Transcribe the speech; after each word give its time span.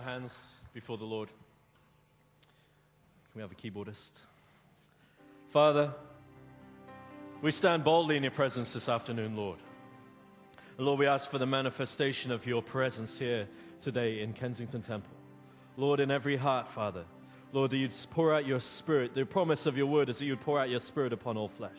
our 0.00 0.06
hands 0.12 0.54
before 0.72 0.96
the 0.96 1.04
Lord? 1.04 1.28
Can 3.32 3.36
we 3.36 3.42
have 3.42 3.52
a 3.52 3.54
keyboardist? 3.54 4.20
Father, 5.50 5.92
we 7.42 7.50
stand 7.50 7.84
boldly 7.84 8.16
in 8.16 8.22
your 8.22 8.32
presence 8.32 8.72
this 8.72 8.88
afternoon, 8.88 9.36
Lord. 9.36 9.58
Lord, 10.78 10.98
we 10.98 11.06
ask 11.06 11.28
for 11.28 11.38
the 11.38 11.46
manifestation 11.46 12.32
of 12.32 12.46
your 12.46 12.62
presence 12.62 13.18
here 13.18 13.46
today 13.82 14.22
in 14.22 14.32
Kensington 14.32 14.80
Temple. 14.80 15.12
Lord, 15.76 16.00
in 16.00 16.10
every 16.10 16.36
heart, 16.36 16.68
Father, 16.68 17.04
Lord, 17.52 17.70
that 17.72 17.76
you'd 17.76 17.94
pour 18.10 18.34
out 18.34 18.46
your 18.46 18.60
spirit. 18.60 19.14
The 19.14 19.26
promise 19.26 19.66
of 19.66 19.76
your 19.76 19.86
word 19.86 20.08
is 20.08 20.18
that 20.18 20.24
you'd 20.24 20.40
pour 20.40 20.58
out 20.58 20.70
your 20.70 20.80
spirit 20.80 21.12
upon 21.12 21.36
all 21.36 21.48
flesh. 21.48 21.78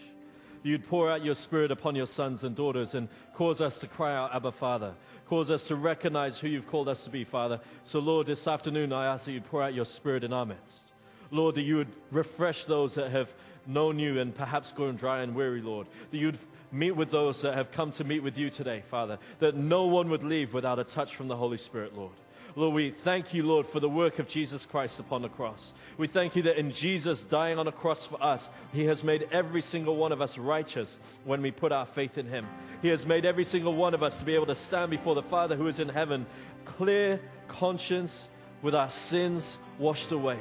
You'd 0.63 0.87
pour 0.87 1.09
out 1.09 1.25
your 1.25 1.35
spirit 1.35 1.71
upon 1.71 1.95
your 1.95 2.05
sons 2.05 2.43
and 2.43 2.55
daughters 2.55 2.93
and 2.93 3.09
cause 3.33 3.61
us 3.61 3.79
to 3.79 3.87
cry 3.87 4.15
out, 4.15 4.33
Abba, 4.33 4.51
Father. 4.51 4.93
Cause 5.27 5.49
us 5.49 5.63
to 5.63 5.75
recognize 5.75 6.39
who 6.39 6.47
you've 6.47 6.67
called 6.67 6.89
us 6.89 7.05
to 7.05 7.09
be, 7.09 7.23
Father. 7.23 7.59
So, 7.85 7.99
Lord, 7.99 8.27
this 8.27 8.47
afternoon 8.47 8.93
I 8.93 9.05
ask 9.05 9.25
that 9.25 9.31
you'd 9.31 9.45
pour 9.45 9.63
out 9.63 9.73
your 9.73 9.85
spirit 9.85 10.23
in 10.23 10.33
our 10.33 10.45
midst. 10.45 10.91
Lord, 11.31 11.55
that 11.55 11.61
you 11.61 11.77
would 11.77 11.95
refresh 12.11 12.65
those 12.65 12.95
that 12.95 13.11
have 13.11 13.33
known 13.65 13.97
you 13.97 14.19
and 14.19 14.35
perhaps 14.35 14.71
grown 14.71 14.95
dry 14.95 15.21
and 15.21 15.33
weary, 15.33 15.61
Lord. 15.61 15.87
That 16.11 16.17
you'd 16.17 16.37
meet 16.71 16.91
with 16.91 17.11
those 17.11 17.41
that 17.41 17.53
have 17.53 17.71
come 17.71 17.91
to 17.91 18.03
meet 18.03 18.21
with 18.21 18.37
you 18.37 18.49
today, 18.49 18.83
Father. 18.89 19.17
That 19.39 19.55
no 19.55 19.85
one 19.85 20.09
would 20.09 20.23
leave 20.23 20.53
without 20.53 20.79
a 20.79 20.83
touch 20.83 21.15
from 21.15 21.27
the 21.27 21.35
Holy 21.35 21.57
Spirit, 21.57 21.95
Lord. 21.95 22.13
Lord, 22.55 22.73
we 22.73 22.91
thank 22.91 23.33
you, 23.33 23.43
Lord, 23.43 23.65
for 23.65 23.79
the 23.79 23.89
work 23.89 24.19
of 24.19 24.27
Jesus 24.27 24.65
Christ 24.65 24.99
upon 24.99 25.21
the 25.21 25.29
cross. 25.29 25.71
We 25.97 26.07
thank 26.07 26.35
you 26.35 26.41
that 26.43 26.57
in 26.57 26.71
Jesus 26.71 27.23
dying 27.23 27.57
on 27.57 27.65
the 27.65 27.71
cross 27.71 28.05
for 28.05 28.21
us, 28.21 28.49
He 28.73 28.85
has 28.85 29.03
made 29.03 29.29
every 29.31 29.61
single 29.61 29.95
one 29.95 30.11
of 30.11 30.21
us 30.21 30.37
righteous 30.37 30.97
when 31.23 31.41
we 31.41 31.51
put 31.51 31.71
our 31.71 31.85
faith 31.85 32.17
in 32.17 32.27
Him. 32.27 32.45
He 32.81 32.89
has 32.89 33.05
made 33.05 33.25
every 33.25 33.45
single 33.45 33.73
one 33.73 33.93
of 33.93 34.03
us 34.03 34.19
to 34.19 34.25
be 34.25 34.35
able 34.35 34.47
to 34.47 34.55
stand 34.55 34.91
before 34.91 35.15
the 35.15 35.23
Father 35.23 35.55
who 35.55 35.67
is 35.67 35.79
in 35.79 35.89
heaven, 35.89 36.25
clear 36.65 37.21
conscience, 37.47 38.27
with 38.61 38.75
our 38.75 38.89
sins 38.89 39.57
washed 39.79 40.11
away. 40.11 40.39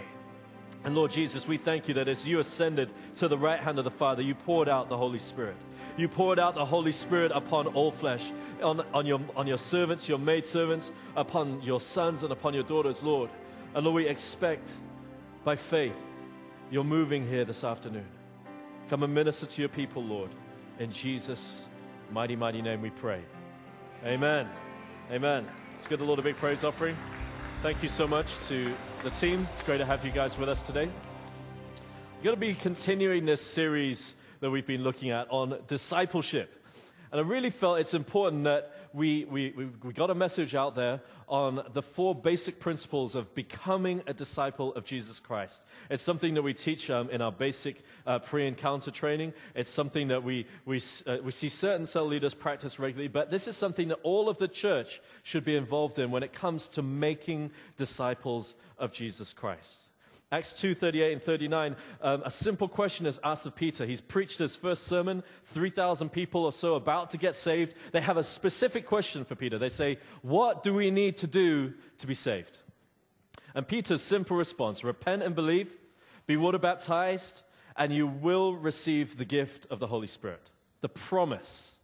And 0.85 0.95
Lord 0.95 1.11
Jesus, 1.11 1.47
we 1.47 1.59
thank 1.59 1.89
you 1.89 1.95
that 1.95 2.09
as 2.09 2.27
you 2.27 2.39
ascended 2.39 2.91
to 3.17 3.29
the 3.29 3.37
right 3.37 3.61
hand 3.61 3.79
of 3.79 3.85
the 3.85 3.91
Father, 3.91 4.23
you 4.23 4.35
poured 4.35 4.69
out 4.69 4.89
the 4.89 4.97
Holy 4.97 5.19
Spirit. 5.19 5.57
You 6.01 6.09
poured 6.09 6.39
out 6.39 6.55
the 6.55 6.65
Holy 6.65 6.93
Spirit 6.93 7.31
upon 7.35 7.67
all 7.67 7.93
flesh, 7.93 8.33
on, 8.63 8.81
on, 8.95 9.05
your, 9.05 9.21
on 9.37 9.47
your 9.47 9.59
servants, 9.59 10.09
your 10.09 10.17
maidservants, 10.17 10.91
upon 11.15 11.61
your 11.61 11.79
sons, 11.79 12.23
and 12.23 12.33
upon 12.33 12.55
your 12.55 12.63
daughters, 12.63 13.03
Lord. 13.03 13.29
And 13.75 13.85
Lord, 13.85 13.97
we 13.97 14.07
expect 14.09 14.71
by 15.45 15.57
faith 15.57 16.03
you're 16.71 16.85
moving 16.85 17.29
here 17.29 17.45
this 17.45 17.65
afternoon. 17.65 18.07
Come 18.89 19.03
and 19.03 19.13
minister 19.13 19.45
to 19.45 19.61
your 19.61 19.69
people, 19.69 20.03
Lord. 20.03 20.31
In 20.79 20.91
Jesus' 20.91 21.67
mighty, 22.11 22.35
mighty 22.35 22.63
name 22.63 22.81
we 22.81 22.89
pray. 22.89 23.21
Amen. 24.03 24.49
Amen. 25.13 25.47
Let's 25.75 25.87
give 25.87 25.99
the 25.99 26.07
Lord 26.07 26.19
a 26.19 26.23
big 26.23 26.39
praise 26.39 26.65
offering. 26.65 26.97
Thank 27.61 27.83
you 27.83 27.91
so 27.91 28.09
much 28.09 28.39
to 28.49 28.75
the 29.05 29.11
team. 29.11 29.47
It's 29.53 29.63
great 29.65 29.79
to 29.79 29.85
have 29.85 30.03
you 30.03 30.13
guys 30.13 30.39
with 30.39 30.49
us 30.49 30.65
today. 30.67 30.89
We're 32.17 32.25
going 32.25 32.37
to 32.37 32.41
be 32.41 32.55
continuing 32.55 33.27
this 33.27 33.45
series 33.45 34.15
that 34.41 34.51
we've 34.51 34.67
been 34.67 34.83
looking 34.83 35.11
at 35.11 35.27
on 35.31 35.59
discipleship. 35.69 36.57
And 37.13 37.21
I 37.21 37.25
really 37.25 37.51
felt 37.51 37.81
it's 37.81 37.95
important 37.95 38.45
that 38.45 38.73
we, 38.93 39.25
we, 39.25 39.53
we 39.83 39.93
got 39.93 40.11
a 40.11 40.15
message 40.15 40.55
out 40.55 40.77
there 40.77 41.01
on 41.29 41.63
the 41.73 41.83
four 41.83 42.15
basic 42.15 42.59
principles 42.61 43.15
of 43.15 43.35
becoming 43.35 44.03
a 44.07 44.15
disciple 44.15 44.75
of 44.75 44.85
Jesus 44.85 45.19
Christ. 45.19 45.63
It's 45.91 46.03
something 46.03 46.35
that 46.35 46.43
we 46.43 46.55
teach 46.55 46.89
um, 46.89 47.11
in 47.11 47.21
our 47.21 47.33
basic 47.33 47.83
uh, 48.07 48.21
pre 48.21 48.47
encounter 48.47 48.91
training. 48.91 49.33
It's 49.55 49.71
something 49.71 50.09
that 50.09 50.23
we, 50.23 50.47
we, 50.65 50.81
uh, 51.07 51.19
we 51.23 51.33
see 51.33 51.49
certain 51.49 51.87
cell 51.87 52.07
leaders 52.07 52.35
practice 52.35 52.79
regularly, 52.79 53.09
but 53.09 53.31
this 53.31 53.49
is 53.49 53.57
something 53.57 53.89
that 53.89 53.99
all 54.03 54.29
of 54.29 54.39
the 54.39 54.49
church 54.49 55.01
should 55.23 55.45
be 55.45 55.57
involved 55.57 55.99
in 55.99 56.11
when 56.11 56.23
it 56.23 56.33
comes 56.33 56.67
to 56.69 56.83
making 56.83 57.51
disciples 57.77 58.55
of 58.79 58.93
Jesus 58.93 59.33
Christ. 59.33 59.90
Acts 60.33 60.61
2 60.61 60.77
38 60.77 61.13
and 61.13 61.23
39, 61.23 61.77
um, 62.03 62.23
a 62.25 62.31
simple 62.31 62.69
question 62.69 63.05
is 63.05 63.19
asked 63.25 63.47
of 63.47 63.57
Peter. 63.57 63.85
He's 63.85 64.01
preached 64.01 64.39
his 64.39 64.55
first 64.55 64.85
sermon, 64.85 65.25
3,000 65.47 66.09
people 66.11 66.45
or 66.45 66.53
so 66.53 66.77
about 66.77 67.11
to 67.11 67.19
get 67.19 67.35
saved. 67.35 67.75
They 67.91 68.01
have 68.01 68.17
a 68.17 68.23
specific 68.23 68.87
question 68.87 69.25
for 69.25 69.35
Peter. 69.35 69.59
They 69.59 69.69
say, 69.69 69.99
What 70.23 70.63
do 70.63 70.73
we 70.73 70.93
need 70.93 71.17
to 71.19 71.27
do 71.27 71.75
to 71.99 72.07
be 72.07 72.15
saved? 72.15 72.59
And 73.57 73.67
Peter's 73.67 74.03
simple 74.03 74.37
response 74.37 74.85
repent 74.85 75.25
and 75.25 75.35
believe, 75.35 75.77
be 76.29 76.37
water 76.37 76.59
baptized, 76.59 77.43
and 77.77 77.93
you 77.93 78.07
will 78.07 78.55
receive 78.55 79.17
the 79.17 79.25
gift 79.25 79.67
of 79.69 79.81
the 79.81 79.89
Holy 79.89 80.07
Spirit. 80.07 80.51
The 80.81 80.89
promise. 80.89 81.75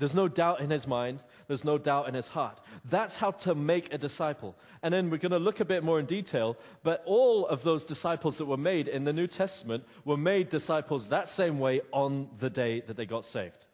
There's 0.00 0.14
no 0.14 0.28
doubt 0.28 0.62
in 0.62 0.70
his 0.70 0.86
mind, 0.86 1.22
there's 1.46 1.62
no 1.62 1.76
doubt 1.76 2.08
in 2.08 2.14
his 2.14 2.28
heart. 2.28 2.58
That's 2.86 3.18
how 3.18 3.32
to 3.32 3.54
make 3.54 3.92
a 3.92 3.98
disciple. 3.98 4.56
And 4.82 4.94
then 4.94 5.10
we're 5.10 5.18
going 5.18 5.30
to 5.32 5.38
look 5.38 5.60
a 5.60 5.64
bit 5.66 5.84
more 5.84 6.00
in 6.00 6.06
detail, 6.06 6.56
but 6.82 7.02
all 7.04 7.46
of 7.46 7.64
those 7.64 7.84
disciples 7.84 8.38
that 8.38 8.46
were 8.46 8.56
made 8.56 8.88
in 8.88 9.04
the 9.04 9.12
New 9.12 9.26
Testament 9.26 9.84
were 10.06 10.16
made 10.16 10.48
disciples 10.48 11.10
that 11.10 11.28
same 11.28 11.58
way 11.58 11.82
on 11.92 12.30
the 12.38 12.48
day 12.48 12.80
that 12.86 12.96
they 12.96 13.04
got 13.04 13.26
saved. 13.26 13.66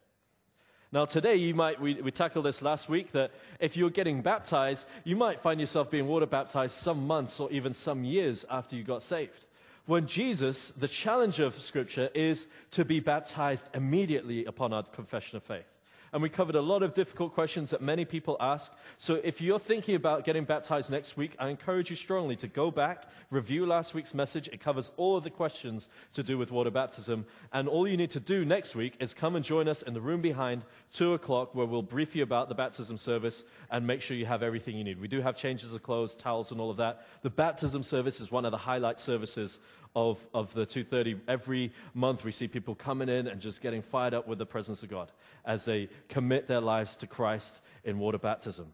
Now, 0.90 1.04
today, 1.04 1.36
you 1.36 1.54
might, 1.54 1.80
we, 1.80 1.94
we 1.94 2.10
tackled 2.10 2.44
this 2.44 2.60
last 2.60 2.88
week 2.88 3.12
that 3.12 3.30
if 3.60 3.76
you're 3.76 3.88
getting 3.88 4.20
baptized, 4.20 4.88
you 5.04 5.14
might 5.14 5.40
find 5.40 5.60
yourself 5.60 5.92
being 5.92 6.08
water 6.08 6.26
baptized 6.26 6.74
some 6.74 7.06
months 7.06 7.38
or 7.38 7.48
even 7.52 7.72
some 7.72 8.02
years 8.02 8.44
after 8.50 8.74
you 8.74 8.82
got 8.82 9.04
saved. 9.04 9.46
When 9.84 10.08
Jesus, 10.08 10.70
the 10.70 10.88
challenge 10.88 11.38
of 11.38 11.54
Scripture, 11.54 12.10
is 12.14 12.48
to 12.72 12.84
be 12.84 12.98
baptized 12.98 13.70
immediately 13.74 14.44
upon 14.44 14.72
our 14.72 14.82
confession 14.82 15.36
of 15.36 15.44
faith 15.44 15.66
and 16.12 16.22
we 16.22 16.28
covered 16.28 16.54
a 16.54 16.60
lot 16.60 16.82
of 16.82 16.94
difficult 16.94 17.34
questions 17.34 17.70
that 17.70 17.82
many 17.82 18.04
people 18.04 18.36
ask. 18.40 18.72
So 18.98 19.16
if 19.24 19.40
you're 19.40 19.58
thinking 19.58 19.94
about 19.94 20.24
getting 20.24 20.44
baptized 20.44 20.90
next 20.90 21.16
week, 21.16 21.34
I 21.38 21.48
encourage 21.48 21.90
you 21.90 21.96
strongly 21.96 22.36
to 22.36 22.46
go 22.46 22.70
back, 22.70 23.04
review 23.30 23.66
last 23.66 23.94
week's 23.94 24.14
message. 24.14 24.48
It 24.48 24.60
covers 24.60 24.90
all 24.96 25.16
of 25.16 25.24
the 25.24 25.30
questions 25.30 25.88
to 26.14 26.22
do 26.22 26.38
with 26.38 26.50
water 26.50 26.70
baptism. 26.70 27.26
And 27.52 27.68
all 27.68 27.86
you 27.88 27.96
need 27.96 28.10
to 28.10 28.20
do 28.20 28.44
next 28.44 28.74
week 28.74 28.94
is 29.00 29.14
come 29.14 29.36
and 29.36 29.44
join 29.44 29.68
us 29.68 29.82
in 29.82 29.94
the 29.94 30.00
room 30.00 30.20
behind, 30.20 30.64
2 30.92 31.14
o'clock, 31.14 31.54
where 31.54 31.66
we'll 31.66 31.82
brief 31.82 32.16
you 32.16 32.22
about 32.22 32.48
the 32.48 32.54
baptism 32.54 32.96
service 32.96 33.44
and 33.70 33.86
make 33.86 34.00
sure 34.00 34.16
you 34.16 34.26
have 34.26 34.42
everything 34.42 34.76
you 34.76 34.84
need. 34.84 35.00
We 35.00 35.08
do 35.08 35.20
have 35.20 35.36
changes 35.36 35.72
of 35.72 35.82
clothes, 35.82 36.14
towels, 36.14 36.50
and 36.50 36.60
all 36.60 36.70
of 36.70 36.76
that. 36.78 37.06
The 37.22 37.30
baptism 37.30 37.82
service 37.82 38.20
is 38.20 38.30
one 38.30 38.44
of 38.44 38.52
the 38.52 38.58
highlight 38.58 39.00
services 39.00 39.58
of, 39.96 40.24
of 40.34 40.52
the 40.52 40.66
230. 40.66 41.22
Every 41.26 41.72
month 41.94 42.22
we 42.22 42.30
see 42.30 42.46
people 42.46 42.74
coming 42.74 43.08
in 43.08 43.26
and 43.26 43.40
just 43.40 43.62
getting 43.62 43.82
fired 43.82 44.14
up 44.14 44.28
with 44.28 44.38
the 44.38 44.46
presence 44.46 44.82
of 44.82 44.90
God 44.90 45.10
as 45.44 45.64
they 45.64 45.88
commit 46.08 46.46
their 46.46 46.60
lives 46.60 46.94
to 46.96 47.06
Christ 47.06 47.60
in 47.82 47.98
water 47.98 48.18
baptism. 48.18 48.66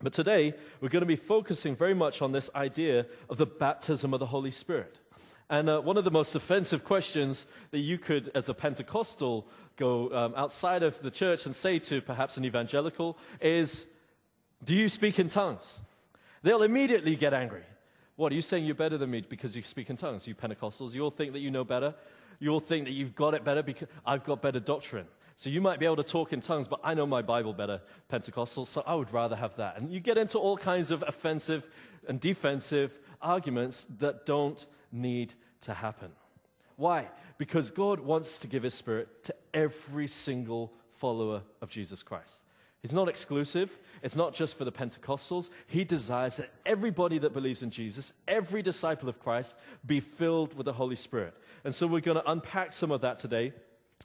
But 0.00 0.12
today 0.12 0.54
we're 0.80 0.88
going 0.88 1.02
to 1.02 1.06
be 1.06 1.16
focusing 1.16 1.74
very 1.74 1.94
much 1.94 2.22
on 2.22 2.32
this 2.32 2.48
idea 2.54 3.06
of 3.28 3.36
the 3.36 3.46
baptism 3.46 4.14
of 4.14 4.20
the 4.20 4.26
Holy 4.26 4.52
Spirit. 4.52 4.98
And 5.50 5.68
uh, 5.68 5.80
one 5.80 5.98
of 5.98 6.04
the 6.04 6.10
most 6.10 6.34
offensive 6.34 6.84
questions 6.84 7.44
that 7.72 7.80
you 7.80 7.98
could, 7.98 8.30
as 8.34 8.48
a 8.48 8.54
Pentecostal, 8.54 9.46
go 9.76 10.10
um, 10.12 10.34
outside 10.36 10.82
of 10.82 11.02
the 11.02 11.10
church 11.10 11.44
and 11.44 11.54
say 11.54 11.78
to 11.80 12.00
perhaps 12.00 12.36
an 12.36 12.44
evangelical 12.44 13.18
is, 13.40 13.84
Do 14.62 14.74
you 14.74 14.88
speak 14.88 15.18
in 15.18 15.28
tongues? 15.28 15.80
They'll 16.42 16.62
immediately 16.62 17.16
get 17.16 17.34
angry. 17.34 17.64
What, 18.16 18.32
are 18.32 18.34
you 18.34 18.42
saying 18.42 18.66
you're 18.66 18.74
better 18.74 18.98
than 18.98 19.10
me 19.10 19.22
because 19.26 19.56
you 19.56 19.62
speak 19.62 19.90
in 19.90 19.96
tongues? 19.96 20.26
You 20.26 20.34
Pentecostals, 20.34 20.94
you 20.94 21.02
all 21.02 21.10
think 21.10 21.32
that 21.32 21.40
you 21.40 21.50
know 21.50 21.64
better? 21.64 21.94
You 22.38 22.50
all 22.50 22.60
think 22.60 22.84
that 22.84 22.92
you've 22.92 23.14
got 23.14 23.34
it 23.34 23.44
better 23.44 23.62
because 23.62 23.88
I've 24.04 24.24
got 24.24 24.42
better 24.42 24.60
doctrine. 24.60 25.06
So 25.36 25.48
you 25.48 25.60
might 25.60 25.78
be 25.78 25.86
able 25.86 25.96
to 25.96 26.02
talk 26.02 26.32
in 26.32 26.40
tongues, 26.40 26.68
but 26.68 26.80
I 26.84 26.94
know 26.94 27.06
my 27.06 27.22
Bible 27.22 27.52
better, 27.52 27.80
Pentecostal, 28.08 28.66
so 28.66 28.82
I 28.86 28.94
would 28.94 29.12
rather 29.12 29.36
have 29.36 29.56
that. 29.56 29.78
And 29.78 29.92
you 29.92 30.00
get 30.00 30.18
into 30.18 30.38
all 30.38 30.56
kinds 30.56 30.90
of 30.90 31.02
offensive 31.06 31.66
and 32.06 32.20
defensive 32.20 32.98
arguments 33.20 33.84
that 33.98 34.26
don't 34.26 34.64
need 34.90 35.32
to 35.62 35.74
happen. 35.74 36.10
Why? 36.76 37.08
Because 37.38 37.70
God 37.70 38.00
wants 38.00 38.36
to 38.38 38.46
give 38.46 38.62
His 38.62 38.74
Spirit 38.74 39.24
to 39.24 39.34
every 39.54 40.06
single 40.06 40.72
follower 40.90 41.42
of 41.60 41.68
Jesus 41.68 42.02
Christ. 42.02 42.42
It's 42.82 42.92
not 42.92 43.08
exclusive. 43.08 43.78
It's 44.02 44.16
not 44.16 44.34
just 44.34 44.58
for 44.58 44.64
the 44.64 44.72
Pentecostals. 44.72 45.50
He 45.68 45.84
desires 45.84 46.38
that 46.38 46.50
everybody 46.66 47.18
that 47.18 47.32
believes 47.32 47.62
in 47.62 47.70
Jesus, 47.70 48.12
every 48.26 48.60
disciple 48.60 49.08
of 49.08 49.20
Christ, 49.20 49.54
be 49.86 50.00
filled 50.00 50.54
with 50.54 50.64
the 50.64 50.72
Holy 50.72 50.96
Spirit. 50.96 51.34
And 51.64 51.72
so 51.72 51.86
we're 51.86 52.00
going 52.00 52.16
to 52.16 52.30
unpack 52.30 52.72
some 52.72 52.90
of 52.90 53.02
that 53.02 53.18
today 53.18 53.52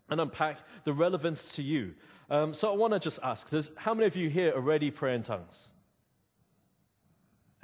and 0.09 0.21
unpack 0.21 0.59
the 0.83 0.93
relevance 0.93 1.55
to 1.55 1.63
you. 1.63 1.95
Um, 2.29 2.53
so 2.53 2.71
I 2.71 2.75
want 2.75 2.93
to 2.93 2.99
just 2.99 3.19
ask 3.23 3.51
how 3.77 3.93
many 3.95 4.05
of 4.05 4.15
you 4.15 4.29
here 4.29 4.51
already 4.53 4.91
pray 4.91 5.15
in 5.15 5.23
tongues? 5.23 5.65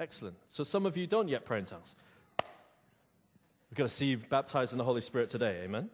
Excellent. 0.00 0.36
So 0.48 0.64
some 0.64 0.86
of 0.86 0.96
you 0.96 1.06
don't 1.06 1.28
yet 1.28 1.44
pray 1.44 1.58
in 1.58 1.64
tongues. 1.64 1.94
We're 3.70 3.76
going 3.76 3.88
to 3.88 3.94
see 3.94 4.06
you 4.06 4.18
baptized 4.18 4.72
in 4.72 4.78
the 4.78 4.84
Holy 4.84 5.00
Spirit 5.00 5.30
today. 5.30 5.60
Amen. 5.64 5.90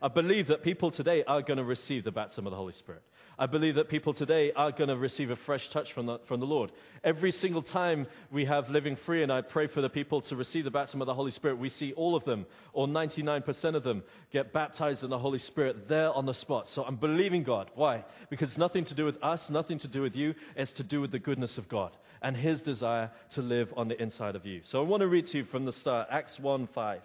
I 0.00 0.08
believe 0.08 0.48
that 0.48 0.62
people 0.62 0.90
today 0.90 1.24
are 1.24 1.42
going 1.42 1.58
to 1.58 1.64
receive 1.64 2.04
the 2.04 2.12
baptism 2.12 2.46
of 2.46 2.50
the 2.50 2.56
Holy 2.56 2.72
Spirit. 2.72 3.02
I 3.38 3.46
believe 3.46 3.76
that 3.76 3.88
people 3.88 4.12
today 4.12 4.52
are 4.52 4.70
going 4.70 4.88
to 4.88 4.96
receive 4.96 5.30
a 5.30 5.36
fresh 5.36 5.70
touch 5.70 5.92
from 5.92 6.06
the, 6.06 6.18
from 6.20 6.40
the 6.40 6.46
Lord. 6.46 6.70
Every 7.02 7.32
single 7.32 7.62
time 7.62 8.06
we 8.30 8.44
have 8.44 8.70
Living 8.70 8.94
Free, 8.94 9.22
and 9.22 9.32
I 9.32 9.40
pray 9.40 9.66
for 9.66 9.80
the 9.80 9.88
people 9.88 10.20
to 10.22 10.36
receive 10.36 10.64
the 10.64 10.70
baptism 10.70 11.00
of 11.00 11.06
the 11.06 11.14
Holy 11.14 11.30
Spirit, 11.30 11.58
we 11.58 11.68
see 11.68 11.92
all 11.94 12.14
of 12.14 12.24
them, 12.24 12.46
or 12.72 12.86
99% 12.86 13.74
of 13.74 13.82
them, 13.82 14.02
get 14.30 14.52
baptized 14.52 15.02
in 15.02 15.10
the 15.10 15.18
Holy 15.18 15.38
Spirit 15.38 15.88
there 15.88 16.12
on 16.12 16.26
the 16.26 16.34
spot. 16.34 16.68
So 16.68 16.84
I'm 16.84 16.96
believing 16.96 17.42
God. 17.42 17.70
Why? 17.74 18.04
Because 18.30 18.50
it's 18.50 18.58
nothing 18.58 18.84
to 18.84 18.94
do 18.94 19.04
with 19.04 19.22
us, 19.22 19.50
nothing 19.50 19.78
to 19.78 19.88
do 19.88 20.02
with 20.02 20.14
you. 20.14 20.34
It's 20.54 20.72
to 20.72 20.82
do 20.82 21.00
with 21.00 21.10
the 21.10 21.18
goodness 21.18 21.58
of 21.58 21.68
God 21.68 21.96
and 22.22 22.36
His 22.36 22.60
desire 22.60 23.10
to 23.30 23.42
live 23.42 23.74
on 23.76 23.88
the 23.88 24.00
inside 24.00 24.36
of 24.36 24.46
you. 24.46 24.60
So 24.62 24.80
I 24.80 24.84
want 24.84 25.00
to 25.00 25.08
read 25.08 25.26
to 25.26 25.38
you 25.38 25.44
from 25.44 25.64
the 25.64 25.72
start 25.72 26.08
Acts 26.10 26.38
1 26.38 26.66
5. 26.66 27.02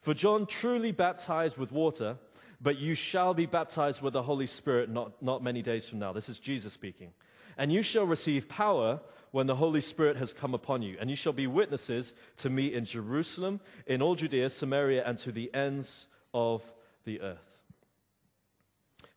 For 0.00 0.14
John 0.14 0.46
truly 0.46 0.92
baptized 0.92 1.58
with 1.58 1.72
water 1.72 2.16
but 2.60 2.78
you 2.78 2.94
shall 2.94 3.34
be 3.34 3.46
baptized 3.46 4.02
with 4.02 4.12
the 4.12 4.22
Holy 4.22 4.46
Spirit 4.46 4.90
not, 4.90 5.22
not 5.22 5.42
many 5.42 5.62
days 5.62 5.88
from 5.88 5.98
now. 5.98 6.12
This 6.12 6.28
is 6.28 6.38
Jesus 6.38 6.72
speaking. 6.72 7.12
And 7.56 7.72
you 7.72 7.82
shall 7.82 8.04
receive 8.04 8.48
power 8.48 9.00
when 9.30 9.46
the 9.46 9.56
Holy 9.56 9.80
Spirit 9.80 10.16
has 10.16 10.32
come 10.32 10.54
upon 10.54 10.82
you. 10.82 10.96
And 11.00 11.10
you 11.10 11.16
shall 11.16 11.32
be 11.32 11.46
witnesses 11.46 12.12
to 12.38 12.50
me 12.50 12.72
in 12.72 12.84
Jerusalem, 12.84 13.60
in 13.86 14.02
all 14.02 14.14
Judea, 14.14 14.50
Samaria, 14.50 15.04
and 15.06 15.18
to 15.18 15.32
the 15.32 15.52
ends 15.54 16.06
of 16.32 16.62
the 17.04 17.20
earth. 17.20 17.62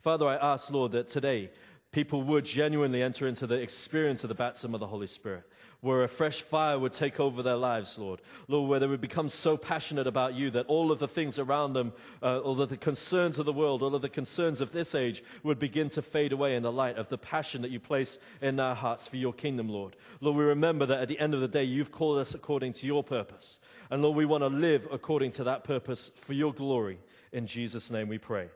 Father, 0.02 0.28
I 0.28 0.36
ask, 0.36 0.72
Lord, 0.72 0.92
that 0.94 1.08
today 1.08 1.52
people 1.92 2.24
would 2.24 2.46
genuinely 2.46 3.02
enter 3.04 3.28
into 3.28 3.46
the 3.46 3.56
experience 3.56 4.24
of 4.24 4.30
the 4.30 4.36
baptism 4.36 4.74
of 4.74 4.80
the 4.80 4.88
Holy 4.88 5.08
Spirit 5.08 5.44
where 5.82 6.04
a 6.04 6.08
fresh 6.08 6.44
fire 6.44 6.78
would 6.78 6.94
take 6.94 7.20
over 7.20 7.42
their 7.42 7.56
lives, 7.56 7.98
Lord. 7.98 8.22
Lord, 8.48 8.70
where 8.70 8.80
they 8.80 8.86
would 8.86 9.02
become 9.02 9.30
so 9.30 9.58
passionate 9.58 10.06
about 10.06 10.36
you 10.36 10.52
that 10.52 10.68
all 10.68 10.92
of 10.92 11.00
the 11.00 11.08
things 11.08 11.40
around 11.40 11.74
them, 11.74 11.94
uh, 12.22 12.38
all 12.40 12.62
of 12.62 12.70
the 12.70 12.78
concerns 12.78 13.40
of 13.40 13.48
the 13.48 13.54
world, 13.54 13.82
all 13.82 13.96
of 13.96 14.04
the 14.04 14.10
concerns 14.10 14.62
of 14.62 14.72
this 14.72 14.94
age 14.94 15.24
would 15.42 15.58
begin 15.58 15.90
to 15.90 16.04
fade 16.04 16.32
away 16.32 16.56
in 16.56 16.62
the 16.62 16.72
light 16.72 16.98
of 16.98 17.10
the 17.10 17.18
passion 17.18 17.64
that 17.64 17.72
you 17.72 17.80
place 17.80 18.20
in 18.42 18.60
our 18.60 18.76
hearts 18.76 19.08
for 19.08 19.18
your 19.18 19.34
kingdom, 19.34 19.70
Lord. 19.70 19.96
Lord, 20.20 20.38
we 20.38 20.44
remember 20.44 20.86
that 20.86 21.02
at 21.02 21.08
the 21.08 21.20
end 21.20 21.34
of 21.34 21.42
the 21.42 21.48
day, 21.48 21.64
you've 21.64 21.92
called 21.92 22.20
us 22.20 22.36
according 22.36 22.74
to 22.74 22.86
your 22.86 23.04
purpose. 23.04 23.58
And 23.90 24.04
Lord, 24.04 24.16
we 24.16 24.26
want 24.26 24.44
to 24.44 24.48
live 24.48 24.88
according 24.92 25.32
to 25.32 25.44
that 25.46 25.64
purpose 25.64 26.12
for 26.16 26.34
your 26.34 26.54
glory. 26.54 27.00
In 27.32 27.48
Jesus' 27.48 27.90
name 27.90 28.08
we 28.08 28.20
pray. 28.20 28.50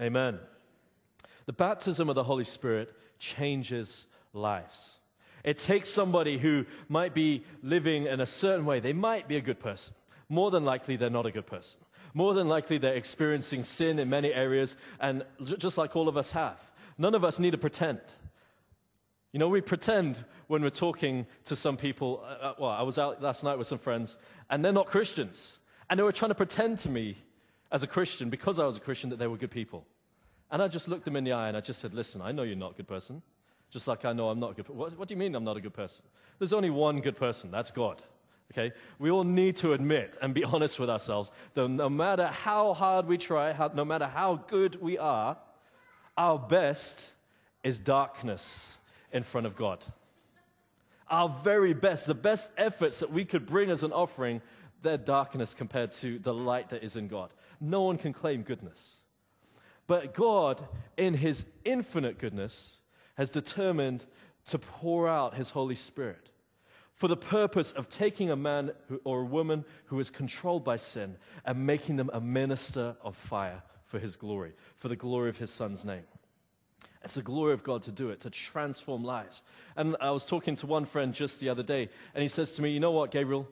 Amen. 0.00 0.38
The 1.46 1.52
baptism 1.52 2.08
of 2.08 2.14
the 2.14 2.24
Holy 2.24 2.44
Spirit 2.44 2.94
changes 3.18 4.06
lives. 4.32 4.97
It 5.44 5.58
takes 5.58 5.88
somebody 5.88 6.38
who 6.38 6.66
might 6.88 7.14
be 7.14 7.44
living 7.62 8.06
in 8.06 8.20
a 8.20 8.26
certain 8.26 8.66
way. 8.66 8.80
They 8.80 8.92
might 8.92 9.28
be 9.28 9.36
a 9.36 9.40
good 9.40 9.60
person. 9.60 9.94
More 10.28 10.50
than 10.50 10.64
likely, 10.64 10.96
they're 10.96 11.10
not 11.10 11.26
a 11.26 11.30
good 11.30 11.46
person. 11.46 11.80
More 12.14 12.34
than 12.34 12.48
likely, 12.48 12.78
they're 12.78 12.94
experiencing 12.94 13.62
sin 13.62 13.98
in 13.98 14.10
many 14.10 14.32
areas, 14.32 14.76
and 15.00 15.24
just 15.42 15.78
like 15.78 15.94
all 15.94 16.08
of 16.08 16.16
us 16.16 16.32
have. 16.32 16.60
None 16.96 17.14
of 17.14 17.24
us 17.24 17.38
need 17.38 17.52
to 17.52 17.58
pretend. 17.58 18.00
You 19.32 19.38
know, 19.38 19.48
we 19.48 19.60
pretend 19.60 20.24
when 20.48 20.62
we're 20.62 20.70
talking 20.70 21.26
to 21.44 21.54
some 21.54 21.76
people. 21.76 22.24
Uh, 22.24 22.46
uh 22.46 22.54
well, 22.58 22.70
I 22.70 22.82
was 22.82 22.98
out 22.98 23.22
last 23.22 23.44
night 23.44 23.58
with 23.58 23.66
some 23.66 23.78
friends, 23.78 24.16
and 24.50 24.64
they're 24.64 24.72
not 24.72 24.86
Christians. 24.86 25.58
And 25.88 25.98
they 25.98 26.04
were 26.04 26.12
trying 26.12 26.30
to 26.30 26.34
pretend 26.34 26.78
to 26.80 26.88
me 26.88 27.18
as 27.70 27.82
a 27.82 27.86
Christian, 27.86 28.30
because 28.30 28.58
I 28.58 28.64
was 28.64 28.76
a 28.76 28.80
Christian, 28.80 29.10
that 29.10 29.18
they 29.18 29.26
were 29.26 29.36
good 29.36 29.50
people. 29.50 29.86
And 30.50 30.62
I 30.62 30.68
just 30.68 30.88
looked 30.88 31.04
them 31.04 31.16
in 31.16 31.24
the 31.24 31.32
eye 31.32 31.48
and 31.48 31.56
I 31.56 31.60
just 31.60 31.80
said, 31.80 31.94
Listen, 31.94 32.22
I 32.22 32.32
know 32.32 32.42
you're 32.42 32.56
not 32.56 32.72
a 32.72 32.74
good 32.74 32.88
person. 32.88 33.22
Just 33.70 33.86
like 33.86 34.04
I 34.04 34.12
know 34.12 34.30
I'm 34.30 34.40
not 34.40 34.52
a 34.52 34.54
good 34.54 34.68
what, 34.68 34.96
what 34.98 35.08
do 35.08 35.14
you 35.14 35.18
mean 35.18 35.34
I'm 35.34 35.44
not 35.44 35.56
a 35.56 35.60
good 35.60 35.74
person? 35.74 36.04
There's 36.38 36.52
only 36.52 36.70
one 36.70 37.00
good 37.00 37.16
person, 37.16 37.50
that's 37.50 37.70
God. 37.70 38.02
Okay? 38.52 38.74
We 38.98 39.10
all 39.10 39.24
need 39.24 39.56
to 39.56 39.72
admit 39.72 40.16
and 40.22 40.32
be 40.32 40.44
honest 40.44 40.78
with 40.78 40.90
ourselves 40.90 41.30
that 41.54 41.68
no 41.68 41.88
matter 41.88 42.26
how 42.26 42.72
hard 42.72 43.06
we 43.06 43.18
try, 43.18 43.52
how, 43.52 43.70
no 43.74 43.84
matter 43.84 44.06
how 44.06 44.36
good 44.36 44.80
we 44.80 44.98
are, 44.98 45.36
our 46.16 46.38
best 46.38 47.12
is 47.62 47.78
darkness 47.78 48.78
in 49.12 49.22
front 49.22 49.46
of 49.46 49.56
God. 49.56 49.84
Our 51.10 51.28
very 51.28 51.74
best, 51.74 52.06
the 52.06 52.14
best 52.14 52.50
efforts 52.56 53.00
that 53.00 53.12
we 53.12 53.24
could 53.24 53.46
bring 53.46 53.70
as 53.70 53.82
an 53.82 53.92
offering, 53.92 54.42
they're 54.82 54.98
darkness 54.98 55.54
compared 55.54 55.90
to 55.92 56.18
the 56.18 56.34
light 56.34 56.70
that 56.70 56.82
is 56.82 56.96
in 56.96 57.08
God. 57.08 57.30
No 57.60 57.82
one 57.82 57.98
can 57.98 58.12
claim 58.12 58.42
goodness. 58.42 58.98
But 59.86 60.14
God, 60.14 60.66
in 60.96 61.14
His 61.14 61.46
infinite 61.64 62.18
goodness, 62.18 62.77
has 63.18 63.28
determined 63.28 64.06
to 64.46 64.58
pour 64.58 65.08
out 65.08 65.34
his 65.34 65.50
Holy 65.50 65.74
Spirit 65.74 66.30
for 66.94 67.08
the 67.08 67.16
purpose 67.16 67.72
of 67.72 67.88
taking 67.88 68.30
a 68.30 68.36
man 68.36 68.70
or 69.04 69.20
a 69.20 69.24
woman 69.24 69.64
who 69.86 70.00
is 70.00 70.08
controlled 70.08 70.64
by 70.64 70.76
sin 70.76 71.16
and 71.44 71.66
making 71.66 71.96
them 71.96 72.10
a 72.12 72.20
minister 72.20 72.96
of 73.02 73.16
fire 73.16 73.62
for 73.84 73.98
his 73.98 74.16
glory, 74.16 74.52
for 74.76 74.88
the 74.88 74.96
glory 74.96 75.28
of 75.28 75.36
his 75.36 75.50
son's 75.50 75.84
name. 75.84 76.04
It's 77.02 77.14
the 77.14 77.22
glory 77.22 77.52
of 77.52 77.62
God 77.62 77.82
to 77.84 77.92
do 77.92 78.10
it, 78.10 78.20
to 78.20 78.30
transform 78.30 79.04
lives. 79.04 79.42
And 79.76 79.96
I 80.00 80.10
was 80.10 80.24
talking 80.24 80.56
to 80.56 80.66
one 80.66 80.84
friend 80.84 81.12
just 81.12 81.40
the 81.40 81.48
other 81.48 81.62
day, 81.62 81.88
and 82.14 82.22
he 82.22 82.28
says 82.28 82.52
to 82.54 82.62
me, 82.62 82.70
You 82.70 82.80
know 82.80 82.90
what, 82.90 83.10
Gabriel? 83.10 83.48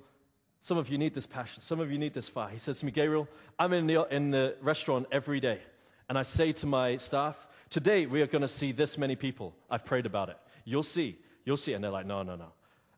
Some 0.61 0.79
of 0.79 0.89
you 0.89 0.99
need 0.99 1.15
this 1.15 1.27
passion. 1.27 1.63
Some 1.63 1.79
of 1.79 1.93
you 1.93 1.99
need 1.99 2.15
this 2.15 2.29
fire. 2.29 2.49
He 2.51 2.59
says 2.59 2.81
to 2.81 2.87
me, 2.87 2.93
Gabriel, 2.93 3.29
I'm 3.59 3.73
in 3.73 3.87
the, 3.87 4.07
in 4.11 4.31
the 4.31 4.57
restaurant 4.61 5.07
every 5.13 5.39
day, 5.39 5.61
and 6.09 6.19
I 6.19 6.23
say 6.23 6.53
to 6.53 6.67
my 6.67 6.97
staff, 6.97 7.47
Today, 7.71 8.07
we 8.07 8.23
are 8.23 8.27
going 8.27 8.43
to 8.43 8.49
see 8.49 8.73
this 8.73 8.97
many 8.97 9.17
people. 9.17 9.55
I've 9.71 9.85
prayed 9.85 10.07
about 10.07 10.29
it. 10.29 10.37
You'll 10.65 10.83
see. 10.83 11.19
You'll 11.45 11.57
see. 11.57 11.73
And 11.73 11.83
they're 11.83 11.91
like, 11.91 12.07
no, 12.07 12.23
no, 12.23 12.37
no. 12.37 12.53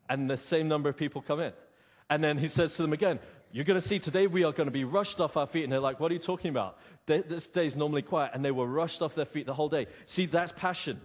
And 0.09 0.29
the 0.29 0.37
same 0.37 0.67
number 0.67 0.89
of 0.89 0.97
people 0.97 1.21
come 1.21 1.39
in. 1.39 1.53
And 2.09 2.23
then 2.23 2.37
he 2.37 2.47
says 2.47 2.75
to 2.75 2.81
them 2.81 2.93
again, 2.93 3.19
You're 3.51 3.65
going 3.65 3.79
to 3.79 3.87
see 3.87 3.99
today 3.99 4.27
we 4.27 4.43
are 4.43 4.51
going 4.51 4.67
to 4.67 4.71
be 4.71 4.83
rushed 4.83 5.19
off 5.19 5.37
our 5.37 5.45
feet. 5.45 5.63
And 5.63 5.71
they're 5.71 5.79
like, 5.79 5.99
What 5.99 6.11
are 6.11 6.15
you 6.15 6.19
talking 6.19 6.49
about? 6.49 6.79
This 7.05 7.47
day's 7.47 7.75
normally 7.75 8.01
quiet. 8.01 8.31
And 8.33 8.43
they 8.43 8.51
were 8.51 8.65
rushed 8.65 9.01
off 9.01 9.15
their 9.15 9.25
feet 9.25 9.45
the 9.45 9.53
whole 9.53 9.69
day. 9.69 9.87
See, 10.05 10.25
that's 10.25 10.51
passion. 10.51 11.01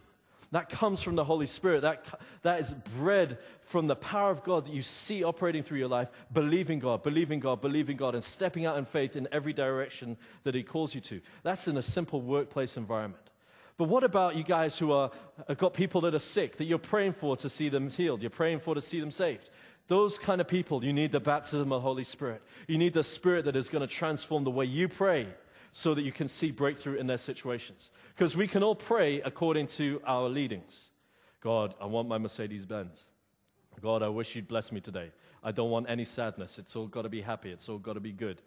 That 0.51 0.69
comes 0.69 1.03
from 1.03 1.17
the 1.17 1.25
Holy 1.25 1.47
Spirit. 1.47 1.83
That, 1.83 2.07
that 2.43 2.61
is 2.61 2.73
bred 2.73 3.39
from 3.63 3.89
the 3.89 3.97
power 3.97 4.31
of 4.31 4.45
God 4.45 4.67
that 4.67 4.73
you 4.73 4.83
see 4.83 5.25
operating 5.25 5.63
through 5.63 5.79
your 5.79 5.89
life, 5.89 6.09
believing 6.33 6.79
God, 6.79 7.03
believing 7.03 7.41
God, 7.41 7.61
believing 7.61 7.97
God, 7.97 8.15
and 8.15 8.23
stepping 8.23 8.65
out 8.65 8.79
in 8.79 8.85
faith 8.85 9.17
in 9.17 9.27
every 9.33 9.53
direction 9.53 10.17
that 10.45 10.55
He 10.55 10.63
calls 10.63 10.95
you 10.95 11.01
to. 11.03 11.21
That's 11.43 11.67
in 11.67 11.77
a 11.77 11.83
simple 11.83 12.21
workplace 12.21 12.77
environment. 12.77 13.24
But 13.77 13.89
what 13.89 14.05
about 14.05 14.37
you 14.37 14.45
guys 14.45 14.79
who 14.79 14.93
are, 14.93 15.11
have 15.49 15.59
got 15.59 15.75
people 15.75 16.01
that 16.03 16.15
are 16.15 16.21
sick 16.21 16.59
that 16.59 16.65
you're 16.65 16.79
praying 16.79 17.15
for 17.15 17.37
to 17.39 17.49
see 17.49 17.69
them 17.69 17.91
healed? 17.91 18.23
You're 18.23 18.31
praying 18.31 18.61
for 18.61 18.75
to 18.75 18.81
see 18.81 19.01
them 19.01 19.11
saved. 19.11 19.51
Those 19.89 20.19
kind 20.19 20.41
of 20.41 20.49
people, 20.49 20.85
you 20.85 20.93
need 20.93 21.13
the 21.13 21.21
baptism 21.21 21.73
of 21.73 21.81
the 21.81 21.81
Holy 21.81 22.05
Spirit. 22.05 22.43
You 22.69 22.79
need 22.79 22.95
the 22.95 23.03
Spirit 23.03 23.45
that 23.47 23.57
is 23.57 23.69
going 23.69 23.87
to 23.87 23.93
transform 23.93 24.45
the 24.45 24.51
way 24.51 24.65
you 24.65 24.89
pray 24.89 25.27
so 25.73 25.93
that 25.95 26.03
you 26.03 26.13
can 26.13 26.29
see 26.29 26.53
breakthrough 26.53 26.95
in 26.95 27.07
their 27.07 27.19
situations. 27.19 27.91
Because 28.15 28.37
we 28.37 28.47
can 28.47 28.63
all 28.63 28.77
pray 28.77 29.21
according 29.21 29.67
to 29.67 30.01
our 30.07 30.29
leadings. 30.29 30.91
God, 31.41 31.75
I 31.81 31.87
want 31.87 32.09
my 32.09 32.17
Mercedes 32.17 32.65
Benz. 32.65 33.05
God, 33.81 34.03
I 34.03 34.09
wish 34.09 34.37
you'd 34.37 34.49
bless 34.49 34.71
me 34.71 34.81
today. 34.81 35.11
I 35.43 35.53
don't 35.53 35.71
want 35.71 35.91
any 35.91 36.05
sadness. 36.05 36.59
It's 36.59 36.77
all 36.77 36.87
got 36.87 37.03
to 37.03 37.09
be 37.09 37.21
happy. 37.21 37.51
It's 37.51 37.69
all 37.69 37.79
got 37.79 37.95
to 37.95 38.01
be 38.01 38.13
good. 38.13 38.41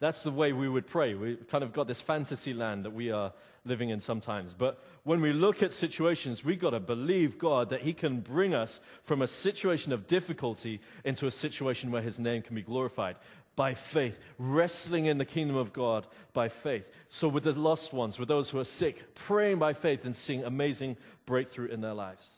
That's 0.00 0.22
the 0.22 0.30
way 0.30 0.52
we 0.52 0.68
would 0.68 0.86
pray. 0.86 1.14
We 1.14 1.36
kind 1.36 1.64
of 1.64 1.72
got 1.72 1.86
this 1.86 2.00
fantasy 2.00 2.52
land 2.52 2.84
that 2.84 2.92
we 2.92 3.10
are 3.10 3.32
living 3.64 3.90
in 3.90 4.00
sometimes. 4.00 4.54
But 4.54 4.82
when 5.04 5.20
we 5.20 5.32
look 5.32 5.62
at 5.62 5.72
situations, 5.72 6.44
we 6.44 6.56
got 6.56 6.70
to 6.70 6.80
believe 6.80 7.38
God 7.38 7.70
that 7.70 7.82
He 7.82 7.92
can 7.92 8.20
bring 8.20 8.54
us 8.54 8.80
from 9.04 9.22
a 9.22 9.26
situation 9.26 9.92
of 9.92 10.06
difficulty 10.06 10.80
into 11.04 11.26
a 11.26 11.30
situation 11.30 11.90
where 11.90 12.02
His 12.02 12.18
name 12.18 12.42
can 12.42 12.54
be 12.54 12.62
glorified 12.62 13.16
by 13.56 13.74
faith, 13.74 14.18
wrestling 14.38 15.06
in 15.06 15.18
the 15.18 15.24
kingdom 15.24 15.56
of 15.56 15.72
God 15.72 16.06
by 16.32 16.48
faith. 16.48 16.88
So, 17.08 17.28
with 17.28 17.44
the 17.44 17.52
lost 17.52 17.92
ones, 17.92 18.18
with 18.18 18.28
those 18.28 18.50
who 18.50 18.58
are 18.58 18.64
sick, 18.64 19.14
praying 19.14 19.58
by 19.58 19.72
faith 19.72 20.04
and 20.04 20.14
seeing 20.14 20.44
amazing 20.44 20.96
breakthrough 21.24 21.68
in 21.68 21.80
their 21.80 21.94
lives. 21.94 22.30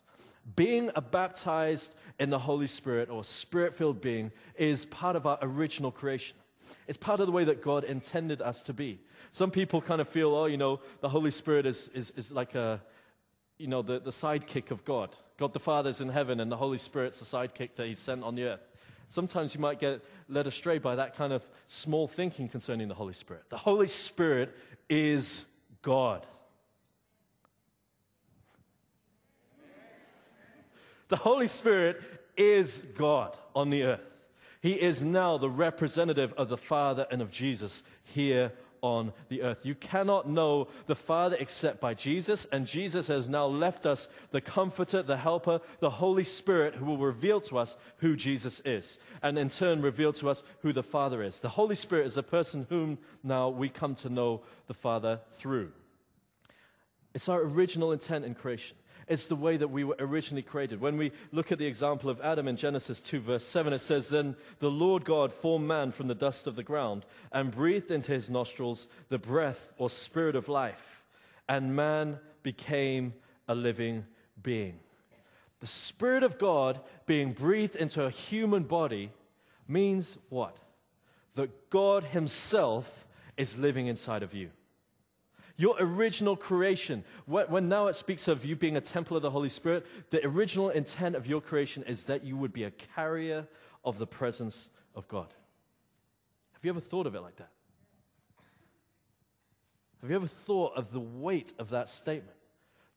Being 0.55 0.91
a 0.95 1.01
baptized 1.01 1.97
in 2.21 2.31
the 2.31 2.39
Holy 2.39 2.67
Spirit 2.67 3.11
or 3.11 3.25
spirit 3.25 3.75
filled 3.75 4.01
being 4.01 4.31
is 4.57 4.85
part 4.85 5.17
of 5.17 5.27
our 5.27 5.39
original 5.43 5.91
creation. 5.91 6.37
It's 6.87 6.99
part 6.99 7.21
of 7.21 7.27
the 7.27 7.33
way 7.33 7.45
that 7.45 7.63
God 7.63 7.85
intended 7.85 8.41
us 8.43 8.61
to 8.63 8.73
be. 8.73 9.01
Some 9.33 9.51
people 9.51 9.81
kind 9.81 10.01
of 10.01 10.09
feel, 10.09 10.35
oh, 10.35 10.47
you 10.47 10.57
know, 10.57 10.81
the 11.01 11.09
Holy 11.09 11.31
Spirit 11.31 11.67
is, 11.67 11.89
is, 11.89 12.11
is 12.11 12.33
like 12.33 12.55
a, 12.55 12.81
you 13.59 13.67
know, 13.67 13.83
the, 13.83 13.99
the 13.99 14.11
sidekick 14.11 14.71
of 14.71 14.85
God. 14.85 15.15
God 15.39 15.53
the 15.53 15.61
Father's 15.61 16.01
in 16.01 16.09
heaven 16.09 16.41
and 16.41 16.51
the 16.51 16.57
Holy 16.57 16.79
Spirit's 16.79 17.19
the 17.19 17.25
sidekick 17.25 17.77
that 17.77 17.87
He's 17.87 17.99
sent 17.99 18.23
on 18.23 18.35
the 18.35 18.45
earth. 18.45 18.69
Sometimes 19.09 19.55
you 19.55 19.61
might 19.61 19.79
get 19.79 20.03
led 20.29 20.47
astray 20.47 20.79
by 20.79 20.97
that 20.97 21.17
kind 21.17 21.33
of 21.33 21.43
small 21.67 22.09
thinking 22.09 22.49
concerning 22.49 22.89
the 22.89 22.95
Holy 22.95 23.15
Spirit. 23.15 23.45
The 23.51 23.59
Holy 23.59 23.87
Spirit 23.87 24.57
is 24.89 25.45
God. 25.83 26.27
The 31.09 31.17
Holy 31.17 31.47
Spirit 31.47 32.03
is 32.37 32.85
God 32.97 33.37
on 33.55 33.71
the 33.71 33.85
earth. 33.85 34.16
He 34.67 34.73
is 34.73 35.01
now 35.01 35.39
the 35.39 35.49
representative 35.49 36.33
of 36.33 36.49
the 36.49 36.57
Father 36.57 37.07
and 37.13 37.23
of 37.23 37.31
Jesus 37.31 37.85
here 38.03 38.51
on 38.83 39.13
the 39.29 39.43
earth. 39.43 39.65
You 39.65 39.77
cannot 39.77 40.29
know 40.29 40.67
the 40.87 40.97
Father 40.97 41.37
except 41.39 41.81
by 41.81 41.95
Jesus, 41.95 42.47
and 42.47 42.67
Jesus 42.67 43.07
has 43.07 43.29
now 43.29 43.47
left 43.47 43.87
us 43.87 44.09
the 44.33 44.41
Comforter, 44.41 45.05
the 45.05 45.19
Helper, 45.19 45.61
the 45.79 45.91
Holy 45.91 46.25
Spirit, 46.25 46.75
who 46.75 46.85
will 46.85 46.99
reveal 46.99 47.41
to 47.43 47.59
us 47.59 47.77
who 47.99 48.17
Jesus 48.17 48.61
is, 48.65 48.99
and 49.23 49.39
in 49.39 49.51
turn 49.51 49.83
reveal 49.83 50.13
to 50.15 50.29
us 50.29 50.43
who 50.63 50.73
the 50.73 50.83
Father 50.83 51.23
is. 51.23 51.39
The 51.39 51.51
Holy 51.51 51.77
Spirit 51.77 52.09
is 52.09 52.15
the 52.15 52.25
person 52.25 52.67
whom 52.69 52.99
now 53.23 53.49
we 53.49 53.69
come 53.69 53.95
to 53.95 54.09
know 54.09 54.43
the 54.67 54.75
Father 54.75 55.21
through. 55.31 55.71
It's 57.15 57.29
our 57.29 57.41
original 57.41 57.93
intent 57.93 58.25
in 58.25 58.35
creation. 58.35 58.77
It's 59.09 59.29
the 59.29 59.37
way 59.37 59.57
that 59.57 59.69
we 59.69 59.85
were 59.85 59.97
originally 59.99 60.43
created. 60.43 60.81
When 60.81 60.97
we 60.97 61.13
look 61.31 61.53
at 61.53 61.59
the 61.59 61.67
example 61.67 62.11
of 62.11 62.21
Adam 62.21 62.49
in 62.49 62.57
Genesis 62.57 63.01
2, 63.01 63.21
verse 63.21 63.45
7, 63.45 63.73
it 63.73 63.79
says, 63.79 64.09
Then 64.09 64.35
the 64.59 64.71
Lord 64.71 65.05
God 65.05 65.33
formed 65.33 65.69
man 65.69 65.93
from 65.93 66.09
the 66.09 66.15
dust 66.15 66.47
of 66.47 66.57
the 66.57 66.65
ground 66.65 67.07
and 67.31 67.53
breathed 67.53 67.91
into 67.91 68.13
his 68.13 68.29
nostrils 68.29 68.89
the 69.09 69.19
breath 69.19 69.73
or 69.79 69.89
spirit 69.89 70.35
of 70.35 70.49
life, 70.49 71.05
and 71.49 71.77
man 71.77 72.19
became 72.43 73.15
a 73.47 73.55
living 73.55 74.05
being. 74.43 74.81
The 75.61 75.67
Spirit 75.67 76.23
of 76.23 76.39
God 76.39 76.81
being 77.07 77.33
breathed 77.33 77.77
into 77.77 78.05
a 78.05 78.11
human 78.11 78.65
body 78.65 79.11
means 79.67 80.19
what? 80.29 80.59
That 81.35 81.71
God 81.71 82.05
Himself 82.05 83.07
is 83.37 83.59
living 83.59 83.87
inside 83.87 84.23
of 84.23 84.35
you. 84.35 84.51
Your 85.57 85.77
original 85.79 86.37
creation, 86.37 87.05
when 87.27 87.69
now 87.69 87.87
it 87.87 87.95
speaks 87.95 88.29
of 88.29 88.45
you 88.45 88.57
being 88.57 88.77
a 88.77 88.81
temple 88.81 89.17
of 89.17 89.23
the 89.23 89.31
Holy 89.31 89.49
Spirit, 89.49 89.87
the 90.11 90.25
original 90.27 90.69
intent 90.69 91.17
of 91.17 91.27
your 91.27 91.41
creation 91.41 91.83
is 91.85 92.05
that 92.05 92.25
you 92.25 92.37
would 92.37 92.53
be 92.53 92.65
a 92.65 92.71
carrier 92.71 93.47
of 93.85 93.99
the 93.99 94.07
presence 94.07 94.69
of 94.95 95.09
God. 95.09 95.33
Have 96.53 96.65
you 96.65 96.71
ever 96.71 96.81
thought 96.81 97.07
of 97.07 97.15
it 97.15 97.21
like 97.21 97.37
that? 97.37 97.51
Have 100.01 100.11
you 100.11 100.17
ever 100.17 100.27
thought 100.27 100.75
of 100.77 100.93
the 100.93 101.01
weight 101.01 101.53
of 101.59 101.71
that 101.71 101.89
statement? 101.89 102.37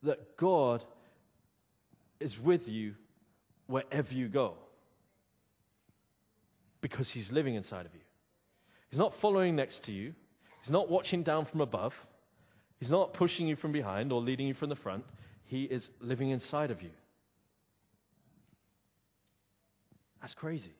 That 0.03 0.35
God 0.37 0.83
is 2.19 2.39
with 2.39 2.67
you 2.67 2.95
wherever 3.67 4.13
you 4.13 4.27
go 4.27 4.55
because 6.81 7.11
He's 7.11 7.31
living 7.31 7.55
inside 7.55 7.85
of 7.85 7.93
you. 7.93 8.01
He's 8.89 8.99
not 8.99 9.13
following 9.13 9.55
next 9.55 9.83
to 9.85 9.91
you, 9.91 10.13
He's 10.61 10.71
not 10.71 10.89
watching 10.89 11.23
down 11.23 11.45
from 11.45 11.61
above. 11.61 12.05
He's 12.79 12.91
not 12.91 13.13
pushing 13.13 13.47
you 13.47 13.55
from 13.55 13.71
behind 13.71 14.11
or 14.11 14.21
leading 14.21 14.47
you 14.47 14.53
from 14.53 14.69
the 14.69 14.75
front. 14.75 15.05
He 15.45 15.63
is 15.63 15.89
living 15.99 16.29
inside 16.29 16.71
of 16.71 16.81
you. 16.81 16.91
That's 20.21 20.33
crazy, 20.33 20.73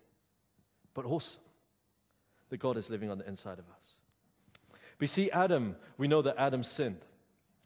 but 0.94 1.06
awesome 1.06 1.41
that 2.50 2.58
God 2.58 2.77
is 2.77 2.89
living 2.89 3.10
on 3.10 3.18
the 3.18 3.27
inside 3.27 3.60
of 3.60 3.65
us. 3.70 4.79
We 5.00 5.08
see 5.08 5.32
Adam, 5.32 5.75
we 5.98 6.08
know 6.08 6.22
that 6.22 6.36
Adam 6.38 6.63
sinned. 6.63 7.06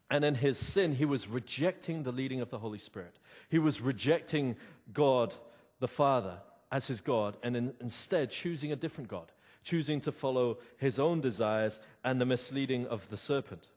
And 0.10 0.24
in 0.24 0.36
his 0.36 0.60
sin, 0.60 0.96
he 0.96 1.06
was 1.06 1.28
rejecting 1.28 2.04
the 2.04 2.12
leading 2.12 2.42
of 2.42 2.52
the 2.52 2.60
Holy 2.60 2.78
Spirit. 2.78 3.18
He 3.50 3.58
was 3.58 3.82
rejecting 3.82 4.56
God 4.94 5.34
the 5.80 5.88
Father 5.88 6.38
as 6.72 6.88
his 6.88 7.02
God 7.02 7.38
and 7.42 7.56
in, 7.56 7.74
instead 7.82 8.30
choosing 8.30 8.72
a 8.72 8.76
different 8.76 9.10
God, 9.10 9.32
choosing 9.64 10.00
to 10.02 10.12
follow 10.12 10.60
his 10.78 11.00
own 11.00 11.22
desires 11.22 11.80
and 12.04 12.22
the 12.22 12.26
misleading 12.26 12.86
of 12.88 13.10
the 13.10 13.18
serpent. 13.18 13.68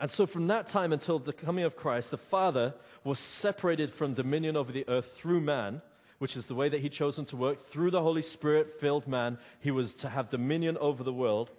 And 0.00 0.10
so, 0.10 0.26
from 0.26 0.46
that 0.46 0.68
time 0.68 0.92
until 0.92 1.18
the 1.18 1.32
coming 1.32 1.64
of 1.64 1.76
Christ, 1.76 2.10
the 2.10 2.18
Father 2.18 2.74
was 3.02 3.18
separated 3.18 3.90
from 3.90 4.14
dominion 4.14 4.56
over 4.56 4.70
the 4.70 4.88
earth 4.88 5.16
through 5.16 5.40
man, 5.40 5.82
which 6.18 6.36
is 6.36 6.46
the 6.46 6.54
way 6.54 6.68
that 6.68 6.80
He 6.80 6.88
chosen 6.88 7.24
to 7.26 7.36
work. 7.36 7.58
Through 7.58 7.90
the 7.90 8.02
Holy 8.02 8.22
Spirit 8.22 8.80
filled 8.80 9.08
man, 9.08 9.38
He 9.60 9.70
was 9.70 9.94
to 9.96 10.08
have 10.08 10.30
dominion 10.30 10.76
over 10.78 11.02
the 11.02 11.12
world. 11.12 11.50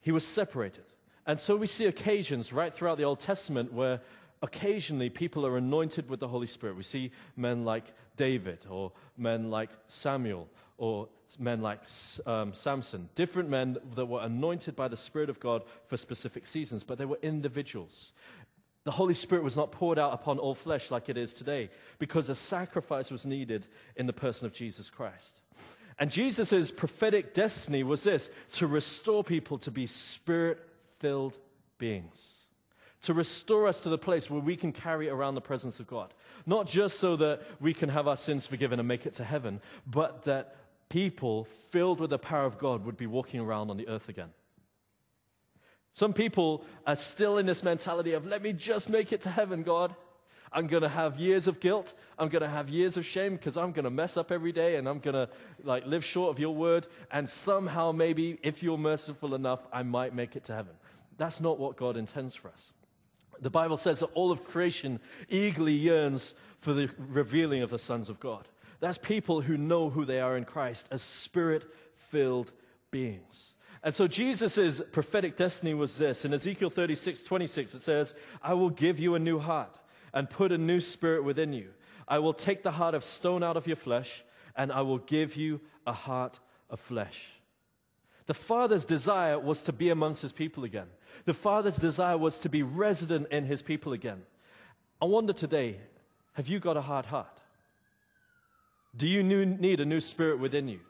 He 0.00 0.12
was 0.12 0.24
separated. 0.24 0.84
And 1.26 1.40
so, 1.40 1.56
we 1.56 1.66
see 1.66 1.86
occasions 1.86 2.52
right 2.52 2.72
throughout 2.72 2.98
the 2.98 3.04
Old 3.04 3.18
Testament 3.18 3.72
where 3.72 4.00
occasionally 4.42 5.10
people 5.10 5.44
are 5.44 5.56
anointed 5.56 6.08
with 6.08 6.20
the 6.20 6.28
Holy 6.28 6.46
Spirit. 6.46 6.76
We 6.76 6.82
see 6.84 7.10
men 7.36 7.64
like 7.64 7.84
David, 8.16 8.60
or 8.68 8.92
men 9.16 9.50
like 9.50 9.70
Samuel, 9.88 10.48
or 10.78 11.08
men 11.38 11.60
like 11.60 11.80
um, 12.26 12.52
Samson, 12.52 13.08
different 13.14 13.48
men 13.48 13.76
that 13.94 14.06
were 14.06 14.22
anointed 14.22 14.76
by 14.76 14.88
the 14.88 14.96
Spirit 14.96 15.30
of 15.30 15.40
God 15.40 15.62
for 15.86 15.96
specific 15.96 16.46
seasons, 16.46 16.84
but 16.84 16.98
they 16.98 17.04
were 17.04 17.18
individuals. 17.22 18.12
The 18.84 18.92
Holy 18.92 19.14
Spirit 19.14 19.44
was 19.44 19.56
not 19.56 19.72
poured 19.72 19.98
out 19.98 20.14
upon 20.14 20.38
all 20.38 20.54
flesh 20.54 20.90
like 20.90 21.08
it 21.08 21.18
is 21.18 21.32
today 21.32 21.70
because 21.98 22.28
a 22.28 22.34
sacrifice 22.34 23.10
was 23.10 23.26
needed 23.26 23.66
in 23.96 24.06
the 24.06 24.12
person 24.12 24.46
of 24.46 24.52
Jesus 24.52 24.88
Christ. 24.88 25.40
And 25.98 26.10
Jesus' 26.10 26.70
prophetic 26.70 27.34
destiny 27.34 27.82
was 27.82 28.04
this 28.04 28.30
to 28.52 28.66
restore 28.66 29.22
people 29.22 29.58
to 29.58 29.70
be 29.70 29.86
spirit 29.86 30.66
filled 30.98 31.36
beings 31.76 32.40
to 33.02 33.14
restore 33.14 33.66
us 33.66 33.80
to 33.80 33.88
the 33.88 33.98
place 33.98 34.28
where 34.28 34.40
we 34.40 34.56
can 34.56 34.72
carry 34.72 35.08
around 35.08 35.34
the 35.34 35.40
presence 35.40 35.80
of 35.80 35.86
God. 35.86 36.12
Not 36.46 36.66
just 36.66 36.98
so 36.98 37.16
that 37.16 37.42
we 37.60 37.72
can 37.74 37.88
have 37.88 38.06
our 38.06 38.16
sins 38.16 38.46
forgiven 38.46 38.78
and 38.78 38.88
make 38.88 39.06
it 39.06 39.14
to 39.14 39.24
heaven, 39.24 39.60
but 39.86 40.24
that 40.24 40.56
people 40.90 41.46
filled 41.70 42.00
with 42.00 42.10
the 42.10 42.18
power 42.18 42.44
of 42.44 42.58
God 42.58 42.84
would 42.84 42.98
be 42.98 43.06
walking 43.06 43.40
around 43.40 43.70
on 43.70 43.78
the 43.78 43.88
earth 43.88 44.10
again. 44.10 44.30
Some 45.92 46.12
people 46.12 46.64
are 46.86 46.96
still 46.96 47.38
in 47.38 47.46
this 47.46 47.62
mentality 47.62 48.12
of, 48.12 48.26
let 48.26 48.42
me 48.42 48.52
just 48.52 48.90
make 48.90 49.12
it 49.12 49.22
to 49.22 49.30
heaven, 49.30 49.62
God. 49.62 49.94
I'm 50.52 50.66
going 50.66 50.82
to 50.82 50.88
have 50.88 51.18
years 51.18 51.46
of 51.46 51.60
guilt. 51.60 51.94
I'm 52.18 52.28
going 52.28 52.42
to 52.42 52.48
have 52.48 52.68
years 52.68 52.96
of 52.96 53.06
shame 53.06 53.36
because 53.36 53.56
I'm 53.56 53.72
going 53.72 53.84
to 53.84 53.90
mess 53.90 54.16
up 54.16 54.32
every 54.32 54.52
day 54.52 54.76
and 54.76 54.88
I'm 54.88 54.98
going 54.98 55.14
to 55.14 55.28
like 55.62 55.86
live 55.86 56.04
short 56.04 56.30
of 56.30 56.40
your 56.40 56.54
word. 56.54 56.86
And 57.10 57.28
somehow, 57.28 57.92
maybe, 57.92 58.38
if 58.42 58.62
you're 58.62 58.78
merciful 58.78 59.34
enough, 59.34 59.60
I 59.72 59.84
might 59.84 60.14
make 60.14 60.34
it 60.34 60.44
to 60.44 60.54
heaven. 60.54 60.72
That's 61.18 61.40
not 61.40 61.58
what 61.58 61.76
God 61.76 61.96
intends 61.96 62.34
for 62.34 62.48
us. 62.48 62.72
The 63.40 63.50
Bible 63.50 63.76
says 63.76 64.00
that 64.00 64.06
all 64.14 64.30
of 64.32 64.44
creation 64.44 65.00
eagerly 65.28 65.74
yearns 65.74 66.34
for 66.58 66.72
the 66.72 66.90
revealing 66.98 67.62
of 67.62 67.70
the 67.70 67.78
sons 67.78 68.08
of 68.08 68.20
God. 68.20 68.48
That's 68.80 68.98
people 68.98 69.42
who 69.42 69.56
know 69.56 69.90
who 69.90 70.04
they 70.04 70.20
are 70.20 70.36
in 70.36 70.44
Christ 70.44 70.88
as 70.90 71.02
spirit 71.02 71.64
filled 71.94 72.50
beings. 72.90 73.52
And 73.82 73.94
so 73.94 74.06
Jesus' 74.06 74.80
prophetic 74.92 75.36
destiny 75.36 75.74
was 75.74 75.96
this. 75.96 76.24
In 76.24 76.34
Ezekiel 76.34 76.70
36, 76.70 77.22
26, 77.22 77.74
it 77.74 77.82
says, 77.82 78.14
I 78.42 78.54
will 78.54 78.70
give 78.70 78.98
you 78.98 79.14
a 79.14 79.18
new 79.18 79.38
heart 79.38 79.78
and 80.12 80.28
put 80.28 80.52
a 80.52 80.58
new 80.58 80.80
spirit 80.80 81.24
within 81.24 81.52
you. 81.52 81.68
I 82.08 82.18
will 82.18 82.34
take 82.34 82.62
the 82.62 82.72
heart 82.72 82.94
of 82.94 83.04
stone 83.04 83.42
out 83.42 83.56
of 83.56 83.66
your 83.66 83.76
flesh, 83.76 84.24
and 84.56 84.72
I 84.72 84.82
will 84.82 84.98
give 84.98 85.36
you 85.36 85.60
a 85.86 85.92
heart 85.92 86.40
of 86.68 86.80
flesh. 86.80 87.28
The 88.26 88.34
Father's 88.34 88.84
desire 88.84 89.38
was 89.38 89.62
to 89.62 89.72
be 89.72 89.88
amongst 89.88 90.22
his 90.22 90.32
people 90.32 90.64
again. 90.64 90.88
The 91.24 91.34
Father's 91.34 91.76
desire 91.76 92.18
was 92.18 92.38
to 92.40 92.48
be 92.48 92.62
resident 92.62 93.28
in 93.30 93.44
his 93.44 93.62
people 93.62 93.92
again. 93.92 94.22
I 95.00 95.06
wonder 95.06 95.32
today, 95.32 95.78
have 96.34 96.48
you 96.48 96.58
got 96.58 96.76
a 96.76 96.82
hard 96.82 97.06
heart? 97.06 97.39
Do 98.96 99.06
you 99.06 99.22
need 99.22 99.80
a 99.80 99.84
new 99.84 100.00
spirit 100.00 100.38
within 100.38 100.68
you? 100.68 100.80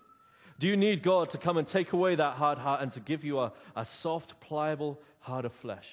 Do 0.58 0.66
you 0.66 0.76
need 0.76 1.02
God 1.02 1.30
to 1.30 1.38
come 1.38 1.56
and 1.56 1.66
take 1.66 1.92
away 1.92 2.14
that 2.14 2.34
hard 2.34 2.58
heart 2.58 2.82
and 2.82 2.92
to 2.92 3.00
give 3.00 3.24
you 3.24 3.40
a, 3.40 3.52
a 3.74 3.84
soft, 3.84 4.40
pliable 4.40 5.00
heart 5.20 5.44
of 5.44 5.52
flesh? 5.52 5.88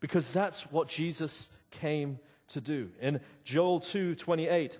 Because 0.00 0.32
that's 0.32 0.70
what 0.70 0.88
Jesus 0.88 1.48
came 1.70 2.18
to 2.48 2.60
do. 2.60 2.90
In 3.00 3.20
Joel 3.44 3.80
2 3.80 4.14
28, 4.16 4.78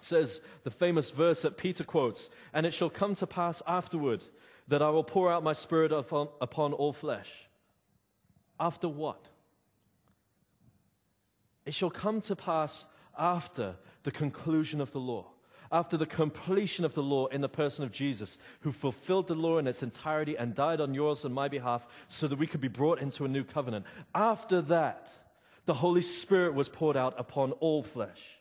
says 0.00 0.40
the 0.62 0.70
famous 0.70 1.10
verse 1.10 1.42
that 1.42 1.56
Peter 1.56 1.82
quotes, 1.82 2.30
and 2.52 2.64
it 2.64 2.74
shall 2.74 2.90
come 2.90 3.14
to 3.16 3.26
pass 3.26 3.62
afterward 3.66 4.24
that 4.68 4.82
I 4.82 4.90
will 4.90 5.04
pour 5.04 5.32
out 5.32 5.42
my 5.42 5.52
spirit 5.52 5.90
upon, 5.90 6.28
upon 6.40 6.72
all 6.72 6.92
flesh. 6.92 7.32
After 8.60 8.88
what? 8.88 9.26
It 11.64 11.74
shall 11.74 11.90
come 11.90 12.20
to 12.22 12.36
pass 12.36 12.84
after 13.18 13.76
the 14.02 14.10
conclusion 14.10 14.80
of 14.80 14.92
the 14.92 15.00
law 15.00 15.26
after 15.70 15.96
the 15.96 16.06
completion 16.06 16.84
of 16.84 16.94
the 16.94 17.02
law 17.02 17.26
in 17.26 17.40
the 17.40 17.48
person 17.48 17.84
of 17.84 17.92
Jesus, 17.92 18.38
who 18.60 18.72
fulfilled 18.72 19.26
the 19.26 19.34
law 19.34 19.58
in 19.58 19.66
its 19.66 19.82
entirety 19.82 20.36
and 20.36 20.54
died 20.54 20.80
on 20.80 20.94
yours 20.94 21.24
and 21.24 21.34
my 21.34 21.48
behalf 21.48 21.86
so 22.08 22.26
that 22.26 22.38
we 22.38 22.46
could 22.46 22.60
be 22.60 22.68
brought 22.68 23.00
into 23.00 23.24
a 23.24 23.28
new 23.28 23.44
covenant. 23.44 23.84
After 24.14 24.60
that, 24.62 25.10
the 25.66 25.74
Holy 25.74 26.02
Spirit 26.02 26.54
was 26.54 26.68
poured 26.68 26.96
out 26.96 27.14
upon 27.18 27.52
all 27.52 27.82
flesh. 27.82 28.38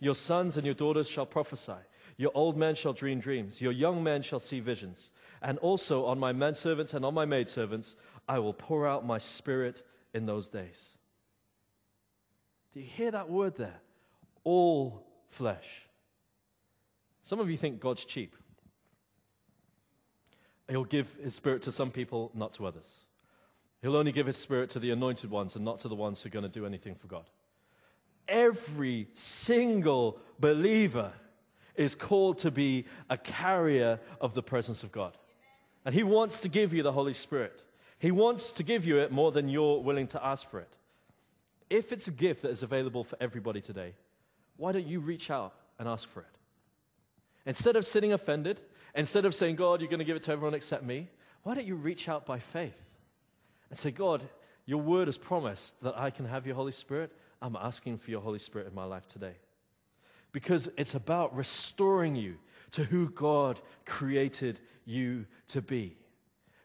Your 0.00 0.14
sons 0.14 0.56
and 0.56 0.66
your 0.66 0.74
daughters 0.74 1.08
shall 1.08 1.26
prophesy. 1.26 1.72
Your 2.16 2.32
old 2.34 2.56
men 2.56 2.74
shall 2.74 2.92
dream 2.92 3.20
dreams. 3.20 3.60
Your 3.60 3.72
young 3.72 4.02
men 4.02 4.22
shall 4.22 4.40
see 4.40 4.60
visions. 4.60 5.10
And 5.40 5.58
also 5.58 6.04
on 6.06 6.18
my 6.18 6.32
menservants 6.32 6.94
and 6.94 7.04
on 7.04 7.14
my 7.14 7.24
maidservants, 7.24 7.96
I 8.28 8.38
will 8.38 8.52
pour 8.52 8.86
out 8.86 9.06
my 9.06 9.18
spirit 9.18 9.82
in 10.12 10.26
those 10.26 10.48
days. 10.48 10.90
Do 12.72 12.80
you 12.80 12.86
hear 12.86 13.10
that 13.12 13.30
word 13.30 13.56
there? 13.56 13.80
All 14.42 15.06
flesh. 15.28 15.86
Some 17.24 17.40
of 17.40 17.50
you 17.50 17.56
think 17.56 17.80
God's 17.80 18.04
cheap. 18.04 18.36
He'll 20.68 20.84
give 20.84 21.12
his 21.22 21.34
spirit 21.34 21.62
to 21.62 21.72
some 21.72 21.90
people, 21.90 22.30
not 22.34 22.52
to 22.54 22.66
others. 22.66 22.98
He'll 23.82 23.96
only 23.96 24.12
give 24.12 24.26
his 24.26 24.36
spirit 24.36 24.70
to 24.70 24.78
the 24.78 24.90
anointed 24.90 25.30
ones 25.30 25.56
and 25.56 25.64
not 25.64 25.80
to 25.80 25.88
the 25.88 25.94
ones 25.94 26.22
who 26.22 26.28
are 26.28 26.30
going 26.30 26.44
to 26.44 26.48
do 26.48 26.64
anything 26.64 26.94
for 26.94 27.06
God. 27.06 27.24
Every 28.28 29.08
single 29.14 30.18
believer 30.38 31.12
is 31.74 31.94
called 31.94 32.38
to 32.40 32.50
be 32.50 32.86
a 33.10 33.18
carrier 33.18 34.00
of 34.20 34.34
the 34.34 34.42
presence 34.42 34.82
of 34.82 34.92
God. 34.92 35.16
And 35.84 35.94
He 35.94 36.02
wants 36.02 36.40
to 36.42 36.48
give 36.48 36.72
you 36.72 36.82
the 36.82 36.92
Holy 36.92 37.14
Spirit. 37.14 37.62
He 37.98 38.10
wants 38.10 38.52
to 38.52 38.62
give 38.62 38.84
you 38.84 38.98
it 38.98 39.12
more 39.12 39.32
than 39.32 39.48
you're 39.48 39.80
willing 39.80 40.06
to 40.08 40.24
ask 40.24 40.48
for 40.48 40.60
it. 40.60 40.76
If 41.70 41.90
it's 41.90 42.06
a 42.06 42.12
gift 42.12 42.42
that 42.42 42.50
is 42.50 42.62
available 42.62 43.04
for 43.04 43.16
everybody 43.20 43.60
today, 43.60 43.94
why 44.56 44.72
don't 44.72 44.86
you 44.86 45.00
reach 45.00 45.30
out 45.30 45.54
and 45.78 45.88
ask 45.88 46.08
for 46.08 46.20
it? 46.20 46.26
Instead 47.46 47.76
of 47.76 47.84
sitting 47.84 48.12
offended, 48.12 48.60
instead 48.94 49.24
of 49.24 49.34
saying, 49.34 49.56
God, 49.56 49.80
you're 49.80 49.90
going 49.90 49.98
to 49.98 50.04
give 50.04 50.16
it 50.16 50.22
to 50.22 50.32
everyone 50.32 50.54
except 50.54 50.84
me, 50.84 51.08
why 51.42 51.54
don't 51.54 51.66
you 51.66 51.76
reach 51.76 52.08
out 52.08 52.24
by 52.24 52.38
faith 52.38 52.82
and 53.68 53.78
say, 53.78 53.90
God, 53.90 54.22
your 54.66 54.80
word 54.80 55.08
has 55.08 55.18
promised 55.18 55.80
that 55.82 55.96
I 55.96 56.10
can 56.10 56.26
have 56.26 56.46
your 56.46 56.56
Holy 56.56 56.72
Spirit. 56.72 57.12
I'm 57.42 57.56
asking 57.56 57.98
for 57.98 58.10
your 58.10 58.22
Holy 58.22 58.38
Spirit 58.38 58.66
in 58.66 58.74
my 58.74 58.84
life 58.84 59.06
today. 59.06 59.34
Because 60.32 60.70
it's 60.78 60.94
about 60.94 61.36
restoring 61.36 62.16
you 62.16 62.36
to 62.72 62.84
who 62.84 63.10
God 63.10 63.60
created 63.84 64.58
you 64.84 65.26
to 65.48 65.60
be. 65.60 65.96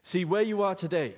See, 0.03 0.25
where 0.25 0.41
you 0.41 0.61
are 0.63 0.75
today, 0.75 1.13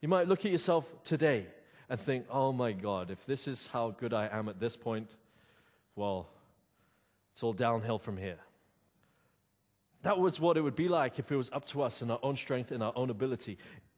you 0.00 0.08
might 0.08 0.28
look 0.28 0.46
at 0.46 0.52
yourself 0.52 0.86
today 1.02 1.46
and 1.88 1.98
think, 1.98 2.26
oh 2.30 2.52
my 2.52 2.72
God, 2.72 3.10
if 3.10 3.26
this 3.26 3.46
is 3.48 3.66
how 3.66 3.90
good 3.90 4.14
I 4.14 4.28
am 4.32 4.48
at 4.48 4.60
this 4.60 4.76
point, 4.76 5.16
well, 5.96 6.28
it's 7.32 7.42
all 7.42 7.52
downhill 7.52 7.98
from 7.98 8.16
here. 8.16 8.38
That 10.04 10.18
was 10.18 10.38
what 10.38 10.58
it 10.58 10.60
would 10.60 10.76
be 10.76 10.88
like 10.88 11.18
if 11.18 11.32
it 11.32 11.36
was 11.36 11.50
up 11.50 11.64
to 11.68 11.82
us 11.82 12.02
in 12.02 12.10
our 12.10 12.18
own 12.22 12.36
strength 12.36 12.70
and 12.70 12.82
our 12.82 12.92
own 12.94 13.08
ability. 13.08 13.56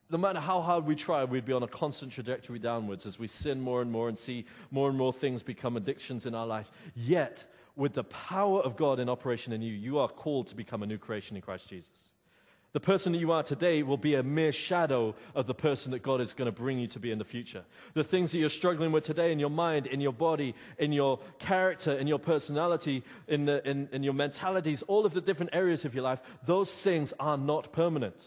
No 0.08 0.18
matter 0.18 0.38
how 0.38 0.60
hard 0.60 0.86
we 0.86 0.94
try, 0.94 1.24
we'd 1.24 1.44
be 1.44 1.52
on 1.52 1.64
a 1.64 1.68
constant 1.68 2.12
trajectory 2.12 2.60
downwards 2.60 3.06
as 3.06 3.18
we 3.18 3.26
sin 3.26 3.60
more 3.60 3.82
and 3.82 3.90
more 3.90 4.08
and 4.08 4.16
see 4.16 4.46
more 4.70 4.88
and 4.88 4.96
more 4.96 5.12
things 5.12 5.42
become 5.42 5.76
addictions 5.76 6.24
in 6.24 6.32
our 6.32 6.46
life. 6.46 6.70
Yet, 6.94 7.44
with 7.74 7.94
the 7.94 8.04
power 8.04 8.60
of 8.60 8.76
God 8.76 9.00
in 9.00 9.08
operation 9.08 9.52
in 9.52 9.62
you, 9.62 9.72
you 9.72 9.98
are 9.98 10.08
called 10.08 10.46
to 10.46 10.54
become 10.54 10.84
a 10.84 10.86
new 10.86 10.96
creation 10.96 11.34
in 11.34 11.42
Christ 11.42 11.68
Jesus. 11.68 12.12
The 12.72 12.80
person 12.80 13.12
that 13.12 13.18
you 13.18 13.32
are 13.32 13.42
today 13.42 13.82
will 13.82 13.96
be 13.96 14.14
a 14.14 14.22
mere 14.22 14.52
shadow 14.52 15.14
of 15.34 15.46
the 15.46 15.54
person 15.54 15.92
that 15.92 16.02
God 16.02 16.20
is 16.20 16.34
going 16.34 16.46
to 16.46 16.52
bring 16.52 16.78
you 16.78 16.86
to 16.88 16.98
be 16.98 17.10
in 17.10 17.18
the 17.18 17.24
future. 17.24 17.64
The 17.94 18.04
things 18.04 18.32
that 18.32 18.38
you're 18.38 18.50
struggling 18.50 18.92
with 18.92 19.04
today 19.04 19.32
in 19.32 19.38
your 19.38 19.50
mind, 19.50 19.86
in 19.86 20.00
your 20.00 20.12
body, 20.12 20.54
in 20.78 20.92
your 20.92 21.18
character, 21.38 21.92
in 21.92 22.06
your 22.06 22.18
personality, 22.18 23.02
in, 23.28 23.46
the, 23.46 23.66
in, 23.66 23.88
in 23.92 24.02
your 24.02 24.12
mentalities, 24.12 24.82
all 24.82 25.06
of 25.06 25.14
the 25.14 25.22
different 25.22 25.54
areas 25.54 25.84
of 25.86 25.94
your 25.94 26.04
life, 26.04 26.20
those 26.44 26.82
things 26.82 27.14
are 27.18 27.38
not 27.38 27.72
permanent 27.72 28.20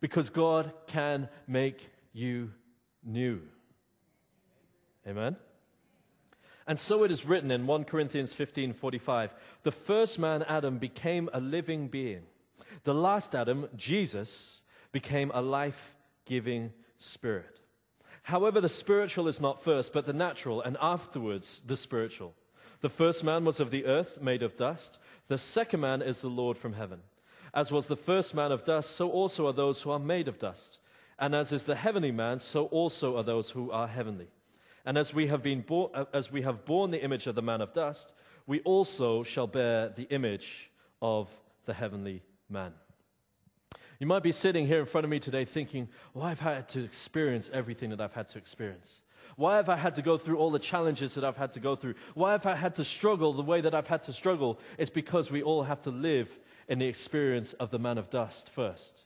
because 0.00 0.30
God 0.30 0.72
can 0.86 1.28
make 1.46 1.90
you 2.12 2.50
new. 3.04 3.42
Amen? 5.06 5.36
And 6.66 6.78
so 6.78 7.04
it 7.04 7.10
is 7.10 7.24
written 7.24 7.50
in 7.50 7.66
1 7.66 7.84
Corinthians 7.84 8.32
15 8.32 8.72
45 8.72 9.34
the 9.62 9.72
first 9.72 10.18
man, 10.18 10.42
Adam, 10.44 10.78
became 10.78 11.28
a 11.32 11.40
living 11.40 11.88
being. 11.88 12.22
The 12.84 12.94
last 12.94 13.34
Adam, 13.34 13.68
Jesus, 13.76 14.60
became 14.90 15.30
a 15.34 15.42
life 15.42 15.94
giving 16.24 16.72
spirit. 16.98 17.60
However, 18.24 18.60
the 18.60 18.68
spiritual 18.68 19.28
is 19.28 19.40
not 19.40 19.62
first, 19.62 19.92
but 19.92 20.06
the 20.06 20.12
natural, 20.12 20.62
and 20.62 20.76
afterwards 20.80 21.60
the 21.66 21.76
spiritual. 21.76 22.34
The 22.80 22.88
first 22.88 23.24
man 23.24 23.44
was 23.44 23.60
of 23.60 23.70
the 23.70 23.86
earth, 23.86 24.20
made 24.20 24.42
of 24.42 24.56
dust. 24.56 24.98
The 25.28 25.38
second 25.38 25.80
man 25.80 26.02
is 26.02 26.20
the 26.20 26.28
Lord 26.28 26.58
from 26.58 26.74
heaven. 26.74 27.00
As 27.54 27.70
was 27.70 27.86
the 27.86 27.96
first 27.96 28.34
man 28.34 28.50
of 28.50 28.64
dust, 28.64 28.90
so 28.90 29.10
also 29.10 29.46
are 29.46 29.52
those 29.52 29.82
who 29.82 29.90
are 29.90 29.98
made 29.98 30.28
of 30.28 30.38
dust. 30.38 30.78
And 31.18 31.34
as 31.34 31.52
is 31.52 31.64
the 31.64 31.76
heavenly 31.76 32.10
man, 32.10 32.38
so 32.38 32.66
also 32.66 33.16
are 33.16 33.22
those 33.22 33.50
who 33.50 33.70
are 33.70 33.86
heavenly. 33.86 34.28
And 34.84 34.98
as 34.98 35.14
we 35.14 35.28
have, 35.28 35.42
been 35.42 35.60
born, 35.60 35.90
uh, 35.94 36.06
as 36.12 36.32
we 36.32 36.42
have 36.42 36.64
borne 36.64 36.90
the 36.90 37.02
image 37.02 37.28
of 37.28 37.36
the 37.36 37.42
man 37.42 37.60
of 37.60 37.72
dust, 37.72 38.12
we 38.46 38.60
also 38.60 39.22
shall 39.22 39.46
bear 39.46 39.90
the 39.90 40.04
image 40.04 40.70
of 41.00 41.30
the 41.66 41.74
heavenly 41.74 42.22
man. 42.52 42.72
You 43.98 44.06
might 44.06 44.22
be 44.22 44.32
sitting 44.32 44.66
here 44.66 44.80
in 44.80 44.86
front 44.86 45.04
of 45.04 45.10
me 45.10 45.20
today 45.20 45.44
thinking, 45.44 45.88
why 46.12 46.30
have 46.30 46.44
I 46.44 46.54
had 46.54 46.68
to 46.70 46.84
experience 46.84 47.50
everything 47.52 47.90
that 47.90 48.00
I've 48.00 48.14
had 48.14 48.28
to 48.30 48.38
experience? 48.38 49.00
Why 49.36 49.56
have 49.56 49.68
I 49.68 49.76
had 49.76 49.94
to 49.94 50.02
go 50.02 50.18
through 50.18 50.38
all 50.38 50.50
the 50.50 50.58
challenges 50.58 51.14
that 51.14 51.24
I've 51.24 51.36
had 51.36 51.52
to 51.52 51.60
go 51.60 51.76
through? 51.76 51.94
Why 52.14 52.32
have 52.32 52.44
I 52.44 52.54
had 52.54 52.74
to 52.76 52.84
struggle 52.84 53.32
the 53.32 53.42
way 53.42 53.60
that 53.60 53.74
I've 53.74 53.86
had 53.86 54.02
to 54.04 54.12
struggle? 54.12 54.58
It's 54.76 54.90
because 54.90 55.30
we 55.30 55.42
all 55.42 55.62
have 55.62 55.82
to 55.82 55.90
live 55.90 56.38
in 56.68 56.78
the 56.78 56.86
experience 56.86 57.52
of 57.54 57.70
the 57.70 57.78
man 57.78 57.96
of 57.96 58.10
dust 58.10 58.50
first 58.50 59.04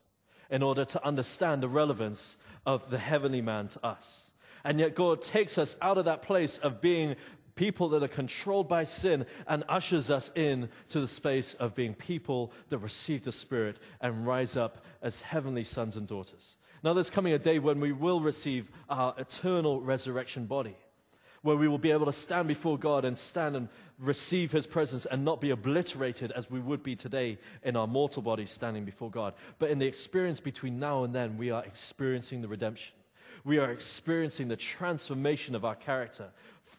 in 0.50 0.62
order 0.62 0.84
to 0.84 1.04
understand 1.04 1.62
the 1.62 1.68
relevance 1.68 2.36
of 2.64 2.90
the 2.90 2.98
heavenly 2.98 3.40
man 3.40 3.68
to 3.68 3.86
us. 3.86 4.30
And 4.64 4.80
yet, 4.80 4.96
God 4.96 5.22
takes 5.22 5.58
us 5.58 5.76
out 5.80 5.96
of 5.96 6.06
that 6.06 6.22
place 6.22 6.58
of 6.58 6.80
being 6.80 7.14
people 7.56 7.88
that 7.88 8.02
are 8.02 8.08
controlled 8.08 8.68
by 8.68 8.84
sin, 8.84 9.26
and 9.48 9.64
ushers 9.68 10.10
us 10.10 10.30
in 10.36 10.68
to 10.90 11.00
the 11.00 11.08
space 11.08 11.54
of 11.54 11.74
being 11.74 11.94
people 11.94 12.52
that 12.68 12.78
receive 12.78 13.24
the 13.24 13.32
Spirit 13.32 13.78
and 14.00 14.26
rise 14.26 14.56
up 14.56 14.84
as 15.02 15.22
heavenly 15.22 15.64
sons 15.64 15.96
and 15.96 16.06
daughters. 16.06 16.56
Now, 16.84 16.92
there's 16.92 17.10
coming 17.10 17.32
a 17.32 17.38
day 17.38 17.58
when 17.58 17.80
we 17.80 17.90
will 17.90 18.20
receive 18.20 18.70
our 18.88 19.14
eternal 19.18 19.80
resurrection 19.80 20.46
body, 20.46 20.76
where 21.42 21.56
we 21.56 21.66
will 21.66 21.78
be 21.78 21.90
able 21.90 22.06
to 22.06 22.12
stand 22.12 22.46
before 22.46 22.78
God 22.78 23.04
and 23.04 23.16
stand 23.16 23.56
and 23.56 23.68
receive 23.98 24.52
His 24.52 24.66
presence 24.66 25.06
and 25.06 25.24
not 25.24 25.40
be 25.40 25.50
obliterated 25.50 26.32
as 26.32 26.50
we 26.50 26.60
would 26.60 26.82
be 26.82 26.94
today 26.94 27.38
in 27.62 27.76
our 27.76 27.86
mortal 27.86 28.20
bodies 28.20 28.50
standing 28.50 28.84
before 28.84 29.10
God. 29.10 29.32
But 29.58 29.70
in 29.70 29.78
the 29.78 29.86
experience 29.86 30.40
between 30.40 30.78
now 30.78 31.04
and 31.04 31.14
then, 31.14 31.38
we 31.38 31.50
are 31.50 31.64
experiencing 31.64 32.42
the 32.42 32.48
redemption. 32.48 32.92
We 33.44 33.58
are 33.58 33.70
experiencing 33.70 34.48
the 34.48 34.56
transformation 34.56 35.54
of 35.54 35.64
our 35.64 35.76
character 35.76 36.30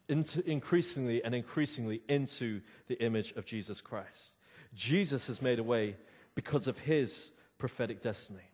into 0.09 0.47
increasingly 0.49 1.23
and 1.23 1.35
increasingly 1.35 2.01
into 2.07 2.61
the 2.87 3.01
image 3.03 3.33
of 3.33 3.45
Jesus 3.45 3.81
Christ. 3.81 4.35
Jesus 4.73 5.27
has 5.27 5.41
made 5.41 5.59
a 5.59 5.63
way 5.63 5.95
because 6.35 6.67
of 6.67 6.79
his 6.79 7.31
prophetic 7.57 8.01
destiny. 8.01 8.49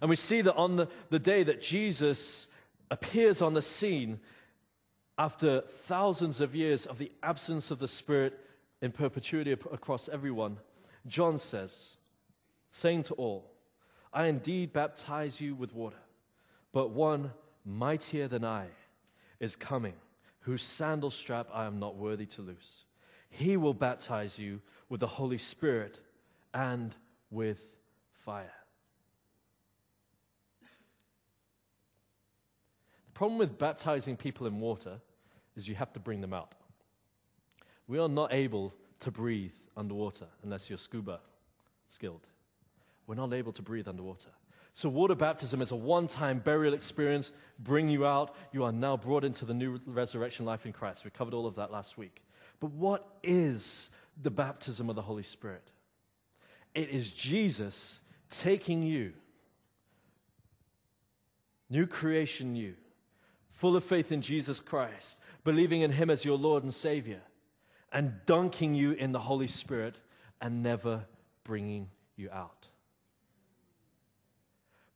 And 0.00 0.10
we 0.10 0.16
see 0.16 0.42
that 0.42 0.54
on 0.54 0.76
the, 0.76 0.88
the 1.10 1.18
day 1.18 1.42
that 1.42 1.60
Jesus 1.62 2.46
appears 2.90 3.42
on 3.42 3.54
the 3.54 3.62
scene 3.62 4.20
after 5.16 5.62
thousands 5.62 6.40
of 6.40 6.54
years 6.54 6.86
of 6.86 6.98
the 6.98 7.10
absence 7.22 7.70
of 7.70 7.80
the 7.80 7.88
Spirit 7.88 8.38
in 8.80 8.92
perpetuity 8.92 9.50
across 9.50 10.08
everyone, 10.08 10.58
John 11.06 11.38
says, 11.38 11.96
saying 12.70 13.02
to 13.04 13.14
all, 13.14 13.50
I 14.12 14.26
indeed 14.26 14.72
baptize 14.72 15.40
you 15.40 15.54
with 15.54 15.74
water, 15.74 15.98
but 16.72 16.90
one 16.90 17.32
mightier 17.64 18.28
than 18.28 18.44
I 18.44 18.66
is 19.40 19.56
coming 19.56 19.94
whose 20.48 20.62
sandal 20.62 21.10
strap 21.10 21.46
I 21.52 21.66
am 21.66 21.78
not 21.78 21.96
worthy 21.96 22.24
to 22.24 22.40
loose. 22.40 22.84
He 23.28 23.58
will 23.58 23.74
baptize 23.74 24.38
you 24.38 24.62
with 24.88 25.00
the 25.00 25.06
Holy 25.06 25.36
Spirit 25.36 25.98
and 26.54 26.94
with 27.30 27.76
fire. 28.14 28.50
The 33.04 33.12
problem 33.12 33.36
with 33.36 33.58
baptizing 33.58 34.16
people 34.16 34.46
in 34.46 34.58
water 34.58 35.02
is 35.54 35.68
you 35.68 35.74
have 35.74 35.92
to 35.92 36.00
bring 36.00 36.22
them 36.22 36.32
out. 36.32 36.54
We 37.86 37.98
are 37.98 38.08
not 38.08 38.32
able 38.32 38.72
to 39.00 39.10
breathe 39.10 39.52
underwater 39.76 40.28
unless 40.42 40.70
you're 40.70 40.78
scuba 40.78 41.20
skilled. 41.88 42.26
We're 43.06 43.16
not 43.16 43.34
able 43.34 43.52
to 43.52 43.60
breathe 43.60 43.86
underwater. 43.86 44.30
So, 44.78 44.88
water 44.88 45.16
baptism 45.16 45.60
is 45.60 45.72
a 45.72 45.76
one 45.76 46.06
time 46.06 46.38
burial 46.38 46.72
experience, 46.72 47.32
bring 47.58 47.88
you 47.88 48.06
out. 48.06 48.36
You 48.52 48.62
are 48.62 48.70
now 48.70 48.96
brought 48.96 49.24
into 49.24 49.44
the 49.44 49.52
new 49.52 49.80
resurrection 49.86 50.46
life 50.46 50.66
in 50.66 50.72
Christ. 50.72 51.04
We 51.04 51.10
covered 51.10 51.34
all 51.34 51.46
of 51.46 51.56
that 51.56 51.72
last 51.72 51.98
week. 51.98 52.22
But 52.60 52.70
what 52.70 53.04
is 53.24 53.90
the 54.22 54.30
baptism 54.30 54.88
of 54.88 54.94
the 54.94 55.02
Holy 55.02 55.24
Spirit? 55.24 55.68
It 56.76 56.90
is 56.90 57.10
Jesus 57.10 57.98
taking 58.30 58.84
you, 58.84 59.14
new 61.68 61.84
creation 61.84 62.54
you, 62.54 62.74
full 63.50 63.74
of 63.74 63.82
faith 63.82 64.12
in 64.12 64.22
Jesus 64.22 64.60
Christ, 64.60 65.18
believing 65.42 65.80
in 65.80 65.90
Him 65.90 66.08
as 66.08 66.24
your 66.24 66.38
Lord 66.38 66.62
and 66.62 66.72
Savior, 66.72 67.22
and 67.90 68.14
dunking 68.26 68.76
you 68.76 68.92
in 68.92 69.10
the 69.10 69.18
Holy 69.18 69.48
Spirit 69.48 69.96
and 70.40 70.62
never 70.62 71.06
bringing 71.42 71.88
you 72.14 72.30
out 72.30 72.67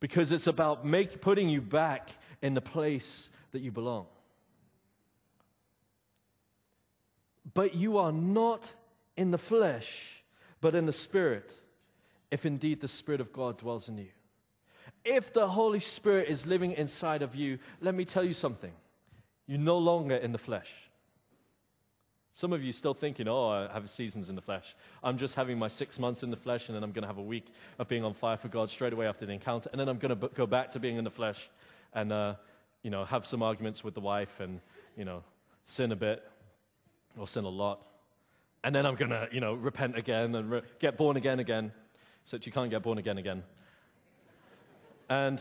because 0.02 0.32
it's 0.32 0.48
about 0.48 0.84
make, 0.84 1.20
putting 1.20 1.48
you 1.48 1.60
back 1.60 2.10
in 2.42 2.54
the 2.54 2.60
place 2.60 3.30
that 3.52 3.62
you 3.62 3.70
belong. 3.70 4.06
But 7.54 7.76
you 7.76 7.98
are 7.98 8.10
not 8.10 8.72
in 9.16 9.30
the 9.30 9.38
flesh, 9.38 10.24
but 10.60 10.74
in 10.74 10.86
the 10.86 10.92
Spirit, 10.92 11.54
if 12.32 12.44
indeed 12.44 12.80
the 12.80 12.88
Spirit 12.88 13.20
of 13.20 13.32
God 13.32 13.58
dwells 13.58 13.88
in 13.88 13.96
you. 13.96 14.08
If 15.04 15.32
the 15.32 15.46
Holy 15.46 15.78
Spirit 15.78 16.28
is 16.28 16.48
living 16.48 16.72
inside 16.72 17.22
of 17.22 17.36
you, 17.36 17.60
let 17.80 17.94
me 17.94 18.04
tell 18.04 18.24
you 18.24 18.34
something. 18.34 18.72
You're 19.46 19.60
no 19.60 19.78
longer 19.78 20.16
in 20.16 20.32
the 20.32 20.38
flesh. 20.38 20.72
Some 22.34 22.52
of 22.52 22.62
you 22.64 22.72
still 22.72 22.94
thinking, 22.94 23.28
oh, 23.28 23.48
I 23.48 23.72
have 23.72 23.90
seasons 23.90 24.30
in 24.30 24.36
the 24.36 24.42
flesh. 24.42 24.74
I'm 25.04 25.18
just 25.18 25.34
having 25.34 25.58
my 25.58 25.68
six 25.68 25.98
months 25.98 26.22
in 26.22 26.30
the 26.30 26.36
flesh, 26.36 26.68
and 26.68 26.76
then 26.76 26.82
I'm 26.82 26.92
going 26.92 27.02
to 27.02 27.08
have 27.08 27.18
a 27.18 27.22
week 27.22 27.52
of 27.78 27.88
being 27.88 28.04
on 28.04 28.14
fire 28.14 28.38
for 28.38 28.48
God 28.48 28.70
straight 28.70 28.92
away 28.92 29.06
after 29.06 29.26
the 29.26 29.32
encounter, 29.32 29.68
and 29.70 29.78
then 29.78 29.88
I'm 29.88 29.98
going 29.98 30.18
to 30.18 30.28
go 30.28 30.46
back 30.46 30.70
to 30.70 30.80
being 30.80 30.96
in 30.96 31.04
the 31.04 31.10
flesh 31.10 31.50
and, 31.92 32.10
uh, 32.10 32.34
you 32.82 32.90
know, 32.90 33.04
have 33.04 33.26
some 33.26 33.42
arguments 33.42 33.84
with 33.84 33.92
the 33.92 34.00
wife 34.00 34.40
and, 34.40 34.60
you 34.96 35.04
know, 35.04 35.22
sin 35.64 35.92
a 35.92 35.96
bit 35.96 36.22
or 37.18 37.26
sin 37.26 37.44
a 37.44 37.50
lot. 37.50 37.86
And 38.64 38.74
then 38.74 38.86
I'm 38.86 38.94
going 38.94 39.10
to, 39.10 39.28
you 39.30 39.40
know, 39.40 39.52
repent 39.52 39.98
again 39.98 40.34
and 40.34 40.50
re- 40.50 40.62
get 40.78 40.96
born 40.96 41.18
again 41.18 41.38
again, 41.38 41.72
so 42.24 42.38
that 42.38 42.46
you 42.46 42.52
can't 42.52 42.70
get 42.70 42.82
born 42.82 42.96
again 42.96 43.18
again. 43.18 43.42
and 45.10 45.40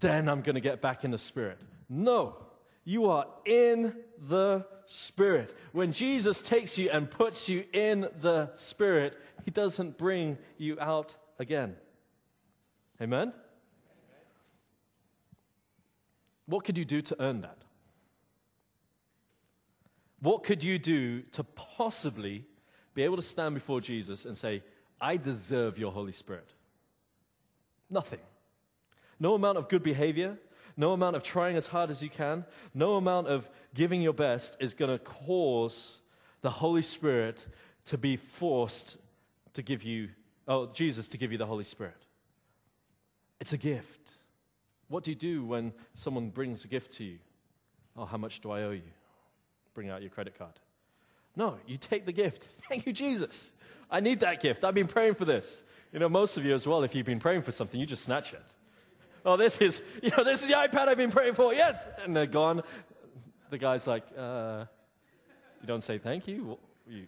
then 0.00 0.28
I'm 0.28 0.42
going 0.42 0.54
to 0.54 0.60
get 0.60 0.80
back 0.80 1.04
in 1.04 1.10
the 1.12 1.18
Spirit. 1.18 1.58
No, 1.88 2.36
you 2.84 3.06
are 3.06 3.26
in 3.44 3.94
the 4.20 4.66
Spirit. 4.86 5.54
When 5.72 5.92
Jesus 5.92 6.40
takes 6.40 6.78
you 6.78 6.90
and 6.90 7.10
puts 7.10 7.48
you 7.48 7.64
in 7.72 8.08
the 8.20 8.50
Spirit, 8.54 9.16
He 9.44 9.50
doesn't 9.50 9.98
bring 9.98 10.38
you 10.56 10.78
out 10.80 11.14
again. 11.38 11.76
Amen? 13.00 13.32
What 16.46 16.64
could 16.64 16.78
you 16.78 16.84
do 16.84 17.02
to 17.02 17.16
earn 17.22 17.42
that? 17.42 17.58
What 20.20 20.42
could 20.42 20.64
you 20.64 20.78
do 20.78 21.22
to 21.32 21.44
possibly 21.44 22.44
be 22.94 23.02
able 23.02 23.16
to 23.16 23.22
stand 23.22 23.54
before 23.54 23.80
Jesus 23.80 24.24
and 24.24 24.36
say, 24.36 24.62
I 25.00 25.16
deserve 25.16 25.78
your 25.78 25.92
Holy 25.92 26.12
Spirit? 26.12 26.48
Nothing. 27.90 28.20
No 29.20 29.34
amount 29.34 29.58
of 29.58 29.68
good 29.68 29.82
behavior, 29.82 30.38
no 30.78 30.92
amount 30.92 31.16
of 31.16 31.22
trying 31.24 31.56
as 31.56 31.66
hard 31.66 31.90
as 31.90 32.02
you 32.02 32.08
can, 32.08 32.46
no 32.72 32.94
amount 32.94 33.26
of 33.26 33.50
giving 33.74 34.00
your 34.00 34.12
best 34.12 34.56
is 34.60 34.72
going 34.72 34.90
to 34.90 34.98
cause 34.98 36.00
the 36.40 36.50
Holy 36.50 36.82
Spirit 36.82 37.44
to 37.86 37.98
be 37.98 38.16
forced 38.16 38.96
to 39.54 39.62
give 39.62 39.82
you, 39.82 40.08
oh, 40.46 40.66
Jesus 40.66 41.08
to 41.08 41.18
give 41.18 41.32
you 41.32 41.36
the 41.36 41.46
Holy 41.46 41.64
Spirit. 41.64 42.06
It's 43.40 43.52
a 43.52 43.58
gift. 43.58 44.12
What 44.86 45.02
do 45.02 45.10
you 45.10 45.16
do 45.16 45.44
when 45.44 45.72
someone 45.94 46.30
brings 46.30 46.64
a 46.64 46.68
gift 46.68 46.94
to 46.94 47.04
you? 47.04 47.18
Oh, 47.96 48.04
how 48.04 48.16
much 48.16 48.40
do 48.40 48.52
I 48.52 48.62
owe 48.62 48.70
you? 48.70 48.82
Bring 49.74 49.90
out 49.90 50.00
your 50.00 50.10
credit 50.10 50.38
card. 50.38 50.54
No, 51.34 51.58
you 51.66 51.76
take 51.76 52.06
the 52.06 52.12
gift. 52.12 52.48
Thank 52.68 52.86
you, 52.86 52.92
Jesus. 52.92 53.52
I 53.90 53.98
need 53.98 54.20
that 54.20 54.40
gift. 54.40 54.62
I've 54.62 54.74
been 54.74 54.86
praying 54.86 55.16
for 55.16 55.24
this. 55.24 55.62
You 55.92 55.98
know, 55.98 56.08
most 56.08 56.36
of 56.36 56.44
you 56.44 56.54
as 56.54 56.68
well, 56.68 56.84
if 56.84 56.94
you've 56.94 57.06
been 57.06 57.18
praying 57.18 57.42
for 57.42 57.50
something, 57.50 57.80
you 57.80 57.86
just 57.86 58.04
snatch 58.04 58.32
it. 58.32 58.54
Oh, 59.28 59.36
this 59.36 59.60
is, 59.60 59.82
you 60.02 60.10
know, 60.16 60.24
this 60.24 60.40
is 60.40 60.48
the 60.48 60.54
iPad 60.54 60.88
I've 60.88 60.96
been 60.96 61.10
praying 61.10 61.34
for. 61.34 61.52
Yes. 61.52 61.86
And 62.02 62.16
they're 62.16 62.24
gone. 62.24 62.62
The 63.50 63.58
guy's 63.58 63.86
like, 63.86 64.04
uh, 64.16 64.64
you 65.60 65.66
don't 65.66 65.82
say 65.82 65.98
thank 65.98 66.26
you? 66.26 66.56
you? 66.88 67.06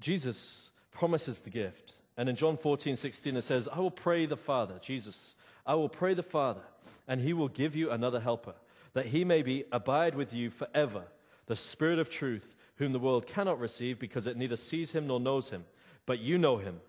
Jesus 0.00 0.68
promises 0.90 1.40
the 1.40 1.48
gift. 1.48 1.94
And 2.18 2.28
in 2.28 2.36
John 2.36 2.58
14, 2.58 2.96
16, 2.96 3.36
it 3.38 3.42
says, 3.42 3.66
I 3.66 3.78
will 3.78 3.90
pray 3.90 4.26
the 4.26 4.36
Father, 4.36 4.74
Jesus, 4.78 5.36
I 5.66 5.74
will 5.74 5.88
pray 5.88 6.12
the 6.12 6.22
Father, 6.22 6.60
and 7.08 7.22
he 7.22 7.32
will 7.32 7.48
give 7.48 7.74
you 7.74 7.90
another 7.90 8.20
helper, 8.20 8.54
that 8.92 9.06
he 9.06 9.24
may 9.24 9.40
be 9.40 9.64
abide 9.72 10.14
with 10.14 10.34
you 10.34 10.50
forever, 10.50 11.04
the 11.46 11.56
Spirit 11.56 11.98
of 11.98 12.10
truth, 12.10 12.54
whom 12.76 12.92
the 12.92 12.98
world 12.98 13.26
cannot 13.26 13.58
receive 13.58 13.98
because 13.98 14.26
it 14.26 14.36
neither 14.36 14.56
sees 14.56 14.92
him 14.92 15.06
nor 15.06 15.18
knows 15.18 15.48
him. 15.48 15.64
But 16.04 16.18
you 16.18 16.36
know 16.36 16.58
him, 16.58 16.82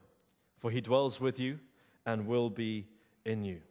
for 0.58 0.69
he 0.69 0.82
dwells 0.82 1.21
with 1.21 1.39
you 1.39 1.60
and 2.06 2.28
will 2.28 2.49
be 2.49 2.88
in 3.25 3.43
you. 3.43 3.61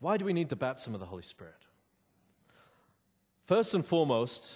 Why 0.00 0.16
do 0.16 0.24
we 0.24 0.32
need 0.32 0.48
the 0.48 0.56
baptism 0.56 0.94
of 0.94 1.00
the 1.00 1.06
Holy 1.06 1.22
Spirit? 1.22 1.54
First 3.46 3.74
and 3.74 3.84
foremost, 3.84 4.54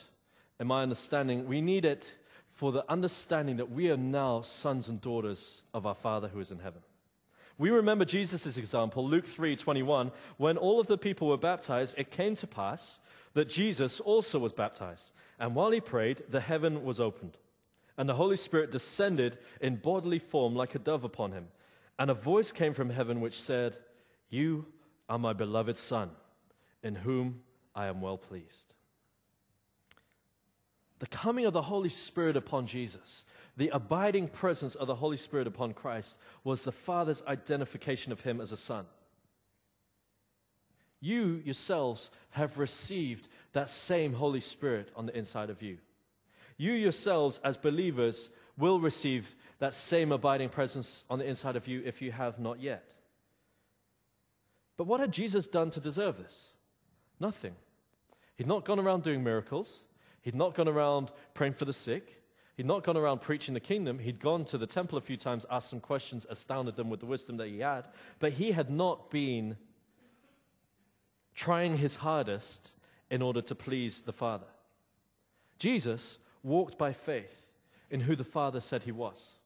in 0.61 0.67
my 0.67 0.83
understanding, 0.83 1.49
we 1.49 1.61
need 1.61 1.85
it 1.85 2.13
for 2.51 2.73
the 2.73 2.85
understanding 2.91 3.57
that 3.57 3.71
we 3.71 3.91
are 3.91 3.97
now 3.97 4.43
sons 4.43 4.89
and 4.89 5.01
daughters 5.01 5.63
of 5.73 5.87
our 5.87 5.95
Father 5.95 6.29
who 6.29 6.41
is 6.41 6.51
in 6.51 6.59
heaven. 6.59 6.83
We 7.59 7.71
remember 7.71 8.05
Jesus' 8.05 8.57
example, 8.57 9.07
Luke 9.07 9.27
3 9.27 9.57
21. 9.57 10.13
When 10.37 10.57
all 10.57 10.81
of 10.81 10.87
the 10.87 10.99
people 10.99 11.29
were 11.29 11.37
baptized, 11.37 11.99
it 11.99 12.11
came 12.11 12.37
to 12.37 12.47
pass 12.47 12.99
that 13.35 13.49
Jesus 13.49 14.01
also 14.01 14.39
was 14.39 14.53
baptized. 14.53 15.11
And 15.39 15.55
while 15.55 15.71
he 15.71 15.81
prayed, 15.81 16.23
the 16.29 16.41
heaven 16.41 16.85
was 16.85 17.01
opened, 17.01 17.37
and 17.97 18.09
the 18.09 18.15
Holy 18.15 18.37
Spirit 18.37 18.71
descended 18.71 19.39
in 19.61 19.77
bodily 19.77 20.19
form 20.19 20.55
like 20.55 20.75
a 20.75 20.79
dove 20.79 21.05
upon 21.05 21.33
him. 21.33 21.49
And 22.03 22.11
a 22.11 22.15
voice 22.15 22.51
came 22.51 22.75
from 22.75 22.91
heaven 22.91 23.21
which 23.21 23.41
said, 23.41 23.77
You 24.29 24.67
are 25.09 25.21
my 25.21 25.33
beloved 25.33 25.77
Son, 25.77 26.11
in 26.83 26.97
whom 26.97 27.43
I 27.77 27.87
am 27.87 28.01
well 28.01 28.19
pleased. 28.19 28.75
The 30.99 31.07
coming 31.07 31.47
of 31.47 31.53
the 31.53 31.63
Holy 31.63 31.89
Spirit 31.89 32.37
upon 32.37 32.67
Jesus 32.67 33.23
the 33.57 33.69
abiding 33.69 34.27
presence 34.27 34.75
of 34.75 34.89
the 34.89 34.97
Holy 34.97 35.17
Spirit 35.17 35.47
upon 35.47 35.75
Christ 35.75 36.19
was 36.43 36.65
the 36.65 36.73
Father's 36.73 37.23
identification 37.29 38.11
of 38.11 38.23
him 38.23 38.41
as 38.41 38.51
a 38.51 38.57
son. 38.57 38.87
You 41.01 41.41
yourselves 41.45 42.11
have 42.31 42.59
received 42.59 43.29
that 43.53 43.69
same 43.69 44.15
Holy 44.15 44.41
Spirit 44.41 44.91
on 44.97 45.07
the 45.07 45.17
inside 45.17 45.51
of 45.51 45.63
you. 45.63 45.79
You 46.57 46.73
yourselves, 46.73 47.39
as 47.45 47.57
believers, 47.57 48.29
will 48.59 48.81
receive 48.81 49.37
that 49.63 49.73
same 49.73 50.11
abiding 50.11 50.49
presence 50.49 51.05
on 51.09 51.21
the 51.21 51.25
inside 51.25 51.55
of 51.55 51.69
you 51.69 51.81
if 51.85 52.03
you 52.03 52.11
have 52.11 52.41
not 52.41 52.61
yet. 52.61 52.95
But 54.77 54.89
what 54.89 54.99
had 54.99 55.13
Jesus 55.13 55.47
done 55.47 55.71
to 55.71 55.79
deserve 55.79 56.19
this? 56.19 56.53
Nothing. 57.21 57.55
He'd 58.35 58.49
not 58.49 58.65
gone 58.65 58.81
around 58.81 59.05
doing 59.05 59.23
miracles, 59.23 59.85
he'd 60.23 60.35
not 60.35 60.57
gone 60.57 60.67
around 60.67 61.13
praying 61.33 61.53
for 61.53 61.65
the 61.65 61.73
sick, 61.73 62.23
He'd 62.57 62.67
not 62.67 62.83
gone 62.83 62.99
around 62.99 63.21
preaching 63.21 63.55
the 63.55 63.61
kingdom. 63.61 63.99
He'd 63.99 64.21
gone 64.21 64.45
to 64.47 64.59
the 64.59 64.67
temple 64.67 64.99
a 64.99 65.01
few 65.01 65.17
times, 65.17 65.47
asked 65.51 65.71
some 65.71 65.81
questions, 65.81 66.27
astounded 66.29 66.77
them 66.77 66.91
with 66.91 67.01
the 67.01 67.07
wisdom 67.07 67.39
that 67.39 67.49
he 67.49 67.61
had. 67.61 67.87
But 68.19 68.33
he 68.33 68.53
had 68.53 68.69
not 68.69 69.11
been 69.11 69.57
trying 71.35 71.79
his 71.79 71.97
hardest 71.97 72.73
in 73.11 73.23
order 73.23 73.41
to 73.41 73.55
please 73.55 74.03
the 74.03 74.13
Father. 74.13 74.49
Jesus 75.59 76.19
walked 76.43 76.77
by 76.77 76.93
faith 76.93 77.47
in 77.91 78.01
who 78.01 78.15
the 78.15 78.23
Father 78.23 78.61
said 78.61 78.83
he 78.83 78.93
was. 78.93 79.39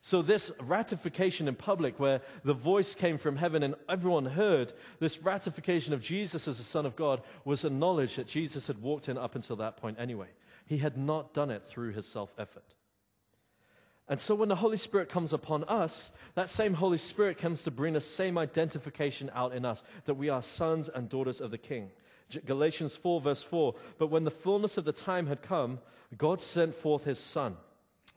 So, 0.00 0.22
this 0.22 0.52
ratification 0.60 1.48
in 1.48 1.54
public, 1.54 1.98
where 1.98 2.20
the 2.44 2.54
voice 2.54 2.94
came 2.94 3.18
from 3.18 3.36
heaven 3.36 3.62
and 3.62 3.74
everyone 3.88 4.26
heard, 4.26 4.72
this 5.00 5.18
ratification 5.18 5.92
of 5.92 6.00
Jesus 6.00 6.46
as 6.46 6.58
the 6.58 6.64
Son 6.64 6.86
of 6.86 6.96
God 6.96 7.22
was 7.44 7.64
a 7.64 7.70
knowledge 7.70 8.16
that 8.16 8.28
Jesus 8.28 8.66
had 8.66 8.82
walked 8.82 9.08
in 9.08 9.18
up 9.18 9.34
until 9.34 9.56
that 9.56 9.76
point 9.76 9.98
anyway. 9.98 10.28
He 10.66 10.78
had 10.78 10.96
not 10.96 11.34
done 11.34 11.50
it 11.50 11.64
through 11.66 11.92
his 11.92 12.06
self 12.06 12.32
effort. 12.38 12.74
And 14.08 14.20
so 14.20 14.34
when 14.34 14.48
the 14.48 14.56
Holy 14.56 14.76
Spirit 14.76 15.08
comes 15.08 15.32
upon 15.32 15.64
us, 15.64 16.12
that 16.34 16.48
same 16.48 16.74
Holy 16.74 16.98
Spirit 16.98 17.38
comes 17.38 17.62
to 17.62 17.72
bring 17.72 17.94
the 17.94 18.00
same 18.00 18.38
identification 18.38 19.30
out 19.34 19.52
in 19.52 19.64
us 19.64 19.82
that 20.04 20.14
we 20.14 20.28
are 20.28 20.42
sons 20.42 20.88
and 20.88 21.08
daughters 21.08 21.40
of 21.40 21.50
the 21.50 21.58
King. 21.58 21.90
Galatians 22.44 22.96
4, 22.96 23.20
verse 23.20 23.42
4 23.42 23.74
But 23.98 24.08
when 24.08 24.24
the 24.24 24.30
fullness 24.30 24.78
of 24.78 24.84
the 24.84 24.92
time 24.92 25.26
had 25.26 25.42
come, 25.42 25.80
God 26.16 26.40
sent 26.40 26.74
forth 26.74 27.04
his 27.04 27.18
Son, 27.18 27.56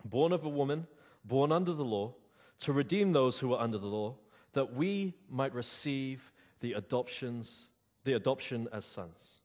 born 0.05 0.31
of 0.31 0.45
a 0.45 0.49
woman, 0.49 0.85
born 1.29 1.53
under 1.53 1.71
the 1.71 1.85
law, 1.85 2.13
to 2.59 2.73
redeem 2.73 3.13
those 3.13 3.39
who 3.39 3.47
were 3.47 3.59
under 3.59 3.77
the 3.77 3.87
law, 3.87 4.15
that 4.51 4.73
we 4.73 5.13
might 5.29 5.53
receive 5.53 6.33
the 6.59 6.73
adoptions, 6.73 7.69
the 8.03 8.13
adoption 8.13 8.67
as 8.73 8.83
sons. 8.83 9.35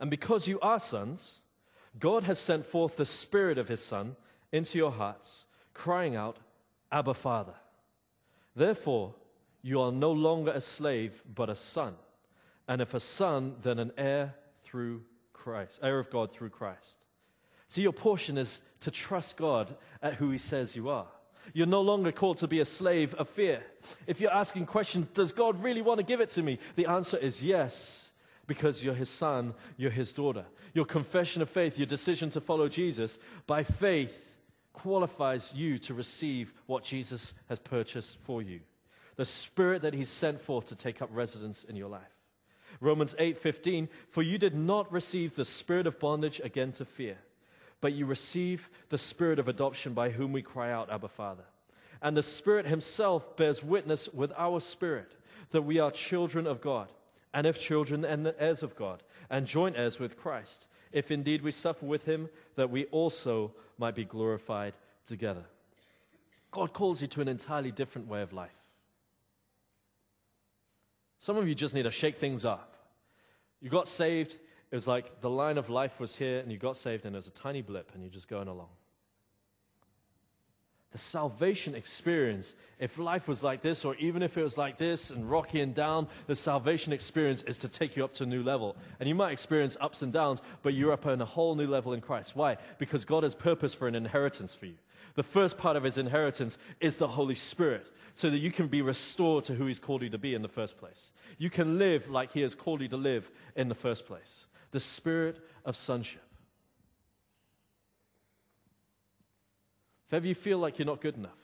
And 0.00 0.10
because 0.10 0.48
you 0.48 0.58
are 0.60 0.80
sons, 0.80 1.40
God 1.98 2.24
has 2.24 2.38
sent 2.38 2.64
forth 2.64 2.96
the 2.96 3.04
Spirit 3.04 3.58
of 3.58 3.68
His 3.68 3.84
Son 3.84 4.16
into 4.52 4.78
your 4.78 4.92
hearts, 4.92 5.44
crying 5.74 6.16
out, 6.16 6.38
Abba, 6.90 7.14
Father. 7.14 7.54
Therefore, 8.54 9.14
you 9.62 9.80
are 9.80 9.92
no 9.92 10.12
longer 10.12 10.52
a 10.52 10.60
slave, 10.60 11.22
but 11.34 11.50
a 11.50 11.56
son. 11.56 11.96
And 12.68 12.80
if 12.80 12.94
a 12.94 13.00
son, 13.00 13.56
then 13.62 13.78
an 13.78 13.92
heir 13.98 14.34
through 14.62 15.02
Christ, 15.32 15.80
heir 15.82 15.98
of 15.98 16.10
God 16.10 16.32
through 16.32 16.50
Christ. 16.50 17.05
So 17.68 17.80
your 17.80 17.92
portion 17.92 18.38
is 18.38 18.60
to 18.80 18.90
trust 18.90 19.36
God 19.36 19.74
at 20.02 20.14
who 20.14 20.30
He 20.30 20.38
says 20.38 20.76
you 20.76 20.88
are. 20.88 21.06
You're 21.52 21.66
no 21.66 21.80
longer 21.80 22.12
called 22.12 22.38
to 22.38 22.48
be 22.48 22.60
a 22.60 22.64
slave 22.64 23.14
of 23.14 23.28
fear. 23.28 23.62
If 24.06 24.20
you're 24.20 24.32
asking 24.32 24.66
questions, 24.66 25.06
does 25.08 25.32
God 25.32 25.62
really 25.62 25.82
want 25.82 25.98
to 25.98 26.04
give 26.04 26.20
it 26.20 26.30
to 26.30 26.42
me? 26.42 26.58
The 26.74 26.86
answer 26.86 27.16
is 27.16 27.42
yes 27.42 28.10
because 28.46 28.82
you're 28.82 28.94
his 28.94 29.10
son, 29.10 29.54
you're 29.76 29.90
his 29.90 30.12
daughter. 30.12 30.44
Your 30.74 30.84
confession 30.84 31.42
of 31.42 31.50
faith, 31.50 31.78
your 31.78 31.86
decision 31.86 32.30
to 32.30 32.40
follow 32.40 32.68
Jesus, 32.68 33.18
by 33.46 33.62
faith 33.62 34.34
qualifies 34.72 35.52
you 35.54 35.78
to 35.78 35.94
receive 35.94 36.52
what 36.66 36.84
Jesus 36.84 37.32
has 37.48 37.58
purchased 37.58 38.18
for 38.24 38.42
you. 38.42 38.60
The 39.16 39.24
spirit 39.24 39.82
that 39.82 39.94
he's 39.94 40.10
sent 40.10 40.40
forth 40.40 40.66
to 40.66 40.76
take 40.76 41.00
up 41.00 41.08
residence 41.12 41.64
in 41.64 41.76
your 41.76 41.88
life. 41.88 42.02
Romans 42.80 43.14
8:15 43.18 43.88
For 44.10 44.22
you 44.22 44.36
did 44.36 44.54
not 44.54 44.92
receive 44.92 45.34
the 45.34 45.46
spirit 45.46 45.86
of 45.86 45.98
bondage 45.98 46.40
again 46.44 46.72
to 46.72 46.84
fear, 46.84 47.18
but 47.80 47.92
you 47.92 48.06
receive 48.06 48.70
the 48.88 48.98
spirit 48.98 49.38
of 49.38 49.48
adoption 49.48 49.92
by 49.92 50.10
whom 50.10 50.32
we 50.32 50.42
cry 50.42 50.72
out 50.72 50.90
Abba 50.90 51.08
Father. 51.08 51.44
And 52.02 52.16
the 52.16 52.22
spirit 52.22 52.66
himself 52.66 53.36
bears 53.36 53.62
witness 53.62 54.08
with 54.08 54.32
our 54.36 54.60
spirit 54.60 55.12
that 55.50 55.62
we 55.62 55.78
are 55.78 55.90
children 55.90 56.46
of 56.46 56.60
God 56.60 56.88
and 57.36 57.46
if 57.46 57.60
children 57.60 58.02
and 58.02 58.32
heirs 58.38 58.62
of 58.62 58.74
God, 58.76 59.02
and 59.28 59.46
joint 59.46 59.76
heirs 59.76 59.98
with 59.98 60.16
Christ, 60.16 60.66
if 60.90 61.10
indeed 61.10 61.42
we 61.42 61.50
suffer 61.50 61.84
with 61.84 62.06
him, 62.06 62.30
that 62.54 62.70
we 62.70 62.86
also 62.86 63.52
might 63.76 63.94
be 63.94 64.06
glorified 64.06 64.72
together. 65.06 65.44
God 66.50 66.72
calls 66.72 67.02
you 67.02 67.08
to 67.08 67.20
an 67.20 67.28
entirely 67.28 67.70
different 67.70 68.08
way 68.08 68.22
of 68.22 68.32
life. 68.32 68.56
Some 71.18 71.36
of 71.36 71.46
you 71.46 71.54
just 71.54 71.74
need 71.74 71.82
to 71.82 71.90
shake 71.90 72.16
things 72.16 72.46
up. 72.46 72.74
You 73.60 73.68
got 73.68 73.86
saved, 73.86 74.38
it 74.70 74.74
was 74.74 74.86
like 74.86 75.20
the 75.20 75.30
line 75.30 75.58
of 75.58 75.70
life 75.70 76.00
was 76.00 76.16
here, 76.16 76.40
and 76.40 76.50
you 76.50 76.58
got 76.58 76.76
saved, 76.76 77.04
and 77.04 77.14
there's 77.14 77.26
a 77.26 77.32
tiny 77.32 77.62
blip, 77.62 77.92
and 77.94 78.02
you're 78.02 78.12
just 78.12 78.28
going 78.28 78.48
along. 78.48 78.68
The 80.92 80.98
salvation 80.98 81.74
experience, 81.74 82.54
if 82.78 82.96
life 82.96 83.28
was 83.28 83.42
like 83.42 83.60
this, 83.60 83.84
or 83.84 83.94
even 83.96 84.22
if 84.22 84.38
it 84.38 84.42
was 84.42 84.56
like 84.56 84.78
this 84.78 85.10
and 85.10 85.30
rocky 85.30 85.60
and 85.60 85.74
down, 85.74 86.08
the 86.26 86.34
salvation 86.34 86.92
experience 86.92 87.42
is 87.42 87.58
to 87.58 87.68
take 87.68 87.96
you 87.96 88.04
up 88.04 88.14
to 88.14 88.22
a 88.22 88.26
new 88.26 88.42
level. 88.42 88.76
And 88.98 89.08
you 89.08 89.14
might 89.14 89.32
experience 89.32 89.76
ups 89.80 90.00
and 90.00 90.12
downs, 90.12 90.40
but 90.62 90.74
you're 90.74 90.92
up 90.92 91.04
on 91.04 91.20
a 91.20 91.26
whole 91.26 91.54
new 91.54 91.66
level 91.66 91.92
in 91.92 92.00
Christ. 92.00 92.34
Why? 92.34 92.56
Because 92.78 93.04
God 93.04 93.24
has 93.24 93.34
purpose 93.34 93.74
for 93.74 93.88
an 93.88 93.94
inheritance 93.94 94.54
for 94.54 94.66
you. 94.66 94.76
The 95.16 95.22
first 95.22 95.58
part 95.58 95.76
of 95.76 95.82
his 95.82 95.98
inheritance 95.98 96.56
is 96.80 96.96
the 96.96 97.08
Holy 97.08 97.34
Spirit, 97.34 97.88
so 98.14 98.30
that 98.30 98.38
you 98.38 98.50
can 98.50 98.68
be 98.68 98.80
restored 98.80 99.44
to 99.44 99.54
who 99.54 99.66
he's 99.66 99.78
called 99.78 100.02
you 100.02 100.10
to 100.10 100.18
be 100.18 100.34
in 100.34 100.42
the 100.42 100.48
first 100.48 100.78
place. 100.78 101.10
You 101.36 101.50
can 101.50 101.78
live 101.78 102.08
like 102.08 102.32
he 102.32 102.40
has 102.40 102.54
called 102.54 102.80
you 102.80 102.88
to 102.88 102.96
live 102.96 103.30
in 103.54 103.68
the 103.68 103.74
first 103.74 104.06
place. 104.06 104.46
The 104.70 104.80
spirit 104.80 105.38
of 105.64 105.76
sonship. 105.76 106.22
If 110.08 110.14
ever 110.14 110.26
you 110.26 110.34
feel 110.34 110.58
like 110.58 110.78
you're 110.78 110.86
not 110.86 111.00
good 111.00 111.16
enough, 111.16 111.38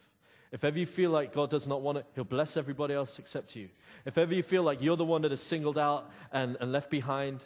if 0.52 0.64
ever 0.64 0.78
you 0.78 0.87
feel 0.87 1.11
like 1.11 1.32
God 1.32 1.50
does 1.50 1.66
not 1.66 1.80
want 1.80 1.98
it, 1.98 2.06
He'll 2.14 2.24
bless 2.24 2.56
everybody 2.56 2.94
else 2.94 3.18
except 3.18 3.56
you. 3.56 3.70
If 4.04 4.18
ever 4.18 4.35
you 4.35 4.42
feel 4.42 4.62
like 4.62 4.82
you're 4.82 4.96
the 4.96 5.04
one 5.04 5.22
that 5.22 5.32
is 5.32 5.40
singled 5.40 5.78
out 5.78 6.11
and, 6.30 6.56
and 6.61 6.70
left 6.70 6.90
behind, 6.90 7.44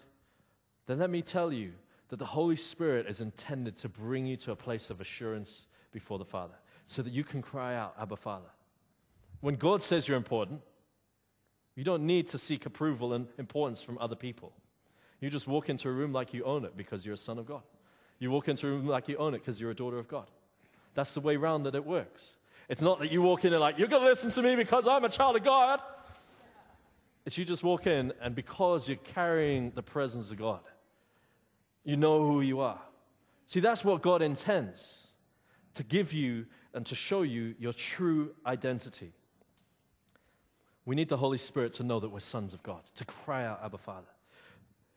then 0.86 0.98
let 0.98 1.10
me 1.10 1.22
tell 1.22 1.52
you 1.52 1.72
that 2.08 2.18
the 2.18 2.26
Holy 2.26 2.56
Spirit 2.56 3.06
is 3.08 3.20
intended 3.20 3.76
to 3.78 3.88
bring 3.88 4.26
you 4.26 4.36
to 4.38 4.52
a 4.52 4.56
place 4.56 4.90
of 4.90 5.00
assurance 5.00 5.66
before 5.92 6.18
the 6.18 6.24
Father 6.24 6.54
so 6.84 7.02
that 7.02 7.12
you 7.12 7.24
can 7.24 7.42
cry 7.42 7.74
out, 7.74 7.94
Abba, 7.98 8.16
Father. 8.16 8.48
When 9.40 9.56
God 9.56 9.82
says 9.82 10.08
you're 10.08 10.16
important, 10.16 10.60
you 11.74 11.84
don't 11.84 12.06
need 12.06 12.28
to 12.28 12.38
seek 12.38 12.66
approval 12.66 13.12
and 13.12 13.26
importance 13.38 13.82
from 13.82 13.98
other 13.98 14.16
people. 14.16 14.52
You 15.20 15.30
just 15.30 15.46
walk 15.46 15.68
into 15.68 15.88
a 15.88 15.92
room 15.92 16.12
like 16.12 16.34
you 16.34 16.44
own 16.44 16.64
it 16.64 16.76
because 16.76 17.04
you're 17.04 17.14
a 17.14 17.18
son 17.18 17.38
of 17.38 17.46
God. 17.46 17.62
You 18.18 18.30
walk 18.30 18.48
into 18.48 18.66
a 18.66 18.70
room 18.70 18.86
like 18.86 19.08
you 19.08 19.16
own 19.16 19.34
it 19.34 19.38
because 19.38 19.60
you're 19.60 19.70
a 19.70 19.74
daughter 19.74 19.98
of 19.98 20.08
God. 20.08 20.30
That's 20.94 21.12
the 21.12 21.20
way 21.20 21.36
round 21.36 21.66
that 21.66 21.74
it 21.74 21.84
works. 21.84 22.36
It's 22.68 22.80
not 22.80 22.98
that 23.00 23.12
you 23.12 23.22
walk 23.22 23.44
in 23.44 23.52
and 23.52 23.60
like, 23.60 23.78
you're 23.78 23.88
going 23.88 24.02
to 24.02 24.08
listen 24.08 24.30
to 24.30 24.42
me 24.42 24.56
because 24.56 24.86
I'm 24.86 25.04
a 25.04 25.08
child 25.08 25.36
of 25.36 25.44
God. 25.44 25.80
It's 27.24 27.36
you 27.36 27.44
just 27.44 27.62
walk 27.62 27.86
in 27.86 28.12
and 28.20 28.34
because 28.34 28.88
you're 28.88 28.96
carrying 28.98 29.72
the 29.74 29.82
presence 29.82 30.30
of 30.30 30.38
God, 30.38 30.60
you 31.84 31.96
know 31.96 32.24
who 32.24 32.40
you 32.40 32.60
are. 32.60 32.80
See, 33.46 33.60
that's 33.60 33.84
what 33.84 34.02
God 34.02 34.22
intends 34.22 35.06
to 35.74 35.82
give 35.82 36.12
you 36.12 36.46
and 36.74 36.84
to 36.86 36.94
show 36.94 37.22
you 37.22 37.54
your 37.58 37.72
true 37.72 38.34
identity. 38.44 39.12
We 40.84 40.94
need 40.94 41.08
the 41.08 41.16
Holy 41.16 41.38
Spirit 41.38 41.72
to 41.74 41.84
know 41.84 42.00
that 42.00 42.08
we're 42.08 42.20
sons 42.20 42.54
of 42.54 42.62
God, 42.62 42.82
to 42.96 43.04
cry 43.04 43.44
out, 43.44 43.60
Abba, 43.64 43.78
Father. 43.78 44.06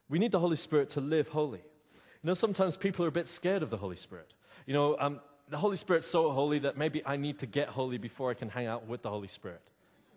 We 0.10 0.20
need 0.20 0.32
the 0.32 0.40
Holy 0.40 0.56
Spirit 0.56 0.90
to 0.90 1.02
live 1.02 1.30
holy. 1.30 1.60
You 1.60 2.28
know, 2.28 2.34
sometimes 2.34 2.76
people 2.76 3.06
are 3.06 3.10
a 3.10 3.12
bit 3.12 3.28
scared 3.28 3.64
of 3.64 3.70
the 3.70 3.78
Holy 3.78 3.96
Spirit. 3.96 4.34
You 4.66 4.74
know, 4.74 4.98
um, 5.00 5.22
the 5.48 5.58
Holy 5.58 5.78
Spirit's 5.78 6.08
so 6.08 6.32
holy 6.32 6.60
that 6.60 6.78
maybe 6.78 7.02
I 7.06 7.16
need 7.16 7.40
to 7.40 7.46
get 7.46 7.70
holy 7.70 7.98
before 7.98 8.30
I 8.30 8.34
can 8.34 8.50
hang 8.50 8.68
out 8.68 8.88
with 8.88 9.02
the 9.02 9.10
Holy 9.10 9.28
Spirit. 9.28 9.62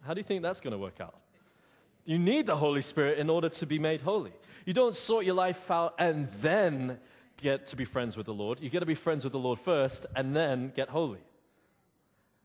How 0.02 0.14
do 0.14 0.20
you 0.20 0.24
think 0.24 0.42
that's 0.42 0.60
going 0.60 0.72
to 0.72 0.78
work 0.78 1.00
out? 1.00 1.14
You 2.04 2.18
need 2.18 2.46
the 2.46 2.56
Holy 2.56 2.82
Spirit 2.82 3.18
in 3.18 3.30
order 3.30 3.48
to 3.48 3.66
be 3.66 3.78
made 3.78 4.00
holy. 4.00 4.32
You 4.66 4.72
don't 4.72 4.96
sort 4.96 5.24
your 5.24 5.34
life 5.34 5.70
out 5.70 5.94
and 5.98 6.28
then 6.40 6.98
get 7.40 7.66
to 7.68 7.76
be 7.76 7.84
friends 7.84 8.16
with 8.16 8.26
the 8.26 8.34
Lord. 8.34 8.60
You 8.60 8.70
get 8.70 8.80
to 8.80 8.86
be 8.86 8.94
friends 8.94 9.24
with 9.24 9.32
the 9.32 9.38
Lord 9.38 9.58
first 9.58 10.06
and 10.16 10.34
then 10.34 10.72
get 10.74 10.88
holy. 10.88 11.20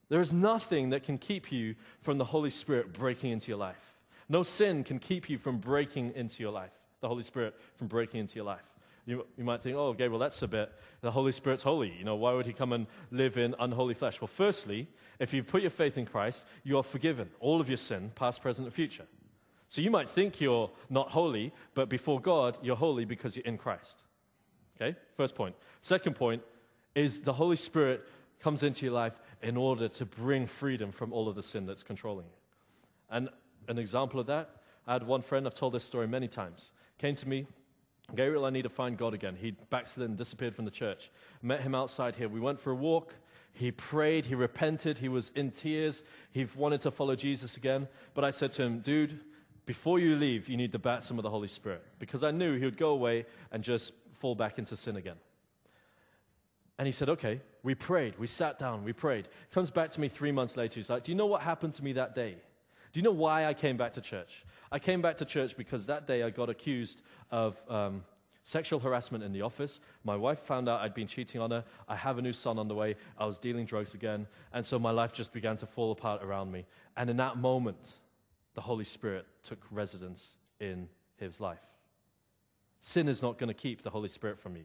There 0.10 0.22
is 0.22 0.32
nothing 0.32 0.92
that 0.92 1.04
can 1.04 1.18
keep 1.18 1.52
you 1.52 1.76
from 2.02 2.18
the 2.18 2.26
Holy 2.26 2.50
Spirit 2.50 2.94
breaking 2.94 3.32
into 3.32 3.50
your 3.50 3.58
life. 3.58 3.96
No 4.30 4.44
sin 4.44 4.84
can 4.84 5.00
keep 5.00 5.30
you 5.30 5.38
from 5.38 5.58
breaking 5.58 6.14
into 6.16 6.44
your 6.44 6.52
life, 6.52 6.77
the 7.02 7.08
Holy 7.08 7.24
Spirit 7.24 7.56
from 7.76 7.88
breaking 7.88 8.20
into 8.20 8.36
your 8.36 8.46
life. 8.46 8.64
You, 9.06 9.26
you 9.38 9.46
might 9.46 9.62
think, 9.62 9.78
oh, 9.78 9.94
Gabriel, 9.94 10.20
that's 10.20 10.42
a 10.42 10.48
bit, 10.48 10.72
the 11.00 11.12
Holy 11.12 11.32
Spirit's 11.32 11.64
holy. 11.64 11.94
You 11.98 12.04
know, 12.04 12.16
why 12.16 12.34
would 12.34 12.46
he 12.46 12.52
come 12.52 12.74
and 12.74 12.88
live 13.10 13.38
in 13.38 13.56
unholy 13.58 13.94
flesh? 13.94 14.20
Well, 14.20 14.28
firstly, 14.28 14.88
if 15.18 15.34
you 15.34 15.44
put 15.44 15.62
your 15.62 15.72
faith 15.72 15.98
in 15.98 16.06
Christ, 16.06 16.46
you 16.64 16.78
are 16.78 16.84
forgiven. 16.84 17.30
All 17.40 17.62
of 17.62 17.70
your 17.70 17.78
sin, 17.78 18.12
past, 18.16 18.42
present, 18.42 18.66
and 18.66 18.74
future. 18.74 19.06
So 19.70 19.82
you 19.82 19.92
might 19.92 20.10
think 20.10 20.42
you're 20.42 20.70
not 20.90 21.12
holy, 21.12 21.54
but 21.74 21.90
before 21.90 22.20
God, 22.20 22.58
you're 22.62 22.76
holy 22.76 23.06
because 23.06 23.36
you're 23.36 23.46
in 23.46 23.58
Christ. 23.58 24.04
Okay? 24.76 24.98
First 25.16 25.36
point. 25.36 25.56
Second 25.82 26.16
point 26.16 26.42
is 26.94 27.22
the 27.22 27.34
Holy 27.34 27.56
Spirit 27.56 28.08
comes 28.40 28.62
into 28.62 28.86
your 28.86 28.94
life 28.94 29.14
in 29.42 29.56
order 29.56 29.88
to 29.88 30.06
bring 30.06 30.46
freedom 30.48 30.92
from 30.92 31.14
all 31.14 31.28
of 31.28 31.36
the 31.36 31.44
sin 31.44 31.66
that's 31.66 31.84
controlling 31.84 32.26
you. 32.26 32.32
And 33.10 33.30
an 33.68 33.78
example 33.78 34.20
of 34.20 34.28
that, 34.28 34.50
I 34.86 34.94
had 34.94 35.04
one 35.04 35.22
friend, 35.22 35.46
I've 35.46 35.54
told 35.54 35.74
this 35.74 35.84
story 35.84 36.08
many 36.08 36.28
times, 36.28 36.72
came 36.98 37.16
to 37.16 37.28
me 37.28 37.48
Gabriel, 38.16 38.46
I 38.46 38.52
need 38.52 38.62
to 38.64 38.70
find 38.70 38.98
God 38.98 39.14
again. 39.14 39.36
He 39.40 39.52
backslid 39.52 40.10
and 40.10 40.18
disappeared 40.18 40.56
from 40.56 40.66
the 40.66 40.72
church. 40.72 41.12
Met 41.42 41.62
him 41.62 41.76
outside 41.76 42.16
here. 42.16 42.30
We 42.30 42.40
went 42.40 42.60
for 42.60 42.72
a 42.72 42.76
walk. 42.76 43.16
He 43.52 43.72
prayed. 43.72 44.28
He 44.28 44.36
repented. 44.36 45.00
He 45.00 45.10
was 45.10 45.30
in 45.36 45.52
tears. 45.52 46.04
He 46.32 46.48
wanted 46.56 46.82
to 46.82 46.92
follow 46.92 47.16
Jesus 47.16 47.58
again. 47.58 47.88
But 48.14 48.24
I 48.24 48.30
said 48.30 48.54
to 48.54 48.64
him, 48.64 48.80
dude, 48.80 49.20
before 49.66 50.00
you 50.00 50.16
leave, 50.16 50.48
you 50.48 50.56
need 50.56 50.72
the 50.72 50.80
baptism 50.80 51.20
of 51.20 51.24
the 51.24 51.30
Holy 51.30 51.50
Spirit. 51.50 51.84
Because 52.00 52.24
I 52.24 52.32
knew 52.32 52.58
he 52.58 52.64
would 52.64 52.78
go 52.78 52.92
away 52.92 53.26
and 53.52 53.62
just 53.62 53.92
fall 54.12 54.36
back 54.36 54.58
into 54.58 54.78
sin 54.78 54.96
again. 54.96 55.18
And 56.80 56.86
he 56.86 56.94
said, 56.94 57.10
okay. 57.10 57.42
We 57.62 57.76
prayed. 57.76 58.18
We 58.18 58.28
sat 58.28 58.58
down. 58.58 58.86
We 58.86 58.94
prayed. 58.94 59.28
Comes 59.52 59.70
back 59.70 59.90
to 59.92 60.00
me 60.00 60.08
three 60.08 60.32
months 60.32 60.56
later. 60.56 60.76
He's 60.76 60.90
like, 60.90 61.04
do 61.04 61.12
you 61.12 61.18
know 61.18 61.26
what 61.26 61.42
happened 61.42 61.74
to 61.74 61.84
me 61.84 61.92
that 61.94 62.16
day? 62.16 62.38
Do 62.94 63.00
you 63.00 63.04
know 63.04 63.12
why 63.12 63.46
I 63.46 63.54
came 63.54 63.78
back 63.78 63.94
to 63.94 64.02
church? 64.02 64.46
I 64.72 64.80
came 64.80 65.02
back 65.02 65.18
to 65.18 65.26
church 65.26 65.56
because 65.56 65.86
that 65.88 66.08
day 66.08 66.24
I 66.24 66.30
got 66.30 66.50
accused 66.50 67.02
of 67.32 67.62
um, 67.70 68.04
sexual 68.44 68.80
harassment 68.80 69.24
in 69.24 69.34
the 69.34 69.42
office. 69.42 69.80
My 70.04 70.16
wife 70.16 70.40
found 70.40 70.70
out 70.70 70.82
I'd 70.82 70.94
been 70.94 71.08
cheating 71.08 71.42
on 71.42 71.52
her. 71.52 71.64
I 71.88 71.96
have 71.96 72.18
a 72.18 72.22
new 72.22 72.34
son 72.34 72.58
on 72.58 72.68
the 72.68 72.76
way. 72.76 72.96
I 73.18 73.26
was 73.26 73.40
dealing 73.40 73.66
drugs 73.66 73.94
again. 73.94 74.28
And 74.54 74.66
so 74.66 74.80
my 74.80 74.92
life 74.92 75.14
just 75.14 75.34
began 75.34 75.58
to 75.58 75.66
fall 75.66 75.92
apart 75.92 76.24
around 76.24 76.52
me. 76.52 76.66
And 76.96 77.10
in 77.10 77.18
that 77.18 77.38
moment, 77.38 77.96
the 78.56 78.62
Holy 78.62 78.86
Spirit 78.86 79.26
took 79.44 79.60
residence 79.70 80.36
in 80.60 80.88
his 81.18 81.40
life. 81.40 81.60
Sin 82.80 83.08
is 83.08 83.22
not 83.22 83.38
going 83.38 83.50
to 83.50 83.54
keep 83.54 83.82
the 83.82 83.90
Holy 83.90 84.08
Spirit 84.08 84.40
from 84.40 84.56
you. 84.56 84.64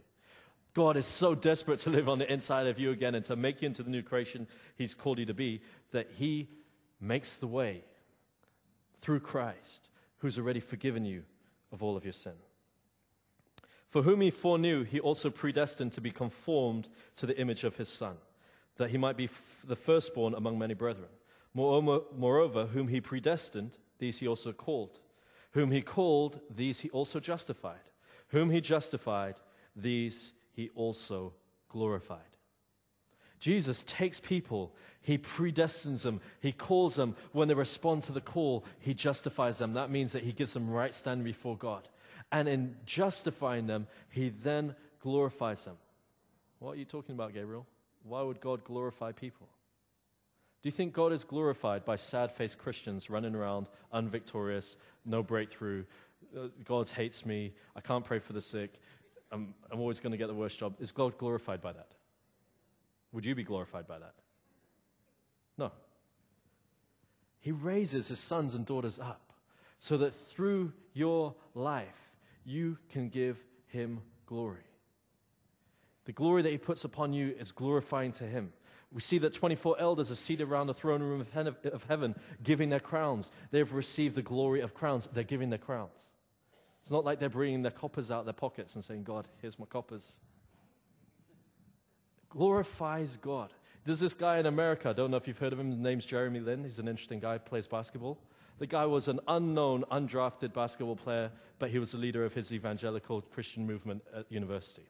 God 0.75 0.97
is 0.97 1.07
so 1.07 1.35
desperate 1.35 1.81
to 1.81 1.91
live 1.91 2.09
on 2.09 2.19
the 2.19 2.33
inside 2.33 2.67
of 2.67 2.79
you 2.79 2.91
again 2.93 3.15
and 3.15 3.25
to 3.27 3.37
make 3.37 3.63
you 3.63 3.67
into 3.67 3.83
the 3.83 3.91
new 3.91 4.03
creation 4.03 4.47
He's 4.77 4.95
called 4.95 5.19
you 5.19 5.27
to 5.27 5.35
be 5.35 5.61
that 5.91 6.09
He 6.17 6.49
makes 7.01 7.37
the 7.37 7.47
way 7.47 7.83
through 9.03 9.21
Christ, 9.21 9.91
who's 10.19 10.39
already 10.39 10.61
forgiven 10.61 11.05
you 11.05 11.25
of 11.71 11.83
all 11.83 11.97
of 11.97 12.05
your 12.05 12.13
sin. 12.15 12.33
For 13.89 14.03
whom 14.03 14.23
he 14.23 14.31
foreknew, 14.31 14.85
he 14.85 14.99
also 14.99 15.29
predestined 15.29 15.93
to 15.93 16.01
be 16.01 16.11
conformed 16.11 16.89
to 17.17 17.27
the 17.27 17.39
image 17.39 17.63
of 17.63 17.77
his 17.77 17.91
Son, 17.91 18.17
that 18.77 18.89
he 18.89 18.97
might 18.97 19.19
be 19.19 19.25
f- 19.25 19.61
the 19.65 19.77
firstborn 19.77 20.33
among 20.33 20.59
many 20.59 20.73
brethren. 20.73 21.11
Moreover, 21.53 22.67
whom 22.67 22.89
he 22.89 23.03
predestined, 23.03 23.77
these 23.99 24.21
he 24.21 24.27
also 24.27 24.53
called. 24.53 24.99
Whom 25.51 25.71
he 25.71 25.83
called, 25.83 26.41
these 26.49 26.81
he 26.81 26.89
also 26.89 27.21
justified. 27.21 27.91
Whom 28.29 28.49
he 28.49 28.63
justified, 28.63 29.35
these 29.77 30.33
he 30.55 30.71
also 30.75 31.35
glorified. 31.69 32.32
Jesus 33.43 33.83
takes 33.83 34.21
people, 34.21 34.73
he 35.01 35.19
predestines 35.19 36.03
them, 36.03 36.21
he 36.41 36.53
calls 36.53 36.95
them. 36.95 37.17
When 37.33 37.49
they 37.49 37.55
respond 37.55 38.05
to 38.05 38.13
the 38.13 38.21
call, 38.21 38.65
he 38.79 38.95
justifies 38.95 39.59
them. 39.59 39.73
That 39.73 39.91
means 39.91 40.13
that 40.13 40.23
he 40.23 40.31
gives 40.31 40.53
them 40.53 40.71
right 40.71 40.95
standing 40.95 41.25
before 41.25 41.57
God. 41.57 41.89
And 42.31 42.49
in 42.49 42.77
justifying 42.87 43.67
them, 43.67 43.89
he 44.11 44.29
then 44.29 44.77
glorifies 45.01 45.65
them. 45.65 45.75
What 46.61 46.75
are 46.75 46.77
you 46.77 46.85
talking 46.85 47.17
about, 47.17 47.35
Gabriel? 47.35 47.67
Why 48.05 48.23
would 48.23 48.41
God 48.41 48.63
glorify 48.63 49.11
people? 49.11 49.49
Do 50.63 50.69
you 50.69 50.73
think 50.73 50.93
God 50.93 51.13
is 51.13 51.25
glorified 51.25 51.85
by 51.85 51.97
sad 51.97 52.31
faced 52.31 52.59
Christians 52.59 53.11
running 53.11 53.35
around 53.35 53.67
unvictorious, 53.93 54.77
no 55.05 55.21
breakthrough? 55.21 55.83
Uh, 56.37 56.47
God 56.65 56.89
hates 56.91 57.27
me. 57.27 57.55
I 57.75 57.81
can't 57.81 58.05
pray 58.05 58.21
for 58.21 58.35
the 58.35 58.41
sick. 58.41 58.75
I'm, 59.33 59.53
I'm 59.73 59.81
always 59.81 59.99
going 59.99 60.13
to 60.13 60.17
get 60.17 60.29
the 60.29 60.35
worst 60.35 60.61
job. 60.61 60.77
Is 60.79 60.93
God 60.93 61.19
glorified 61.19 61.61
by 61.61 61.73
that? 61.73 61.89
Would 63.13 63.25
you 63.27 63.35
be 63.35 63.45
glorified 63.45 63.87
by 63.87 63.99
that? 63.99 64.15
No. 65.59 65.71
He 67.41 67.53
raises 67.53 68.09
his 68.09 68.19
sons 68.19 68.55
and 68.55 68.65
daughters 68.65 68.99
up 68.99 69.33
so 69.79 69.97
that 69.99 70.15
through 70.15 70.73
your 70.95 71.35
life 71.55 72.11
you 72.45 72.79
can 72.89 73.09
give 73.09 73.37
him 73.67 74.01
glory. 74.27 74.65
The 76.05 76.13
glory 76.13 76.43
that 76.43 76.51
he 76.51 76.59
puts 76.59 76.85
upon 76.85 77.13
you 77.13 77.35
is 77.39 77.53
glorifying 77.53 78.13
to 78.13 78.25
him. 78.25 78.53
We 78.91 79.01
see 79.01 79.19
that 79.19 79.33
24 79.33 79.77
elders 79.79 80.11
are 80.11 80.17
seated 80.17 80.49
around 80.49 80.67
the 80.67 80.75
throne 80.75 81.03
room 81.03 81.21
of 81.21 81.85
heaven, 81.89 82.15
giving 82.43 82.69
their 82.69 82.81
crowns. 82.81 83.31
They've 83.51 83.73
received 83.73 84.17
the 84.17 84.23
glory 84.23 84.61
of 84.61 84.75
crowns. 84.75 85.09
They're 85.13 85.25
giving 85.25 85.51
their 85.51 85.59
crowns. 85.59 86.09
It's 86.83 86.91
not 86.91 87.05
like 87.05 87.19
they're 87.19 87.29
bringing 87.29 87.63
their 87.63 87.71
coppers 87.71 88.11
out 88.11 88.21
of 88.21 88.27
their 88.27 88.33
pockets 88.33 88.75
and 88.75 88.85
saying, 88.85 89.05
God, 89.05 89.29
here's 89.41 89.59
my 89.59 89.67
coppers 89.67 90.17
glorifies 92.33 93.17
God. 93.17 93.53
There's 93.85 94.01
this 94.01 94.15
guy 94.15 94.39
in 94.39 94.47
America, 94.47 94.89
I 94.91 94.93
don't 94.93 95.11
know 95.11 95.17
if 95.17 95.29
you've 95.29 95.39
heard 95.39 95.53
of 95.53 95.61
him, 95.61 95.71
his 95.71 95.79
name's 95.79 96.07
Jeremy 96.07 96.41
Lin. 96.41 96.65
He's 96.65 96.79
an 96.79 96.89
interesting 96.89 97.21
guy, 97.21 97.39
plays 97.39 97.67
basketball. 97.67 98.19
The 98.59 98.67
guy 98.67 98.87
was 98.87 99.09
an 99.09 99.21
unknown, 99.29 99.85
undrafted 99.91 100.53
basketball 100.53 100.97
player, 100.97 101.31
but 101.59 101.71
he 101.71 101.79
was 101.79 101.93
the 101.93 101.99
leader 101.99 102.25
of 102.25 102.33
his 102.33 102.53
evangelical 102.53 103.21
Christian 103.21 103.67
movement 103.67 104.03
at 104.17 104.31
university. 104.31 104.89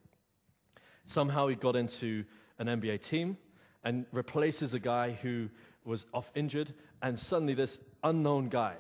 Somehow 1.07 1.48
he 1.48 1.57
got 1.57 1.74
into 1.74 2.24
an 2.59 2.66
NBA 2.68 3.00
team, 3.00 3.38
and 3.85 4.07
replaces 4.12 4.74
a 4.74 4.78
guy 4.78 5.12
who 5.22 5.48
was 5.85 6.07
off 6.14 6.31
injured, 6.35 6.72
and 7.02 7.18
suddenly 7.18 7.55
this 7.55 7.78
unknown 8.05 8.48
guy 8.48 8.74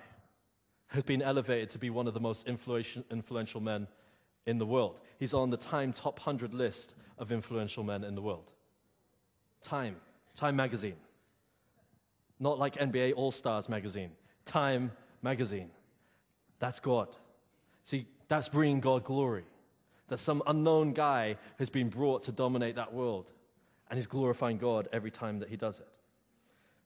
has 0.88 1.02
been 1.02 1.22
elevated 1.22 1.70
to 1.70 1.78
be 1.78 1.90
one 1.90 2.06
of 2.06 2.14
the 2.14 2.20
most 2.20 2.46
influential 2.46 3.60
men 3.60 3.88
in 4.46 4.58
the 4.58 4.66
world. 4.66 5.00
He's 5.18 5.34
on 5.34 5.50
the 5.50 5.56
Time 5.56 5.92
top 5.92 6.18
100 6.18 6.54
list 6.54 6.94
of 7.18 7.32
influential 7.32 7.84
men 7.84 8.04
in 8.04 8.14
the 8.14 8.22
world. 8.22 8.52
Time, 9.62 9.96
Time 10.34 10.56
magazine. 10.56 10.96
Not 12.40 12.58
like 12.58 12.74
NBA 12.76 13.14
All 13.16 13.30
Stars 13.30 13.68
magazine, 13.68 14.10
Time 14.44 14.92
magazine. 15.22 15.70
That's 16.58 16.80
God. 16.80 17.08
See, 17.84 18.06
that's 18.28 18.48
bringing 18.48 18.80
God 18.80 19.04
glory. 19.04 19.44
That 20.08 20.18
some 20.18 20.42
unknown 20.46 20.92
guy 20.92 21.36
has 21.58 21.70
been 21.70 21.88
brought 21.88 22.24
to 22.24 22.32
dominate 22.32 22.76
that 22.76 22.92
world, 22.92 23.30
and 23.88 23.96
he's 23.96 24.06
glorifying 24.06 24.58
God 24.58 24.88
every 24.92 25.10
time 25.10 25.38
that 25.38 25.48
he 25.48 25.56
does 25.56 25.78
it. 25.78 25.88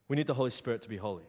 We 0.08 0.16
need 0.16 0.26
the 0.26 0.34
Holy 0.34 0.50
Spirit 0.50 0.82
to 0.82 0.88
be 0.88 0.96
holy. 0.96 1.24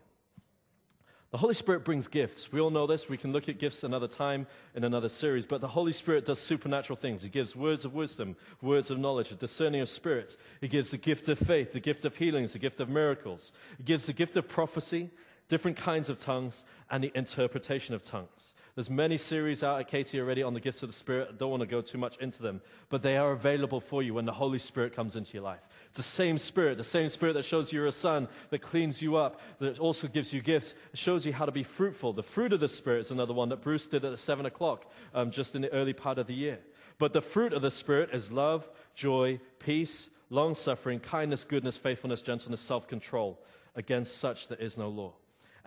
The 1.30 1.38
Holy 1.38 1.54
Spirit 1.54 1.84
brings 1.84 2.08
gifts. 2.08 2.54
We 2.54 2.62
all 2.62 2.70
know 2.70 2.88
this. 2.88 3.10
We 3.10 3.18
can 3.18 3.34
look 3.34 3.50
at 3.50 3.60
gifts 3.60 3.84
another 3.84 4.08
time 4.08 4.48
in 4.74 4.86
another 4.86 5.10
series. 5.10 5.46
But 5.46 5.60
the 5.60 5.68
Holy 5.68 5.92
Spirit 5.92 6.26
does 6.26 6.40
supernatural 6.40 6.96
things. 6.96 7.22
He 7.22 7.30
gives 7.30 7.54
words 7.54 7.84
of 7.84 7.94
wisdom, 7.94 8.38
words 8.62 8.90
of 8.90 8.98
knowledge, 8.98 9.32
a 9.32 9.36
discerning 9.36 9.82
of 9.82 9.90
spirits. 9.90 10.38
He 10.62 10.70
gives 10.70 10.92
the 10.92 10.98
gift 10.98 11.28
of 11.28 11.38
faith, 11.38 11.74
the 11.74 11.82
gift 11.82 12.06
of 12.06 12.16
healings, 12.16 12.54
the 12.54 12.60
gift 12.60 12.80
of 12.80 12.88
miracles. 12.88 13.52
He 13.78 13.84
gives 13.84 14.06
the 14.06 14.14
gift 14.14 14.38
of 14.38 14.48
prophecy, 14.48 15.10
different 15.50 15.76
kinds 15.76 16.08
of 16.08 16.18
tongues, 16.18 16.64
and 16.90 17.04
the 17.04 17.12
interpretation 17.14 17.94
of 17.94 18.04
tongues. 18.04 18.54
There's 18.78 18.92
many 18.92 19.18
series 19.18 19.64
out 19.64 19.80
at 19.80 19.88
KT 19.88 20.14
already 20.18 20.44
on 20.44 20.54
the 20.54 20.60
gifts 20.60 20.84
of 20.84 20.90
the 20.90 20.96
Spirit. 20.96 21.30
I 21.32 21.36
don't 21.36 21.50
want 21.50 21.62
to 21.62 21.68
go 21.68 21.82
too 21.82 21.98
much 21.98 22.16
into 22.18 22.44
them, 22.44 22.62
but 22.90 23.02
they 23.02 23.18
are 23.18 23.32
available 23.32 23.82
for 23.82 24.04
you 24.04 24.14
when 24.14 24.26
the 24.26 24.34
Holy 24.34 24.60
Spirit 24.60 24.96
comes 24.96 25.16
into 25.16 25.34
your 25.34 25.42
life. 25.42 25.68
It's 25.88 25.98
the 25.98 26.04
same 26.04 26.38
Spirit, 26.38 26.78
the 26.78 26.84
same 26.84 27.10
Spirit 27.10 27.34
that 27.34 27.44
shows 27.44 27.74
you're 27.74 27.88
a 27.88 27.92
son, 27.92 28.28
that 28.52 28.60
cleans 28.60 29.02
you 29.02 29.16
up, 29.16 29.42
that 29.58 29.80
also 29.80 30.08
gives 30.08 30.32
you 30.32 30.42
gifts, 30.42 30.76
shows 30.94 31.26
you 31.26 31.34
how 31.34 31.48
to 31.48 31.52
be 31.52 31.64
fruitful. 31.64 32.14
The 32.14 32.22
fruit 32.22 32.54
of 32.54 32.60
the 32.60 32.68
Spirit 32.68 33.00
is 33.00 33.10
another 33.10 33.34
one 33.34 33.50
that 33.50 33.64
Bruce 33.64 33.88
did 33.88 34.06
at 34.06 34.20
7 34.20 34.46
o'clock, 34.46 34.86
um, 35.16 35.32
just 35.32 35.56
in 35.56 35.64
the 35.64 35.74
early 35.74 35.94
part 35.94 36.20
of 36.20 36.28
the 36.28 36.36
year. 36.36 36.60
But 37.00 37.14
the 37.14 37.22
fruit 37.22 37.54
of 37.54 37.64
the 37.64 37.72
Spirit 37.72 38.12
is 38.14 38.32
love, 38.32 38.70
joy, 38.94 39.40
peace, 39.58 40.12
long 40.30 40.54
suffering, 40.54 41.00
kindness, 41.00 41.46
goodness, 41.46 41.78
faithfulness, 41.78 42.22
gentleness, 42.22 42.62
self 42.62 42.88
control. 42.88 43.40
Against 43.74 44.20
such 44.20 44.50
there 44.50 44.60
is 44.60 44.78
no 44.78 44.88
law. 44.88 45.14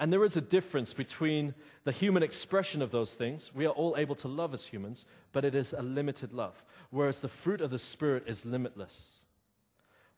And 0.01 0.11
there 0.11 0.25
is 0.25 0.35
a 0.35 0.41
difference 0.41 0.95
between 0.95 1.55
the 1.85 1.93
human 1.93 2.23
expression 2.23 2.81
of 2.81 2.91
those 2.91 3.13
things. 3.13 3.51
We 3.55 3.67
are 3.67 3.73
all 3.73 3.97
able 3.99 4.15
to 4.17 4.29
love 4.29 4.55
as 4.55 4.65
humans, 4.65 5.05
but 5.31 5.45
it 5.45 5.55
is 5.55 5.75
a 5.75 5.83
limited 5.83 6.33
love. 6.33 6.65
Whereas 6.89 7.21
the 7.21 7.29
fruit 7.29 7.61
of 7.61 7.71
the 7.71 7.79
Spirit 7.79 8.25
is 8.27 8.47
limitless. 8.47 9.17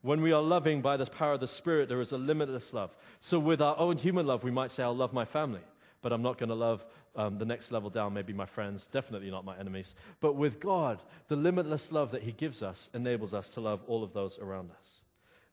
When 0.00 0.22
we 0.22 0.30
are 0.30 0.40
loving 0.40 0.82
by 0.82 0.96
the 0.96 1.06
power 1.06 1.32
of 1.32 1.40
the 1.40 1.48
Spirit, 1.48 1.88
there 1.88 2.00
is 2.00 2.12
a 2.12 2.16
limitless 2.16 2.72
love. 2.72 2.96
So, 3.20 3.40
with 3.40 3.60
our 3.60 3.76
own 3.76 3.98
human 3.98 4.24
love, 4.24 4.44
we 4.44 4.52
might 4.52 4.70
say, 4.70 4.84
I'll 4.84 4.94
love 4.94 5.12
my 5.12 5.24
family, 5.24 5.60
but 6.00 6.12
I'm 6.12 6.22
not 6.22 6.38
going 6.38 6.48
to 6.50 6.54
love 6.54 6.86
um, 7.16 7.38
the 7.38 7.44
next 7.44 7.72
level 7.72 7.90
down, 7.90 8.14
maybe 8.14 8.32
my 8.32 8.46
friends, 8.46 8.86
definitely 8.86 9.32
not 9.32 9.44
my 9.44 9.58
enemies. 9.58 9.94
But 10.20 10.34
with 10.36 10.60
God, 10.60 11.02
the 11.26 11.36
limitless 11.36 11.90
love 11.90 12.12
that 12.12 12.22
He 12.22 12.30
gives 12.30 12.62
us 12.62 12.88
enables 12.94 13.34
us 13.34 13.48
to 13.50 13.60
love 13.60 13.80
all 13.88 14.04
of 14.04 14.12
those 14.12 14.38
around 14.38 14.70
us. 14.70 15.02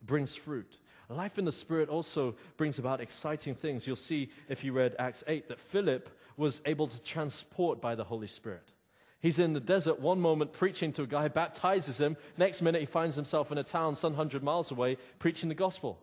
It 0.01 0.05
brings 0.05 0.35
fruit. 0.35 0.77
Life 1.09 1.39
in 1.39 1.45
the 1.45 1.51
Spirit 1.51 1.89
also 1.89 2.35
brings 2.55 2.77
about 2.77 3.01
exciting 3.01 3.55
things. 3.55 3.87
You'll 3.87 3.95
see 3.95 4.29
if 4.47 4.63
you 4.63 4.73
read 4.73 4.95
Acts 4.99 5.23
8 5.27 5.47
that 5.49 5.59
Philip 5.59 6.07
was 6.37 6.61
able 6.65 6.87
to 6.87 7.01
transport 7.01 7.81
by 7.81 7.95
the 7.95 8.03
Holy 8.03 8.27
Spirit. 8.27 8.71
He's 9.19 9.39
in 9.39 9.53
the 9.53 9.59
desert 9.59 9.99
one 9.99 10.21
moment 10.21 10.53
preaching 10.53 10.93
to 10.93 11.01
a 11.01 11.07
guy, 11.07 11.27
baptizes 11.27 11.99
him. 11.99 12.15
Next 12.37 12.61
minute, 12.61 12.79
he 12.79 12.85
finds 12.85 13.15
himself 13.15 13.51
in 13.51 13.57
a 13.57 13.63
town 13.63 13.95
some 13.95 14.13
hundred 14.13 14.43
miles 14.43 14.71
away 14.71 14.97
preaching 15.17 15.49
the 15.49 15.55
gospel. 15.55 15.99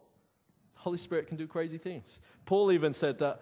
The 0.74 0.80
Holy 0.80 0.98
Spirit 0.98 1.28
can 1.28 1.36
do 1.36 1.46
crazy 1.46 1.78
things. 1.78 2.18
Paul 2.44 2.72
even 2.72 2.92
said 2.92 3.18
that 3.20 3.40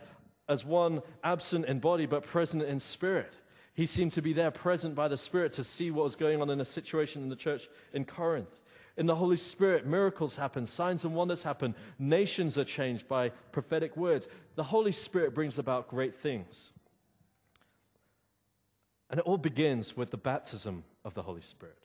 as 0.48 0.64
one 0.64 1.02
absent 1.24 1.64
in 1.64 1.80
body 1.80 2.06
but 2.06 2.24
present 2.24 2.62
in 2.62 2.78
spirit. 2.78 3.34
He 3.74 3.86
seemed 3.86 4.12
to 4.12 4.22
be 4.22 4.32
there 4.32 4.52
present 4.52 4.94
by 4.94 5.08
the 5.08 5.16
Spirit 5.16 5.52
to 5.54 5.64
see 5.64 5.90
what 5.90 6.04
was 6.04 6.14
going 6.14 6.40
on 6.40 6.48
in 6.48 6.60
a 6.60 6.64
situation 6.64 7.22
in 7.22 7.28
the 7.28 7.34
church 7.34 7.68
in 7.92 8.04
Corinth. 8.04 8.60
In 8.96 9.06
the 9.06 9.16
Holy 9.16 9.36
Spirit, 9.36 9.86
miracles 9.86 10.36
happen, 10.36 10.66
signs 10.66 11.04
and 11.04 11.14
wonders 11.14 11.42
happen, 11.42 11.74
nations 11.98 12.56
are 12.56 12.64
changed 12.64 13.08
by 13.08 13.30
prophetic 13.50 13.96
words. 13.96 14.28
The 14.54 14.64
Holy 14.64 14.92
Spirit 14.92 15.34
brings 15.34 15.58
about 15.58 15.88
great 15.88 16.14
things. 16.14 16.70
And 19.10 19.18
it 19.18 19.26
all 19.26 19.38
begins 19.38 19.96
with 19.96 20.10
the 20.10 20.16
baptism 20.16 20.84
of 21.04 21.14
the 21.14 21.22
Holy 21.22 21.40
Spirit. 21.40 21.78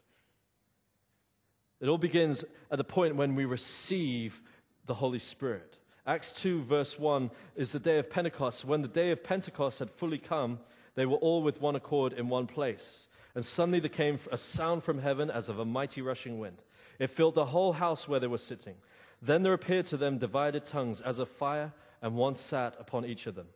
It 1.80 1.88
all 1.88 1.98
begins 1.98 2.44
at 2.70 2.78
the 2.78 2.84
point 2.84 3.16
when 3.16 3.36
we 3.36 3.46
receive 3.46 4.42
the 4.86 4.94
Holy 4.94 5.20
Spirit. 5.20 5.78
Acts 6.06 6.32
2, 6.34 6.64
verse 6.64 7.00
1 7.00 7.32
is 7.56 7.72
the 7.72 7.80
day 7.80 7.98
of 7.98 8.10
Pentecost. 8.10 8.66
When 8.66 8.82
the 8.82 8.88
day 8.88 9.12
of 9.12 9.24
Pentecost 9.24 9.80
had 9.80 9.92
fully 9.92 10.18
come, 10.18 10.60
they 10.96 11.06
were 11.06 11.18
all 11.18 11.42
with 11.42 11.62
one 11.62 11.76
accord 11.76 12.14
in 12.14 12.30
one 12.30 12.48
place. 12.48 13.08
And 13.36 13.46
suddenly 13.46 13.80
there 13.80 13.90
came 13.90 14.20
a 14.32 14.38
sound 14.38 14.84
from 14.84 15.00
heaven 15.00 15.30
as 15.30 15.50
of 15.50 15.60
a 15.60 15.66
mighty 15.66 16.02
rushing 16.02 16.40
wind 16.40 16.62
it 17.00 17.10
filled 17.10 17.36
the 17.36 17.46
whole 17.46 17.74
house 17.74 18.08
where 18.08 18.20
they 18.20 18.28
were 18.28 18.38
sitting. 18.38 18.76
Then 19.22 19.42
there 19.42 19.54
appeared 19.54 19.86
to 19.86 19.98
them 19.98 20.18
divided 20.18 20.66
tongues 20.66 21.02
as 21.02 21.18
of 21.18 21.30
fire, 21.30 21.74
and 22.02 22.16
one 22.16 22.36
sat 22.36 22.76
upon 22.80 23.06
each 23.06 23.26
of 23.26 23.36
them. 23.36 23.48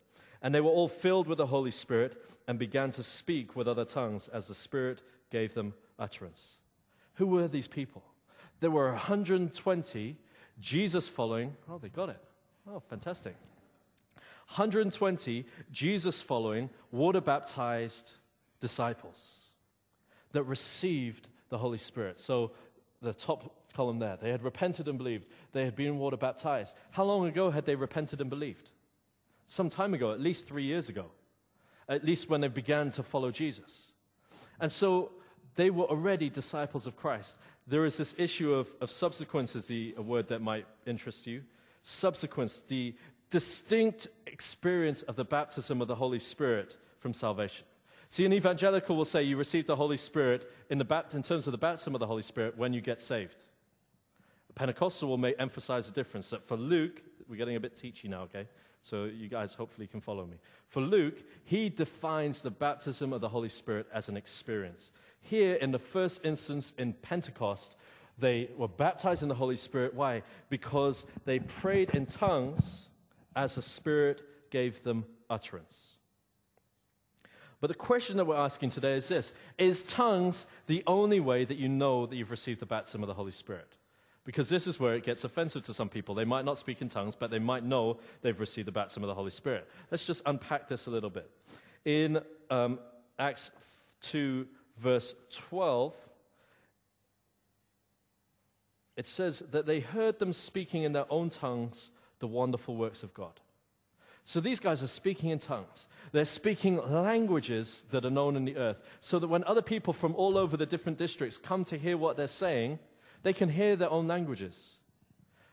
And 0.41 0.55
they 0.55 0.61
were 0.61 0.69
all 0.69 0.87
filled 0.87 1.27
with 1.27 1.37
the 1.37 1.45
Holy 1.45 1.71
Spirit 1.71 2.21
and 2.47 2.57
began 2.57 2.91
to 2.91 3.03
speak 3.03 3.55
with 3.55 3.67
other 3.67 3.85
tongues 3.85 4.27
as 4.29 4.47
the 4.47 4.55
Spirit 4.55 5.01
gave 5.29 5.53
them 5.53 5.73
utterance. 5.99 6.57
Who 7.15 7.27
were 7.27 7.47
these 7.47 7.67
people? 7.67 8.03
There 8.59 8.71
were 8.71 8.89
120 8.91 10.17
Jesus 10.59 11.07
following. 11.07 11.55
Oh, 11.69 11.77
they 11.77 11.89
got 11.89 12.09
it. 12.09 12.21
Oh, 12.69 12.81
fantastic. 12.89 13.35
120 14.47 15.45
Jesus 15.71 16.21
following, 16.21 16.69
water 16.91 17.21
baptized 17.21 18.13
disciples 18.59 19.42
that 20.33 20.43
received 20.43 21.29
the 21.49 21.57
Holy 21.57 21.77
Spirit. 21.77 22.19
So 22.19 22.51
the 23.01 23.13
top 23.13 23.55
column 23.73 23.99
there. 23.99 24.17
They 24.21 24.29
had 24.29 24.43
repented 24.43 24.87
and 24.87 24.97
believed. 24.97 25.25
They 25.51 25.65
had 25.65 25.75
been 25.75 25.97
water 25.97 26.17
baptized. 26.17 26.75
How 26.91 27.03
long 27.03 27.25
ago 27.25 27.49
had 27.49 27.65
they 27.65 27.75
repented 27.75 28.21
and 28.21 28.29
believed? 28.29 28.69
Some 29.47 29.69
time 29.69 29.93
ago, 29.93 30.11
at 30.11 30.19
least 30.19 30.47
three 30.47 30.63
years 30.63 30.89
ago, 30.89 31.05
at 31.89 32.03
least 32.03 32.29
when 32.29 32.41
they 32.41 32.47
began 32.47 32.91
to 32.91 33.03
follow 33.03 33.31
Jesus. 33.31 33.91
And 34.59 34.71
so 34.71 35.11
they 35.55 35.69
were 35.69 35.85
already 35.85 36.29
disciples 36.29 36.87
of 36.87 36.95
Christ. 36.95 37.37
There 37.67 37.85
is 37.85 37.97
this 37.97 38.15
issue 38.17 38.53
of, 38.53 38.69
of 38.81 38.89
subsequence, 38.89 39.55
is 39.55 39.67
the, 39.67 39.93
a 39.97 40.01
word 40.01 40.29
that 40.29 40.41
might 40.41 40.65
interest 40.85 41.27
you. 41.27 41.43
Subsequence, 41.81 42.61
the 42.61 42.95
distinct 43.29 44.07
experience 44.27 45.01
of 45.01 45.15
the 45.15 45.25
baptism 45.25 45.81
of 45.81 45.87
the 45.87 45.95
Holy 45.95 46.19
Spirit 46.19 46.77
from 46.99 47.13
salvation. 47.13 47.65
See, 48.13 48.27
an 48.27 48.33
evangelical 48.33 48.95
will 48.95 49.05
say 49.05 49.23
you 49.23 49.37
receive 49.37 49.65
the 49.65 49.75
Holy 49.75 49.97
Spirit 49.97 50.47
in, 50.69 50.77
the 50.77 51.05
in 51.15 51.23
terms 51.23 51.47
of 51.47 51.51
the 51.51 51.57
baptism 51.57 51.95
of 51.95 51.99
the 51.99 52.05
Holy 52.05 52.21
Spirit 52.21 52.55
when 52.55 52.71
you 52.71 52.79
get 52.79 53.01
saved. 53.01 53.37
A 54.51 54.53
Pentecostal 54.53 55.09
will 55.09 55.17
may 55.17 55.33
emphasize 55.39 55.87
the 55.87 55.93
difference 55.93 56.29
that 56.29 56.47
for 56.47 56.55
Luke, 56.55 57.01
we're 57.27 57.37
getting 57.37 57.55
a 57.55 57.59
bit 57.59 57.75
teachy 57.75 58.07
now, 58.07 58.21
okay? 58.21 58.47
So 58.83 59.05
you 59.05 59.29
guys 59.29 59.55
hopefully 59.55 59.87
can 59.87 59.99
follow 59.99 60.27
me. 60.27 60.37
For 60.67 60.79
Luke, 60.79 61.23
he 61.43 61.69
defines 61.69 62.41
the 62.41 62.51
baptism 62.51 63.13
of 63.13 63.21
the 63.21 63.29
Holy 63.29 63.49
Spirit 63.49 63.87
as 63.91 64.09
an 64.09 64.15
experience. 64.15 64.91
Here, 65.19 65.55
in 65.55 65.71
the 65.71 65.79
first 65.79 66.23
instance 66.23 66.71
in 66.77 66.93
Pentecost, 66.93 67.75
they 68.19 68.51
were 68.55 68.67
baptized 68.67 69.23
in 69.23 69.29
the 69.29 69.33
Holy 69.33 69.57
Spirit. 69.57 69.95
Why? 69.95 70.21
Because 70.49 71.07
they 71.25 71.39
prayed 71.39 71.89
in 71.95 72.05
tongues 72.05 72.89
as 73.35 73.55
the 73.55 73.63
Spirit 73.63 74.21
gave 74.51 74.83
them 74.83 75.05
utterance. 75.31 75.92
But 77.63 77.69
the 77.69 77.75
question 77.75 78.17
that 78.17 78.25
we're 78.25 78.35
asking 78.35 78.71
today 78.71 78.95
is 78.95 79.07
this 79.07 79.31
Is 79.57 79.83
tongues 79.83 80.47
the 80.67 80.83
only 80.85 81.21
way 81.21 81.45
that 81.45 81.55
you 81.55 81.69
know 81.69 82.05
that 82.05 82.13
you've 82.13 82.29
received 82.29 82.59
the 82.59 82.65
baptism 82.65 83.01
of 83.03 83.07
the 83.07 83.13
Holy 83.13 83.31
Spirit? 83.31 83.77
Because 84.25 84.49
this 84.49 84.67
is 84.67 84.81
where 84.81 84.95
it 84.95 85.05
gets 85.05 85.23
offensive 85.23 85.63
to 85.63 85.73
some 85.73 85.87
people. 85.87 86.13
They 86.13 86.25
might 86.25 86.43
not 86.43 86.57
speak 86.57 86.81
in 86.81 86.89
tongues, 86.89 87.15
but 87.15 87.31
they 87.31 87.39
might 87.39 87.63
know 87.63 87.99
they've 88.21 88.37
received 88.37 88.67
the 88.67 88.73
baptism 88.73 89.01
of 89.01 89.07
the 89.07 89.13
Holy 89.13 89.31
Spirit. 89.31 89.65
Let's 89.91 90.03
just 90.03 90.23
unpack 90.25 90.67
this 90.67 90.87
a 90.87 90.89
little 90.89 91.09
bit. 91.09 91.31
In 91.85 92.19
um, 92.49 92.79
Acts 93.17 93.49
2, 94.01 94.45
verse 94.77 95.15
12, 95.31 95.95
it 98.97 99.07
says 99.07 99.39
that 99.39 99.65
they 99.65 99.79
heard 99.79 100.19
them 100.19 100.33
speaking 100.33 100.83
in 100.83 100.91
their 100.91 101.05
own 101.09 101.29
tongues 101.29 101.91
the 102.19 102.27
wonderful 102.27 102.75
works 102.75 103.03
of 103.03 103.13
God. 103.13 103.39
So 104.25 104.39
these 104.39 104.59
guys 104.59 104.81
are 104.83 104.87
speaking 104.87 105.29
in 105.29 105.39
tongues. 105.39 105.87
They're 106.11 106.25
speaking 106.25 106.77
languages 106.77 107.83
that 107.91 108.05
are 108.05 108.09
known 108.09 108.35
in 108.35 108.45
the 108.45 108.57
earth, 108.57 108.81
so 109.01 109.19
that 109.19 109.27
when 109.27 109.43
other 109.43 109.61
people 109.61 109.93
from 109.93 110.15
all 110.15 110.37
over 110.37 110.55
the 110.55 110.65
different 110.65 110.97
districts 110.97 111.37
come 111.37 111.65
to 111.65 111.77
hear 111.77 111.97
what 111.97 112.17
they're 112.17 112.27
saying, 112.27 112.79
they 113.23 113.33
can 113.33 113.49
hear 113.49 113.75
their 113.75 113.89
own 113.89 114.07
languages. 114.07 114.77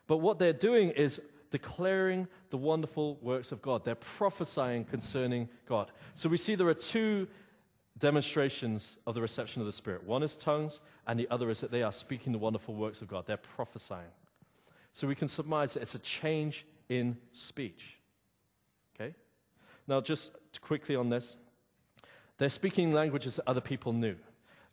But 0.06 0.18
what 0.18 0.38
they're 0.38 0.52
doing 0.52 0.90
is 0.90 1.20
declaring 1.50 2.28
the 2.50 2.56
wonderful 2.56 3.16
works 3.22 3.52
of 3.52 3.62
God. 3.62 3.84
They're 3.84 3.94
prophesying 3.94 4.84
concerning 4.84 5.48
God. 5.66 5.90
So 6.14 6.28
we 6.28 6.36
see 6.36 6.54
there 6.54 6.68
are 6.68 6.74
two 6.74 7.26
demonstrations 7.98 8.98
of 9.06 9.14
the 9.14 9.20
reception 9.20 9.60
of 9.62 9.66
the 9.66 9.72
Spirit 9.72 10.04
one 10.04 10.22
is 10.22 10.34
tongues, 10.36 10.80
and 11.06 11.18
the 11.18 11.28
other 11.30 11.50
is 11.50 11.60
that 11.60 11.70
they 11.70 11.82
are 11.82 11.92
speaking 11.92 12.32
the 12.32 12.38
wonderful 12.38 12.74
works 12.74 13.02
of 13.02 13.08
God. 13.08 13.26
They're 13.26 13.36
prophesying. 13.36 14.12
So 14.92 15.06
we 15.06 15.14
can 15.14 15.28
surmise 15.28 15.74
that 15.74 15.82
it's 15.82 15.94
a 15.94 16.00
change 16.00 16.66
in 16.88 17.16
speech. 17.32 17.99
Now, 19.86 20.00
just 20.00 20.36
quickly 20.60 20.96
on 20.96 21.08
this 21.08 21.36
they're 22.38 22.48
speaking 22.48 22.92
languages 22.92 23.36
that 23.36 23.46
other 23.46 23.60
people 23.60 23.92
knew. 23.92 24.16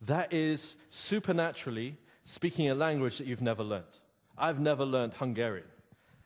That 0.02 0.32
is 0.32 0.78
supernaturally 0.90 1.98
speaking 2.24 2.70
a 2.70 2.76
language 2.76 3.18
that 3.18 3.28
you've 3.28 3.42
never 3.42 3.62
learned. 3.62 3.98
I've 4.38 4.60
never 4.60 4.86
learned 4.86 5.16
Hungarian. 5.16 5.68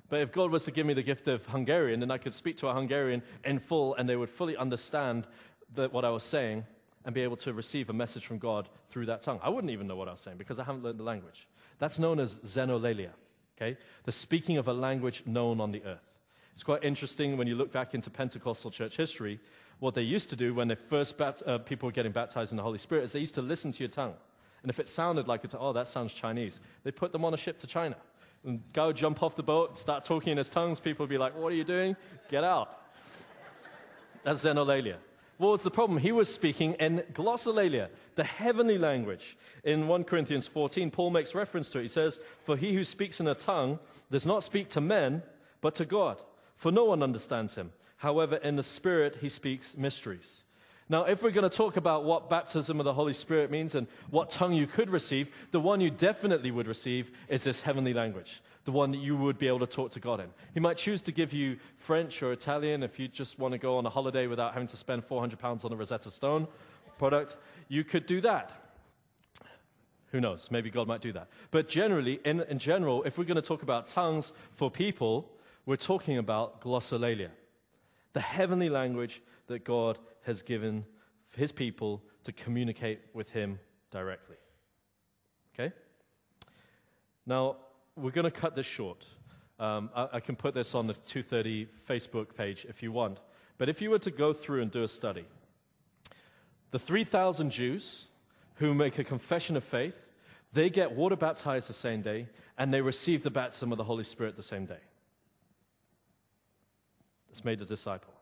But 0.07 0.19
if 0.19 0.31
God 0.31 0.51
was 0.51 0.65
to 0.65 0.71
give 0.71 0.85
me 0.85 0.93
the 0.93 1.01
gift 1.01 1.27
of 1.27 1.45
Hungarian, 1.47 1.99
then 1.99 2.11
I 2.11 2.19
could 2.19 2.35
speak 2.35 2.57
to 2.57 2.67
a 2.67 2.73
Hungarian 2.73 3.23
in 3.43 3.59
full 3.59 3.95
and 3.95 4.07
they 4.07 4.15
would 4.15 4.29
fully 4.29 4.55
understand 4.55 5.25
the, 5.73 5.87
what 5.87 6.05
I 6.05 6.09
was 6.09 6.23
saying 6.23 6.65
and 7.05 7.15
be 7.15 7.21
able 7.21 7.37
to 7.37 7.53
receive 7.53 7.89
a 7.89 7.93
message 7.93 8.25
from 8.25 8.37
God 8.37 8.69
through 8.89 9.07
that 9.07 9.21
tongue. 9.21 9.39
I 9.41 9.49
wouldn't 9.49 9.71
even 9.71 9.87
know 9.87 9.95
what 9.95 10.09
I 10.09 10.11
was 10.11 10.19
saying 10.19 10.37
because 10.37 10.59
I 10.59 10.63
haven't 10.63 10.83
learned 10.83 10.99
the 10.99 11.03
language. 11.03 11.47
That's 11.79 11.97
known 11.97 12.19
as 12.19 12.35
xenolalia, 12.35 13.11
okay? 13.57 13.77
The 14.03 14.11
speaking 14.11 14.57
of 14.57 14.67
a 14.67 14.73
language 14.73 15.23
known 15.25 15.59
on 15.59 15.71
the 15.71 15.83
earth. 15.85 16.10
It's 16.53 16.63
quite 16.63 16.83
interesting 16.83 17.37
when 17.37 17.47
you 17.47 17.55
look 17.55 17.71
back 17.71 17.93
into 17.93 18.09
Pentecostal 18.09 18.71
church 18.71 18.97
history. 18.97 19.39
What 19.79 19.95
they 19.95 20.03
used 20.03 20.29
to 20.29 20.35
do 20.35 20.53
when 20.53 20.67
they 20.67 20.75
first 20.75 21.17
bat, 21.17 21.41
uh, 21.45 21.57
people 21.57 21.87
were 21.87 21.93
getting 21.93 22.11
baptized 22.11 22.51
in 22.51 22.57
the 22.57 22.63
Holy 22.63 22.77
Spirit 22.77 23.05
is 23.05 23.13
they 23.13 23.19
used 23.19 23.33
to 23.35 23.41
listen 23.41 23.71
to 23.71 23.79
your 23.79 23.89
tongue. 23.89 24.13
And 24.61 24.69
if 24.69 24.79
it 24.79 24.87
sounded 24.87 25.27
like 25.27 25.43
it's, 25.43 25.55
oh, 25.57 25.73
that 25.73 25.87
sounds 25.87 26.13
Chinese, 26.13 26.59
they 26.83 26.91
put 26.91 27.11
them 27.11 27.25
on 27.25 27.33
a 27.33 27.37
ship 27.37 27.57
to 27.59 27.67
China. 27.67 27.95
And 28.43 28.61
go 28.73 28.91
jump 28.91 29.23
off 29.23 29.35
the 29.35 29.43
boat, 29.43 29.77
start 29.77 30.03
talking 30.03 30.31
in 30.31 30.37
his 30.37 30.49
tongues. 30.49 30.79
People 30.79 31.03
would 31.03 31.09
be 31.09 31.17
like, 31.17 31.35
what 31.35 31.51
are 31.51 31.55
you 31.55 31.63
doing? 31.63 31.95
Get 32.29 32.43
out. 32.43 32.77
That's 34.23 34.43
xenolalia. 34.43 34.97
What 35.37 35.53
was 35.53 35.63
the 35.63 35.71
problem? 35.71 35.97
He 35.97 36.11
was 36.11 36.31
speaking 36.31 36.73
in 36.73 36.99
glossolalia, 37.13 37.89
the 38.15 38.23
heavenly 38.23 38.77
language. 38.77 39.35
In 39.63 39.87
1 39.87 40.03
Corinthians 40.03 40.45
14, 40.47 40.91
Paul 40.91 41.09
makes 41.09 41.33
reference 41.33 41.69
to 41.69 41.79
it. 41.79 41.83
He 41.83 41.87
says, 41.87 42.19
For 42.43 42.55
he 42.55 42.73
who 42.73 42.83
speaks 42.83 43.19
in 43.19 43.27
a 43.27 43.33
tongue 43.33 43.79
does 44.11 44.25
not 44.25 44.43
speak 44.43 44.69
to 44.69 44.81
men, 44.81 45.23
but 45.59 45.73
to 45.75 45.85
God, 45.85 46.21
for 46.61 46.71
no 46.71 46.85
one 46.85 47.01
understands 47.01 47.55
him. 47.55 47.71
However, 47.97 48.35
in 48.35 48.55
the 48.55 48.61
Spirit, 48.61 49.17
he 49.19 49.29
speaks 49.29 49.75
mysteries. 49.75 50.43
Now, 50.89 51.05
if 51.05 51.23
we're 51.23 51.31
going 51.31 51.49
to 51.49 51.57
talk 51.57 51.75
about 51.75 52.03
what 52.03 52.29
baptism 52.29 52.79
of 52.79 52.83
the 52.83 52.93
Holy 52.93 53.13
Spirit 53.13 53.49
means 53.49 53.73
and 53.73 53.87
what 54.11 54.29
tongue 54.29 54.53
you 54.53 54.67
could 54.67 54.91
receive, 54.91 55.31
the 55.49 55.59
one 55.59 55.81
you 55.81 55.89
definitely 55.89 56.51
would 56.51 56.67
receive 56.67 57.09
is 57.29 57.43
this 57.43 57.61
heavenly 57.61 57.95
language, 57.95 58.43
the 58.65 58.71
one 58.71 58.91
that 58.91 58.99
you 58.99 59.17
would 59.17 59.39
be 59.39 59.47
able 59.47 59.57
to 59.57 59.65
talk 59.65 59.89
to 59.93 59.99
God 59.99 60.19
in. 60.19 60.27
He 60.53 60.59
might 60.59 60.77
choose 60.77 61.01
to 61.03 61.11
give 61.11 61.33
you 61.33 61.57
French 61.77 62.21
or 62.21 62.31
Italian 62.31 62.83
if 62.83 62.99
you 62.99 63.07
just 63.07 63.39
want 63.39 63.53
to 63.53 63.57
go 63.57 63.77
on 63.77 63.85
a 63.87 63.89
holiday 63.89 64.27
without 64.27 64.53
having 64.53 64.67
to 64.67 64.77
spend 64.77 65.03
400 65.03 65.39
pounds 65.39 65.65
on 65.65 65.73
a 65.73 65.75
Rosetta 65.75 66.11
Stone 66.11 66.47
product. 66.99 67.37
You 67.69 67.83
could 67.83 68.05
do 68.05 68.21
that. 68.21 68.51
Who 70.11 70.21
knows? 70.21 70.51
Maybe 70.51 70.69
God 70.69 70.87
might 70.87 71.01
do 71.01 71.13
that. 71.13 71.27
But 71.49 71.69
generally, 71.69 72.19
in, 72.23 72.41
in 72.41 72.59
general, 72.59 73.01
if 73.01 73.17
we're 73.17 73.23
going 73.23 73.33
to 73.37 73.41
talk 73.41 73.63
about 73.63 73.87
tongues 73.87 74.31
for 74.53 74.69
people, 74.69 75.27
we're 75.65 75.75
talking 75.75 76.17
about 76.17 76.61
glossolalia, 76.61 77.29
the 78.13 78.21
heavenly 78.21 78.69
language 78.69 79.21
that 79.47 79.63
God 79.63 79.97
has 80.23 80.41
given 80.41 80.85
his 81.35 81.51
people 81.51 82.01
to 82.23 82.31
communicate 82.31 83.01
with 83.13 83.29
him 83.29 83.59
directly. 83.89 84.37
Okay? 85.53 85.73
Now, 87.25 87.57
we're 87.95 88.11
going 88.11 88.25
to 88.25 88.31
cut 88.31 88.55
this 88.55 88.65
short. 88.65 89.05
Um, 89.59 89.89
I, 89.95 90.07
I, 90.13 90.19
can 90.19 90.35
put 90.35 90.53
this 90.53 90.73
on 90.73 90.87
the 90.87 90.93
230 90.93 91.67
Facebook 91.87 92.35
page 92.35 92.65
if 92.67 92.81
you 92.81 92.91
want. 92.91 93.19
But 93.57 93.69
if 93.69 93.81
you 93.81 93.91
were 93.91 93.99
to 93.99 94.11
go 94.11 94.33
through 94.33 94.63
and 94.63 94.71
do 94.71 94.83
a 94.83 94.87
study, 94.87 95.25
the 96.71 96.79
3,000 96.79 97.51
Jews 97.51 98.07
who 98.55 98.73
make 98.73 98.97
a 98.97 99.03
confession 99.03 99.55
of 99.55 99.63
faith, 99.63 100.07
they 100.53 100.69
get 100.69 100.93
water 100.93 101.15
baptized 101.15 101.69
the 101.69 101.73
same 101.73 102.01
day, 102.01 102.27
and 102.57 102.73
they 102.73 102.81
receive 102.81 103.23
the 103.23 103.29
baptism 103.29 103.71
of 103.71 103.77
the 103.77 103.83
Holy 103.83 104.03
Spirit 104.03 104.35
the 104.35 104.43
same 104.43 104.65
day. 104.65 104.79
That's 107.31 107.45
made 107.45 107.61
a 107.61 107.65
disciple. 107.65 108.13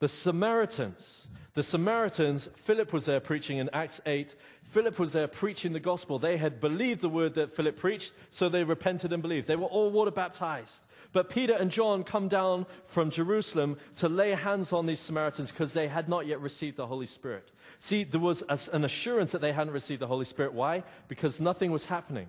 The 0.00 0.08
Samaritans. 0.08 1.28
The 1.54 1.62
Samaritans, 1.62 2.48
Philip 2.56 2.92
was 2.92 3.06
there 3.06 3.20
preaching 3.20 3.56
in 3.56 3.70
Acts 3.72 4.02
8. 4.04 4.34
Philip 4.64 4.98
was 4.98 5.14
there 5.14 5.28
preaching 5.28 5.72
the 5.72 5.80
gospel. 5.80 6.18
They 6.18 6.36
had 6.36 6.60
believed 6.60 7.00
the 7.00 7.08
word 7.08 7.34
that 7.34 7.56
Philip 7.56 7.78
preached, 7.78 8.12
so 8.30 8.48
they 8.48 8.64
repented 8.64 9.12
and 9.12 9.22
believed. 9.22 9.48
They 9.48 9.56
were 9.56 9.66
all 9.66 9.90
water 9.90 10.10
baptized. 10.10 10.84
But 11.12 11.30
Peter 11.30 11.54
and 11.54 11.70
John 11.70 12.04
come 12.04 12.28
down 12.28 12.66
from 12.84 13.10
Jerusalem 13.10 13.78
to 13.96 14.08
lay 14.08 14.32
hands 14.32 14.72
on 14.72 14.86
these 14.86 15.00
Samaritans 15.00 15.50
because 15.50 15.72
they 15.72 15.88
had 15.88 16.08
not 16.08 16.26
yet 16.26 16.40
received 16.40 16.76
the 16.76 16.86
Holy 16.86 17.06
Spirit. 17.06 17.50
See, 17.78 18.04
there 18.04 18.20
was 18.20 18.42
an 18.72 18.84
assurance 18.84 19.32
that 19.32 19.40
they 19.40 19.52
hadn't 19.52 19.72
received 19.72 20.00
the 20.00 20.06
Holy 20.06 20.24
Spirit. 20.26 20.52
Why? 20.52 20.84
Because 21.08 21.40
nothing 21.40 21.70
was 21.70 21.86
happening. 21.86 22.28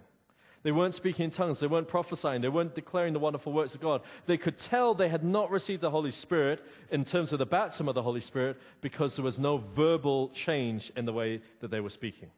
They 0.64 0.72
weren't 0.72 0.96
speaking 0.96 1.26
in 1.26 1.30
tongues. 1.30 1.60
They 1.60 1.68
weren't 1.68 1.90
prophesying. 1.90 2.42
They 2.42 2.50
weren't 2.50 2.74
declaring 2.74 3.12
the 3.12 3.20
wonderful 3.20 3.52
works 3.52 3.76
of 3.76 3.82
God. 3.82 4.02
They 4.26 4.38
could 4.38 4.58
tell 4.58 4.94
they 4.94 5.10
had 5.10 5.24
not 5.24 5.52
received 5.52 5.82
the 5.82 5.92
Holy 5.92 6.12
Spirit 6.12 6.66
in 6.90 7.04
terms 7.04 7.34
of 7.34 7.40
the 7.40 7.46
baptism 7.46 7.90
of 7.90 7.96
the 7.96 8.02
Holy 8.02 8.22
Spirit 8.22 8.58
because 8.80 9.18
there 9.18 9.26
was 9.26 9.38
no 9.38 9.58
verbal 9.58 10.30
change 10.30 10.92
in 10.96 11.04
the 11.04 11.12
way 11.12 11.42
that 11.60 11.70
they 11.70 11.82
were 11.82 11.90
speaking. 11.90 12.32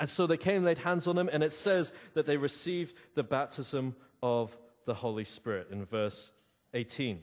And 0.00 0.08
so 0.08 0.26
they 0.26 0.38
came, 0.38 0.64
laid 0.64 0.78
hands 0.78 1.06
on 1.06 1.14
them, 1.14 1.28
and 1.30 1.44
it 1.44 1.52
says 1.52 1.92
that 2.14 2.24
they 2.24 2.38
received 2.38 2.96
the 3.14 3.22
baptism 3.22 3.94
of 4.22 4.56
the 4.86 4.94
Holy 4.94 5.24
Spirit 5.24 5.68
in 5.70 5.84
verse 5.84 6.30
18. 6.72 7.20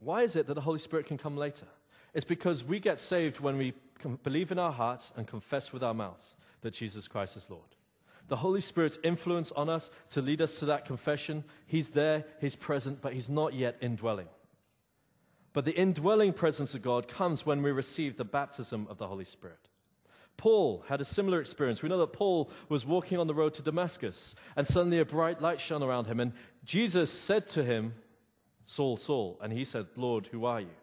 Why 0.00 0.22
is 0.22 0.36
it 0.36 0.46
that 0.46 0.54
the 0.54 0.60
Holy 0.60 0.78
Spirit 0.78 1.06
can 1.06 1.16
come 1.16 1.36
later? 1.36 1.66
It's 2.12 2.26
because 2.26 2.62
we 2.62 2.78
get 2.78 3.00
saved 3.00 3.40
when 3.40 3.56
we 3.56 3.72
believe 4.22 4.52
in 4.52 4.58
our 4.58 4.70
hearts 4.70 5.12
and 5.16 5.26
confess 5.26 5.72
with 5.72 5.82
our 5.82 5.94
mouths 5.94 6.36
that 6.62 6.74
Jesus 6.74 7.08
Christ 7.08 7.36
is 7.36 7.50
Lord. 7.50 7.62
The 8.28 8.36
Holy 8.36 8.60
Spirit's 8.60 8.98
influence 9.04 9.52
on 9.52 9.68
us 9.68 9.90
to 10.10 10.20
lead 10.20 10.42
us 10.42 10.58
to 10.58 10.66
that 10.66 10.84
confession, 10.84 11.44
He's 11.66 11.90
there, 11.90 12.24
He's 12.40 12.56
present, 12.56 13.00
but 13.00 13.12
He's 13.12 13.28
not 13.28 13.54
yet 13.54 13.76
indwelling. 13.80 14.28
But 15.52 15.64
the 15.64 15.76
indwelling 15.76 16.32
presence 16.32 16.74
of 16.74 16.82
God 16.82 17.08
comes 17.08 17.46
when 17.46 17.62
we 17.62 17.70
receive 17.70 18.16
the 18.16 18.24
baptism 18.24 18.86
of 18.90 18.98
the 18.98 19.06
Holy 19.06 19.24
Spirit. 19.24 19.68
Paul 20.36 20.84
had 20.88 21.00
a 21.00 21.04
similar 21.04 21.40
experience. 21.40 21.82
We 21.82 21.88
know 21.88 21.98
that 21.98 22.12
Paul 22.12 22.50
was 22.68 22.84
walking 22.84 23.18
on 23.18 23.26
the 23.26 23.34
road 23.34 23.54
to 23.54 23.62
Damascus, 23.62 24.34
and 24.54 24.66
suddenly 24.66 24.98
a 24.98 25.04
bright 25.04 25.40
light 25.40 25.60
shone 25.60 25.82
around 25.82 26.08
him. 26.08 26.20
And 26.20 26.32
Jesus 26.64 27.10
said 27.10 27.48
to 27.50 27.64
him, 27.64 27.94
Saul, 28.66 28.96
Saul. 28.96 29.38
And 29.40 29.52
he 29.52 29.64
said, 29.64 29.86
Lord, 29.96 30.26
who 30.26 30.44
are 30.44 30.60
you? 30.60 30.74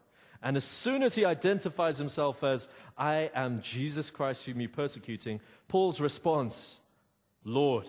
And 0.43 0.57
as 0.57 0.65
soon 0.65 1.03
as 1.03 1.15
he 1.15 1.23
identifies 1.23 1.97
himself 1.97 2.43
as, 2.43 2.67
I 2.97 3.31
am 3.33 3.61
Jesus 3.61 4.09
Christ 4.09 4.45
whom 4.45 4.59
you're 4.59 4.69
persecuting, 4.69 5.39
Paul's 5.69 6.01
response, 6.01 6.81
Lord. 7.45 7.87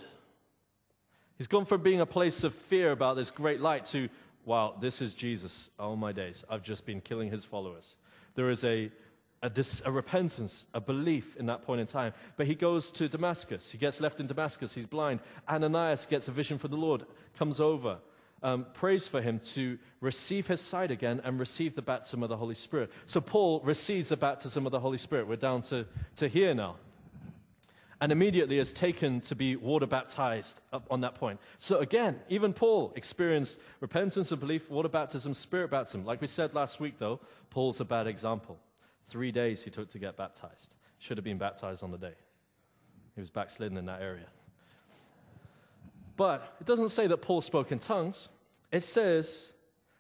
He's 1.36 1.48
gone 1.48 1.64
from 1.64 1.82
being 1.82 2.00
a 2.00 2.07
place 2.07 2.44
of 2.44 2.55
fear 2.55 2.92
about 2.92 3.16
this 3.16 3.32
great 3.32 3.61
light 3.61 3.84
to, 3.86 4.09
wow, 4.44 4.76
this 4.80 5.02
is 5.02 5.14
Jesus 5.14 5.68
all 5.80 5.96
my 5.96 6.12
days. 6.12 6.44
I've 6.48 6.62
just 6.62 6.86
been 6.86 7.00
killing 7.00 7.28
his 7.28 7.44
followers. 7.44 7.96
There 8.36 8.48
is 8.50 8.62
a, 8.62 8.92
a, 9.42 9.50
dis, 9.50 9.82
a, 9.84 9.90
repentance, 9.90 10.66
a 10.72 10.80
belief 10.80 11.36
in 11.36 11.46
that 11.46 11.62
point 11.62 11.80
in 11.80 11.88
time. 11.88 12.14
But 12.36 12.46
he 12.46 12.55
goes 12.55 12.92
to 12.92 13.09
Damascus. 13.09 13.72
He 13.72 13.78
gets 13.78 14.00
left 14.00 14.20
in 14.20 14.28
Damascus. 14.28 14.74
He's 14.74 14.86
blind. 14.86 15.18
Ananias 15.48 16.07
gets 16.07 16.28
a 16.28 16.30
vision 16.30 16.59
from 16.59 16.70
the 16.70 16.76
Lord, 16.76 17.05
comes 17.36 17.59
over 17.59 17.98
um, 18.45 18.66
prays 18.74 19.09
for 19.09 19.22
him 19.22 19.40
to 19.40 19.78
receive 20.01 20.47
his 20.47 20.61
sight 20.61 20.90
again 20.90 21.20
and 21.24 21.40
receive 21.40 21.74
the 21.74 21.82
baptism 21.82 22.22
of 22.22 22.28
the 22.28 22.36
Holy 22.36 22.55
Spirit. 22.55 22.92
So 23.07 23.20
Paul 23.20 23.61
receives 23.64 24.11
the 24.11 24.18
baptism 24.18 24.66
of 24.66 24.72
the 24.72 24.80
Holy 24.80 24.99
Spirit. 24.99 25.26
We're 25.26 25.36
down 25.36 25.62
to, 25.62 25.86
to 26.16 26.28
here 26.28 26.55
now. 26.55 26.76
And 28.01 28.12
immediately 28.12 28.59
is 28.59 28.70
taken 28.70 29.22
to 29.22 29.34
be 29.34 29.57
water 29.57 29.86
baptized 29.86 30.61
on 30.90 31.01
that 31.01 31.14
point. 31.14 31.40
So 31.59 31.78
again, 31.78 32.20
even 32.28 32.53
Paul 32.53 32.92
experienced 32.97 33.59
repentance 33.80 34.30
and 34.30 34.38
belief, 34.38 34.68
water 34.68 34.90
baptism, 34.90 35.32
spirit 35.32 35.70
baptism. 35.70 36.05
Like 36.05 36.20
we 36.20 36.26
said 36.26 36.55
last 36.55 36.80
week, 36.80 36.99
though, 36.99 37.20
Paul's 37.49 37.80
a 37.80 37.84
bad 37.84 38.07
example. 38.07 38.59
Three 39.07 39.32
days 39.32 39.64
he 39.64 39.70
took 39.70 39.88
to 39.90 39.99
get 39.99 40.18
baptized. 40.18 40.74
Should 40.99 41.16
have 41.16 41.24
been 41.24 41.38
baptized 41.38 41.82
on 41.82 41.92
the 41.92 41.99
day. 41.99 42.14
He 43.14 43.20
was 43.20 43.30
backslidden 43.30 43.78
in 43.78 43.86
that 43.86 44.03
area. 44.03 44.26
But 46.16 46.57
it 46.61 46.66
doesn't 46.66 46.90
say 46.90 47.07
that 47.07 47.18
Paul 47.18 47.40
spoke 47.40 47.72
in 47.72 47.78
tongues 47.78 48.28
it 48.70 48.82
says 48.82 49.52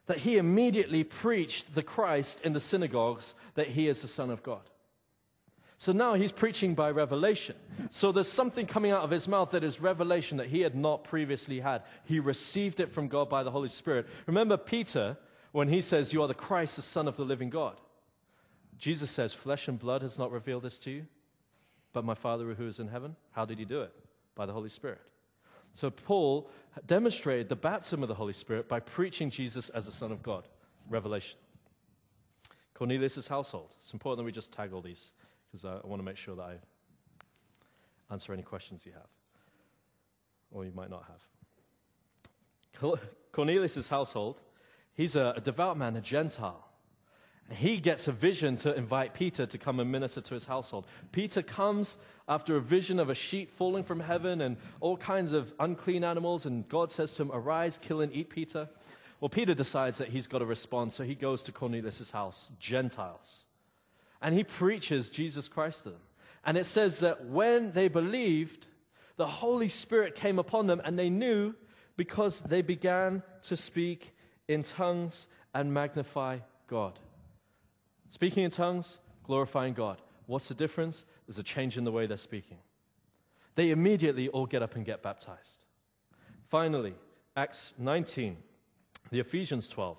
that 0.06 0.18
he 0.18 0.36
immediately 0.36 1.04
preached 1.04 1.74
the 1.74 1.82
Christ 1.82 2.44
in 2.44 2.52
the 2.52 2.60
synagogues 2.60 3.34
that 3.54 3.68
he 3.68 3.88
is 3.88 4.02
the 4.02 4.08
Son 4.08 4.30
of 4.30 4.42
God. 4.42 4.62
So 5.78 5.92
now 5.92 6.14
he's 6.14 6.32
preaching 6.32 6.74
by 6.74 6.90
revelation. 6.90 7.56
So 7.90 8.12
there's 8.12 8.30
something 8.30 8.66
coming 8.66 8.90
out 8.90 9.02
of 9.02 9.10
his 9.10 9.28
mouth 9.28 9.50
that 9.50 9.64
is 9.64 9.80
revelation 9.80 10.38
that 10.38 10.48
he 10.48 10.60
had 10.60 10.74
not 10.74 11.04
previously 11.04 11.60
had. 11.60 11.82
He 12.04 12.20
received 12.20 12.80
it 12.80 12.90
from 12.90 13.08
God 13.08 13.28
by 13.28 13.42
the 13.42 13.50
Holy 13.50 13.68
Spirit. 13.68 14.06
Remember 14.26 14.56
Peter 14.56 15.16
when 15.52 15.68
he 15.68 15.80
says, 15.80 16.12
You 16.12 16.22
are 16.22 16.28
the 16.28 16.34
Christ, 16.34 16.76
the 16.76 16.82
Son 16.82 17.08
of 17.08 17.16
the 17.16 17.24
living 17.24 17.50
God. 17.50 17.76
Jesus 18.78 19.10
says, 19.10 19.34
Flesh 19.34 19.68
and 19.68 19.78
blood 19.78 20.02
has 20.02 20.18
not 20.18 20.32
revealed 20.32 20.62
this 20.62 20.78
to 20.78 20.90
you, 20.90 21.06
but 21.92 22.04
my 22.04 22.14
Father 22.14 22.54
who 22.54 22.66
is 22.66 22.80
in 22.80 22.88
heaven. 22.88 23.16
How 23.32 23.44
did 23.44 23.58
he 23.58 23.64
do 23.64 23.82
it? 23.82 23.92
By 24.34 24.46
the 24.46 24.52
Holy 24.52 24.68
Spirit. 24.68 25.00
So 25.74 25.90
Paul 25.90 26.48
demonstrated 26.86 27.48
the 27.48 27.56
baptism 27.56 28.02
of 28.02 28.08
the 28.08 28.14
Holy 28.14 28.32
Spirit 28.32 28.68
by 28.68 28.80
preaching 28.80 29.30
Jesus 29.30 29.68
as 29.68 29.86
the 29.86 29.92
Son 29.92 30.12
of 30.12 30.22
God. 30.22 30.48
Revelation. 30.88 31.38
Cornelius' 32.74 33.26
household. 33.26 33.74
It's 33.80 33.92
important 33.92 34.18
that 34.18 34.24
we 34.24 34.32
just 34.32 34.52
tag 34.52 34.72
all 34.72 34.82
these 34.82 35.12
because 35.50 35.64
I, 35.64 35.76
I 35.76 35.86
want 35.86 36.00
to 36.00 36.04
make 36.04 36.16
sure 36.16 36.36
that 36.36 36.42
I 36.42 36.54
answer 38.12 38.32
any 38.32 38.42
questions 38.42 38.84
you 38.84 38.92
have. 38.92 39.08
or 40.50 40.64
you 40.64 40.72
might 40.74 40.90
not 40.90 41.04
have. 42.80 42.98
Cornelius' 43.32 43.88
household, 43.88 44.40
he's 44.94 45.16
a, 45.16 45.34
a 45.36 45.40
devout 45.40 45.76
man, 45.76 45.96
a 45.96 46.00
Gentile. 46.00 46.68
He 47.50 47.76
gets 47.76 48.08
a 48.08 48.12
vision 48.12 48.56
to 48.58 48.74
invite 48.74 49.12
Peter 49.14 49.46
to 49.46 49.58
come 49.58 49.78
and 49.80 49.92
minister 49.92 50.20
to 50.20 50.34
his 50.34 50.46
household. 50.46 50.86
Peter 51.12 51.42
comes 51.42 51.96
after 52.28 52.56
a 52.56 52.60
vision 52.60 52.98
of 52.98 53.10
a 53.10 53.14
sheep 53.14 53.50
falling 53.50 53.84
from 53.84 54.00
heaven 54.00 54.40
and 54.40 54.56
all 54.80 54.96
kinds 54.96 55.32
of 55.32 55.52
unclean 55.60 56.04
animals, 56.04 56.46
and 56.46 56.68
God 56.68 56.90
says 56.90 57.12
to 57.12 57.22
him, 57.22 57.30
Arise, 57.32 57.78
kill 57.78 58.00
and 58.00 58.12
eat 58.12 58.30
Peter. 58.30 58.68
Well, 59.20 59.28
Peter 59.28 59.54
decides 59.54 59.98
that 59.98 60.08
he's 60.08 60.26
got 60.26 60.38
to 60.38 60.46
respond, 60.46 60.92
so 60.92 61.04
he 61.04 61.14
goes 61.14 61.42
to 61.44 61.52
Cornelius' 61.52 62.10
house, 62.10 62.50
Gentiles, 62.58 63.44
and 64.20 64.34
he 64.34 64.44
preaches 64.44 65.08
Jesus 65.08 65.48
Christ 65.48 65.84
to 65.84 65.90
them. 65.90 66.00
And 66.44 66.56
it 66.58 66.64
says 66.64 67.00
that 67.00 67.26
when 67.26 67.72
they 67.72 67.88
believed, 67.88 68.66
the 69.16 69.26
Holy 69.26 69.68
Spirit 69.68 70.14
came 70.14 70.38
upon 70.38 70.66
them, 70.66 70.80
and 70.84 70.98
they 70.98 71.10
knew 71.10 71.54
because 71.96 72.40
they 72.40 72.62
began 72.62 73.22
to 73.44 73.56
speak 73.56 74.14
in 74.48 74.62
tongues 74.62 75.26
and 75.54 75.72
magnify 75.72 76.38
God. 76.66 76.98
Speaking 78.10 78.44
in 78.44 78.50
tongues, 78.50 78.98
glorifying 79.24 79.74
God. 79.74 80.00
What's 80.26 80.48
the 80.48 80.54
difference? 80.54 81.04
There's 81.26 81.38
a 81.38 81.42
change 81.42 81.76
in 81.76 81.84
the 81.84 81.92
way 81.92 82.06
they're 82.06 82.16
speaking. 82.16 82.58
They 83.54 83.70
immediately 83.70 84.28
all 84.28 84.46
get 84.46 84.62
up 84.62 84.74
and 84.74 84.84
get 84.84 85.02
baptized. 85.02 85.64
Finally, 86.48 86.94
Acts 87.36 87.74
19, 87.78 88.36
the 89.10 89.20
Ephesians 89.20 89.68
12. 89.68 89.96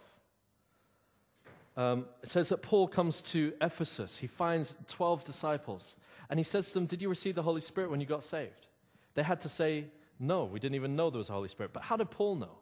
Um, 1.77 2.05
it 2.23 2.29
says 2.29 2.49
that 2.49 2.61
Paul 2.61 2.87
comes 2.87 3.21
to 3.23 3.53
Ephesus. 3.61 4.17
He 4.17 4.27
finds 4.27 4.75
12 4.87 5.23
disciples. 5.25 5.95
And 6.29 6.39
he 6.39 6.43
says 6.43 6.67
to 6.69 6.75
them, 6.75 6.85
Did 6.85 7.01
you 7.01 7.09
receive 7.09 7.35
the 7.35 7.43
Holy 7.43 7.61
Spirit 7.61 7.91
when 7.91 7.99
you 7.99 8.05
got 8.05 8.23
saved? 8.23 8.67
They 9.13 9.23
had 9.23 9.41
to 9.41 9.49
say, 9.49 9.85
No, 10.19 10.45
we 10.45 10.59
didn't 10.59 10.75
even 10.75 10.95
know 10.95 11.09
there 11.09 11.17
was 11.17 11.29
a 11.29 11.33
Holy 11.33 11.49
Spirit. 11.49 11.73
But 11.73 11.83
how 11.83 11.97
did 11.97 12.09
Paul 12.09 12.35
know? 12.35 12.57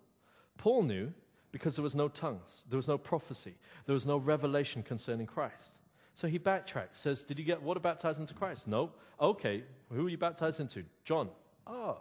Paul 0.58 0.84
knew 0.84 1.14
because 1.52 1.76
there 1.76 1.84
was 1.84 1.96
no 1.96 2.08
tongues, 2.08 2.66
there 2.70 2.78
was 2.78 2.88
no 2.88 2.98
prophecy, 2.98 3.54
there 3.86 3.94
was 3.94 4.08
no 4.08 4.18
revelation 4.18 4.82
concerning 4.82 5.28
Christ. 5.28 5.78
So 6.16 6.28
he 6.28 6.38
backtracks, 6.38 6.96
says, 6.96 7.24
Did 7.24 7.40
you 7.40 7.46
get 7.46 7.62
water 7.62 7.80
baptized 7.80 8.20
into 8.20 8.34
Christ? 8.34 8.68
No. 8.68 8.92
Okay, 9.20 9.64
who 9.92 10.04
were 10.04 10.10
you 10.10 10.18
baptized 10.18 10.60
into? 10.60 10.84
John. 11.04 11.30
Ah. 11.66 11.98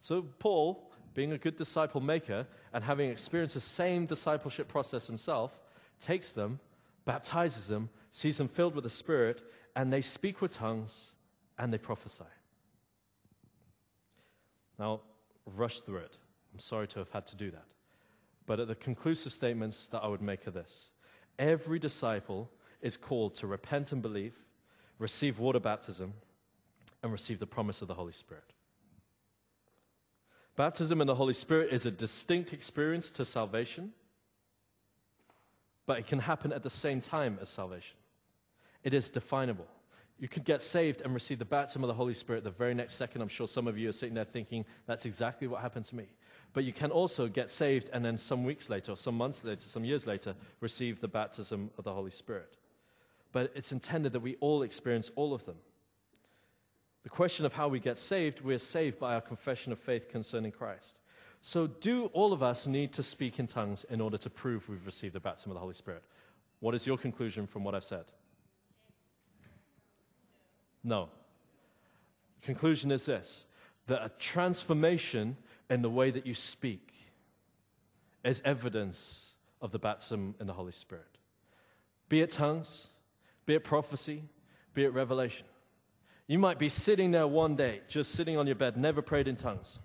So 0.00 0.22
Paul, 0.38 0.90
being 1.14 1.32
a 1.32 1.38
good 1.38 1.56
disciple 1.56 2.00
maker 2.00 2.46
and 2.72 2.84
having 2.84 3.10
experienced 3.10 3.54
the 3.54 3.60
same 3.60 4.06
discipleship 4.06 4.68
process 4.68 5.06
himself, 5.06 5.58
takes 5.98 6.32
them, 6.32 6.60
baptizes 7.04 7.68
them, 7.68 7.88
sees 8.12 8.38
them 8.38 8.48
filled 8.48 8.74
with 8.74 8.84
the 8.84 8.90
Spirit, 8.90 9.42
and 9.76 9.92
they 9.92 10.00
speak 10.00 10.40
with 10.40 10.50
tongues 10.50 11.12
and 11.58 11.72
they 11.72 11.78
prophesy. 11.78 12.24
Now, 14.78 15.00
rush 15.46 15.80
through 15.80 15.98
it. 15.98 16.16
I'm 16.52 16.58
sorry 16.58 16.86
to 16.88 16.98
have 16.98 17.10
had 17.10 17.26
to 17.28 17.36
do 17.36 17.50
that. 17.50 17.66
But 18.46 18.60
at 18.60 18.68
the 18.68 18.74
conclusive 18.74 19.32
statements 19.32 19.86
that 19.86 20.02
I 20.02 20.08
would 20.08 20.22
make 20.22 20.46
of 20.46 20.54
this 20.54 20.86
every 21.38 21.80
disciple 21.80 22.48
is 22.84 22.96
called 22.96 23.34
to 23.36 23.46
repent 23.46 23.90
and 23.90 24.00
believe, 24.02 24.34
receive 24.98 25.40
water 25.40 25.58
baptism, 25.58 26.12
and 27.02 27.10
receive 27.10 27.40
the 27.40 27.46
promise 27.46 27.82
of 27.82 27.88
the 27.88 27.94
Holy 27.94 28.12
Spirit. 28.12 28.52
Baptism 30.54 31.00
in 31.00 31.06
the 31.06 31.16
Holy 31.16 31.34
Spirit 31.34 31.72
is 31.72 31.84
a 31.84 31.90
distinct 31.90 32.52
experience 32.52 33.10
to 33.10 33.24
salvation, 33.24 33.92
but 35.86 35.98
it 35.98 36.06
can 36.06 36.20
happen 36.20 36.52
at 36.52 36.62
the 36.62 36.70
same 36.70 37.00
time 37.00 37.38
as 37.42 37.48
salvation. 37.48 37.96
It 38.84 38.94
is 38.94 39.10
definable. 39.10 39.66
You 40.18 40.28
could 40.28 40.44
get 40.44 40.62
saved 40.62 41.00
and 41.00 41.12
receive 41.12 41.38
the 41.38 41.44
baptism 41.44 41.82
of 41.82 41.88
the 41.88 41.94
Holy 41.94 42.14
Spirit 42.14 42.44
the 42.44 42.50
very 42.50 42.74
next 42.74 42.94
second. 42.94 43.20
I'm 43.20 43.28
sure 43.28 43.48
some 43.48 43.66
of 43.66 43.76
you 43.76 43.88
are 43.88 43.92
sitting 43.92 44.14
there 44.14 44.24
thinking, 44.24 44.64
that's 44.86 45.06
exactly 45.06 45.48
what 45.48 45.60
happened 45.60 45.86
to 45.86 45.96
me. 45.96 46.06
But 46.52 46.64
you 46.64 46.72
can 46.72 46.92
also 46.92 47.26
get 47.26 47.50
saved 47.50 47.90
and 47.92 48.04
then 48.04 48.16
some 48.16 48.44
weeks 48.44 48.70
later, 48.70 48.92
or 48.92 48.96
some 48.96 49.16
months 49.16 49.42
later, 49.42 49.62
some 49.62 49.84
years 49.84 50.06
later, 50.06 50.36
receive 50.60 51.00
the 51.00 51.08
baptism 51.08 51.70
of 51.76 51.84
the 51.84 51.92
Holy 51.92 52.12
Spirit. 52.12 52.56
But 53.34 53.50
it's 53.56 53.72
intended 53.72 54.12
that 54.12 54.20
we 54.20 54.36
all 54.36 54.62
experience 54.62 55.10
all 55.16 55.34
of 55.34 55.44
them. 55.44 55.56
The 57.02 57.08
question 57.08 57.44
of 57.44 57.52
how 57.52 57.66
we 57.66 57.80
get 57.80 57.98
saved, 57.98 58.40
we're 58.40 58.58
saved 58.58 59.00
by 59.00 59.14
our 59.14 59.20
confession 59.20 59.72
of 59.72 59.80
faith 59.80 60.08
concerning 60.08 60.52
Christ. 60.52 61.00
So, 61.42 61.66
do 61.66 62.06
all 62.12 62.32
of 62.32 62.44
us 62.44 62.68
need 62.68 62.92
to 62.92 63.02
speak 63.02 63.40
in 63.40 63.48
tongues 63.48 63.84
in 63.90 64.00
order 64.00 64.16
to 64.18 64.30
prove 64.30 64.68
we've 64.68 64.86
received 64.86 65.14
the 65.14 65.20
baptism 65.20 65.50
of 65.50 65.54
the 65.54 65.60
Holy 65.60 65.74
Spirit? 65.74 66.04
What 66.60 66.76
is 66.76 66.86
your 66.86 66.96
conclusion 66.96 67.48
from 67.48 67.64
what 67.64 67.74
I've 67.74 67.82
said? 67.82 68.04
No. 70.84 71.08
Conclusion 72.40 72.92
is 72.92 73.04
this 73.04 73.46
that 73.88 74.00
a 74.00 74.10
transformation 74.20 75.36
in 75.68 75.82
the 75.82 75.90
way 75.90 76.12
that 76.12 76.24
you 76.24 76.34
speak 76.34 76.94
is 78.24 78.40
evidence 78.44 79.32
of 79.60 79.72
the 79.72 79.78
baptism 79.80 80.36
in 80.40 80.46
the 80.46 80.52
Holy 80.52 80.72
Spirit. 80.72 81.18
Be 82.08 82.20
it 82.20 82.30
tongues, 82.30 82.86
be 83.46 83.54
it 83.54 83.64
prophecy, 83.64 84.22
be 84.72 84.84
it 84.84 84.92
revelation. 84.92 85.46
You 86.26 86.38
might 86.38 86.58
be 86.58 86.68
sitting 86.68 87.10
there 87.10 87.26
one 87.26 87.56
day, 87.56 87.82
just 87.88 88.12
sitting 88.12 88.36
on 88.36 88.46
your 88.46 88.56
bed, 88.56 88.76
never 88.76 89.02
prayed 89.02 89.28
in 89.28 89.36
tongues. 89.36 89.78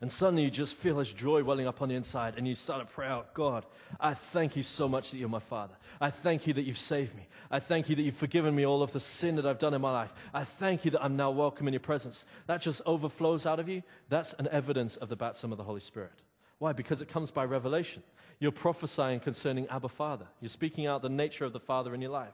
And 0.00 0.10
suddenly 0.10 0.44
you 0.44 0.50
just 0.50 0.76
feel 0.76 0.96
this 0.96 1.12
joy 1.12 1.44
welling 1.44 1.66
up 1.66 1.82
on 1.82 1.90
the 1.90 1.94
inside, 1.94 2.34
and 2.38 2.48
you 2.48 2.54
start 2.54 2.88
to 2.88 2.94
pray 2.94 3.06
out, 3.06 3.34
God, 3.34 3.66
I 3.98 4.14
thank 4.14 4.56
you 4.56 4.62
so 4.62 4.88
much 4.88 5.10
that 5.10 5.18
you're 5.18 5.28
my 5.28 5.40
Father. 5.40 5.74
I 6.00 6.10
thank 6.10 6.46
you 6.46 6.54
that 6.54 6.62
you've 6.62 6.78
saved 6.78 7.14
me. 7.14 7.26
I 7.50 7.60
thank 7.60 7.90
you 7.90 7.96
that 7.96 8.02
you've 8.02 8.16
forgiven 8.16 8.54
me 8.54 8.64
all 8.64 8.82
of 8.82 8.92
the 8.92 9.00
sin 9.00 9.36
that 9.36 9.44
I've 9.44 9.58
done 9.58 9.74
in 9.74 9.80
my 9.82 9.92
life. 9.92 10.14
I 10.32 10.44
thank 10.44 10.86
you 10.86 10.90
that 10.92 11.04
I'm 11.04 11.16
now 11.16 11.30
welcome 11.30 11.68
in 11.68 11.74
your 11.74 11.80
presence. 11.80 12.24
That 12.46 12.62
just 12.62 12.80
overflows 12.86 13.44
out 13.44 13.60
of 13.60 13.68
you. 13.68 13.82
That's 14.08 14.32
an 14.34 14.48
evidence 14.50 14.96
of 14.96 15.10
the 15.10 15.16
baptism 15.16 15.52
of 15.52 15.58
the 15.58 15.64
Holy 15.64 15.80
Spirit. 15.80 16.22
Why? 16.58 16.72
Because 16.72 17.02
it 17.02 17.08
comes 17.08 17.30
by 17.30 17.44
revelation. 17.44 18.02
You're 18.38 18.52
prophesying 18.52 19.20
concerning 19.20 19.66
Abba 19.66 19.88
Father. 19.88 20.26
You're 20.40 20.48
speaking 20.48 20.86
out 20.86 21.02
the 21.02 21.10
nature 21.10 21.44
of 21.44 21.52
the 21.52 21.60
Father 21.60 21.94
in 21.94 22.00
your 22.00 22.12
life. 22.12 22.32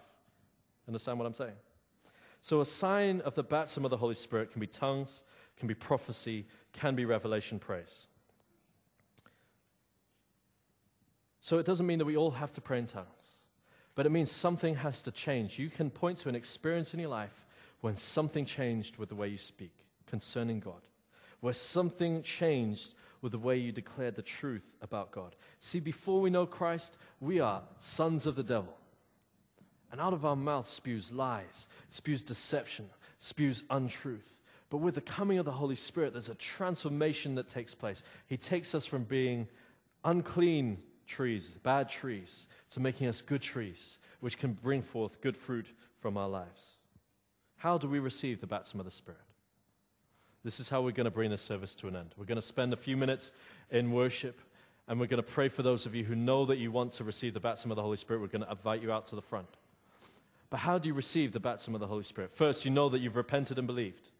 Understand 0.88 1.18
what 1.18 1.26
I'm 1.26 1.34
saying? 1.34 1.56
So, 2.40 2.60
a 2.60 2.66
sign 2.66 3.20
of 3.22 3.34
the 3.34 3.42
baptism 3.42 3.84
of 3.84 3.90
the 3.90 3.96
Holy 3.96 4.14
Spirit 4.14 4.52
can 4.52 4.60
be 4.60 4.66
tongues, 4.66 5.22
can 5.56 5.66
be 5.66 5.74
prophecy, 5.74 6.46
can 6.72 6.94
be 6.94 7.04
revelation 7.04 7.58
praise. 7.58 8.06
So 11.46 11.58
it 11.58 11.64
doesn't 11.64 11.86
mean 11.86 12.00
that 12.00 12.04
we 12.04 12.16
all 12.16 12.32
have 12.32 12.52
to 12.54 12.60
pray 12.60 12.80
in 12.80 12.86
tongues, 12.86 13.06
but 13.94 14.04
it 14.04 14.10
means 14.10 14.32
something 14.32 14.74
has 14.74 15.00
to 15.02 15.12
change. 15.12 15.60
You 15.60 15.70
can 15.70 15.90
point 15.90 16.18
to 16.18 16.28
an 16.28 16.34
experience 16.34 16.92
in 16.92 16.98
your 16.98 17.08
life 17.08 17.46
when 17.82 17.94
something 17.94 18.44
changed 18.44 18.96
with 18.96 19.10
the 19.10 19.14
way 19.14 19.28
you 19.28 19.38
speak 19.38 19.72
concerning 20.08 20.58
God, 20.58 20.80
where 21.38 21.52
something 21.52 22.24
changed 22.24 22.94
with 23.22 23.30
the 23.30 23.38
way 23.38 23.56
you 23.56 23.70
declared 23.70 24.16
the 24.16 24.22
truth 24.22 24.74
about 24.82 25.12
God. 25.12 25.36
See, 25.60 25.78
before 25.78 26.20
we 26.20 26.30
know 26.30 26.46
Christ, 26.46 26.96
we 27.20 27.38
are 27.38 27.62
sons 27.78 28.26
of 28.26 28.34
the 28.34 28.42
devil. 28.42 28.76
And 29.92 30.00
out 30.00 30.12
of 30.12 30.24
our 30.24 30.36
mouth 30.36 30.68
spews 30.68 31.12
lies, 31.12 31.68
spews 31.90 32.22
deception, 32.22 32.86
spews 33.20 33.62
untruth. 33.70 34.38
But 34.68 34.78
with 34.78 34.96
the 34.96 35.00
coming 35.00 35.38
of 35.38 35.44
the 35.44 35.52
Holy 35.52 35.76
Spirit, 35.76 36.12
there's 36.12 36.28
a 36.28 36.34
transformation 36.34 37.36
that 37.36 37.48
takes 37.48 37.74
place. 37.74 38.02
He 38.26 38.36
takes 38.36 38.74
us 38.74 38.84
from 38.84 39.04
being 39.04 39.46
unclean 40.04 40.78
trees, 41.06 41.50
bad 41.62 41.88
trees, 41.88 42.48
to 42.70 42.80
making 42.80 43.06
us 43.06 43.20
good 43.20 43.42
trees, 43.42 43.98
which 44.20 44.38
can 44.38 44.54
bring 44.54 44.82
forth 44.82 45.20
good 45.20 45.36
fruit 45.36 45.68
from 46.00 46.16
our 46.16 46.28
lives. 46.28 46.72
How 47.58 47.78
do 47.78 47.88
we 47.88 48.00
receive 48.00 48.40
the 48.40 48.46
baptism 48.46 48.80
of 48.80 48.86
the 48.86 48.92
Spirit? 48.92 49.20
This 50.44 50.60
is 50.60 50.68
how 50.68 50.82
we're 50.82 50.92
going 50.92 51.06
to 51.06 51.10
bring 51.10 51.30
this 51.30 51.42
service 51.42 51.74
to 51.76 51.88
an 51.88 51.96
end. 51.96 52.14
We're 52.16 52.26
going 52.26 52.36
to 52.36 52.42
spend 52.42 52.72
a 52.72 52.76
few 52.76 52.96
minutes 52.96 53.32
in 53.70 53.92
worship, 53.92 54.40
and 54.88 55.00
we're 55.00 55.06
going 55.06 55.22
to 55.22 55.28
pray 55.28 55.48
for 55.48 55.62
those 55.62 55.86
of 55.86 55.94
you 55.94 56.04
who 56.04 56.14
know 56.14 56.44
that 56.46 56.58
you 56.58 56.70
want 56.70 56.92
to 56.94 57.04
receive 57.04 57.34
the 57.34 57.40
baptism 57.40 57.70
of 57.72 57.76
the 57.76 57.82
Holy 57.82 57.96
Spirit. 57.96 58.20
We're 58.20 58.28
going 58.28 58.44
to 58.44 58.50
invite 58.50 58.82
you 58.82 58.92
out 58.92 59.06
to 59.06 59.16
the 59.16 59.22
front. 59.22 59.48
But 60.50 60.58
how 60.58 60.78
do 60.78 60.88
you 60.88 60.94
receive 60.94 61.32
the 61.32 61.40
baptism 61.40 61.74
of 61.74 61.80
the 61.80 61.86
Holy 61.86 62.04
Spirit? 62.04 62.30
First, 62.30 62.64
you 62.64 62.70
know 62.70 62.88
that 62.88 63.00
you've 63.00 63.16
repented 63.16 63.58
and 63.58 63.66
believed. 63.66 64.10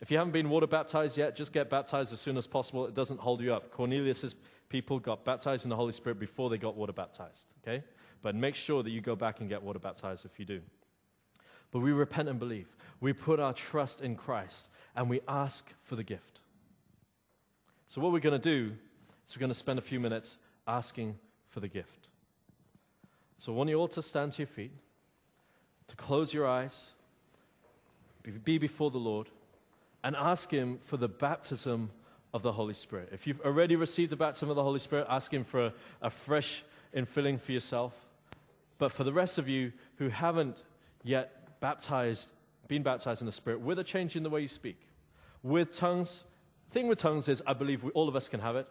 If 0.00 0.10
you 0.10 0.18
haven't 0.18 0.32
been 0.32 0.48
water 0.48 0.66
baptized 0.66 1.18
yet, 1.18 1.34
just 1.34 1.52
get 1.52 1.68
baptized 1.68 2.12
as 2.12 2.20
soon 2.20 2.36
as 2.36 2.46
possible. 2.46 2.86
It 2.86 2.94
doesn't 2.94 3.18
hold 3.18 3.40
you 3.40 3.52
up. 3.52 3.72
Cornelius' 3.72 4.34
people 4.68 5.00
got 5.00 5.24
baptized 5.24 5.64
in 5.64 5.70
the 5.70 5.76
Holy 5.76 5.92
Spirit 5.92 6.20
before 6.20 6.50
they 6.50 6.58
got 6.58 6.76
water 6.76 6.92
baptized, 6.92 7.52
okay? 7.62 7.82
But 8.22 8.34
make 8.34 8.54
sure 8.54 8.82
that 8.82 8.90
you 8.90 9.00
go 9.00 9.16
back 9.16 9.40
and 9.40 9.48
get 9.48 9.62
water 9.62 9.78
baptized 9.78 10.24
if 10.24 10.38
you 10.38 10.44
do. 10.44 10.60
But 11.70 11.80
we 11.80 11.92
repent 11.92 12.28
and 12.28 12.38
believe. 12.38 12.68
We 13.00 13.12
put 13.12 13.40
our 13.40 13.52
trust 13.52 14.00
in 14.00 14.16
Christ 14.16 14.68
and 14.94 15.08
we 15.08 15.20
ask 15.28 15.72
for 15.82 15.96
the 15.96 16.02
gift. 16.02 16.40
So, 17.86 18.00
what 18.00 18.12
we're 18.12 18.20
going 18.20 18.38
to 18.40 18.50
do 18.50 18.74
is 19.26 19.36
we're 19.36 19.40
going 19.40 19.50
to 19.50 19.54
spend 19.54 19.78
a 19.78 19.82
few 19.82 20.00
minutes 20.00 20.36
asking 20.66 21.18
for 21.48 21.60
the 21.60 21.68
gift. 21.68 22.08
So, 23.38 23.52
I 23.52 23.56
want 23.56 23.70
you 23.70 23.76
all 23.76 23.88
to 23.88 24.02
stand 24.02 24.32
to 24.32 24.42
your 24.42 24.46
feet, 24.46 24.72
to 25.88 25.96
close 25.96 26.32
your 26.32 26.46
eyes, 26.46 26.92
be 28.44 28.58
before 28.58 28.90
the 28.90 28.98
Lord 28.98 29.28
and 30.04 30.14
ask 30.14 30.50
Him 30.50 30.78
for 30.84 30.96
the 30.96 31.08
baptism 31.08 31.90
of 32.32 32.42
the 32.42 32.52
Holy 32.52 32.74
Spirit. 32.74 33.08
If 33.12 33.26
you've 33.26 33.40
already 33.40 33.74
received 33.74 34.12
the 34.12 34.16
baptism 34.16 34.50
of 34.50 34.56
the 34.56 34.62
Holy 34.62 34.78
Spirit, 34.78 35.06
ask 35.08 35.32
Him 35.32 35.44
for 35.44 35.66
a, 35.66 35.72
a 36.02 36.10
fresh 36.10 36.62
infilling 36.94 37.40
for 37.40 37.52
yourself. 37.52 37.94
But 38.78 38.92
for 38.92 39.02
the 39.02 39.12
rest 39.12 39.38
of 39.38 39.48
you 39.48 39.72
who 39.96 40.08
haven't 40.08 40.62
yet 41.02 41.60
baptized, 41.60 42.32
been 42.68 42.82
baptized 42.82 43.22
in 43.22 43.26
the 43.26 43.32
Spirit, 43.32 43.60
with 43.60 43.78
a 43.78 43.84
change 43.84 44.14
in 44.14 44.22
the 44.22 44.30
way 44.30 44.42
you 44.42 44.48
speak, 44.48 44.78
with 45.42 45.72
tongues 45.72 46.22
thing 46.68 46.88
with 46.88 46.98
tongues 46.98 47.28
is, 47.28 47.42
I 47.46 47.54
believe 47.54 47.82
we, 47.82 47.90
all 47.92 48.08
of 48.08 48.16
us 48.16 48.28
can 48.28 48.40
have 48.40 48.56
it. 48.56 48.68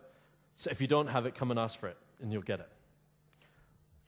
So 0.56 0.70
if 0.72 0.82
you 0.82 0.88
don't 0.88 1.08
have 1.08 1.26
it, 1.26 1.36
come 1.36 1.52
and 1.52 1.60
ask 1.60 1.80
for 1.80 1.88
it, 1.88 1.98
and 2.22 2.32
you'll 2.32 2.42
get 2.42 2.60
it. 2.60 2.70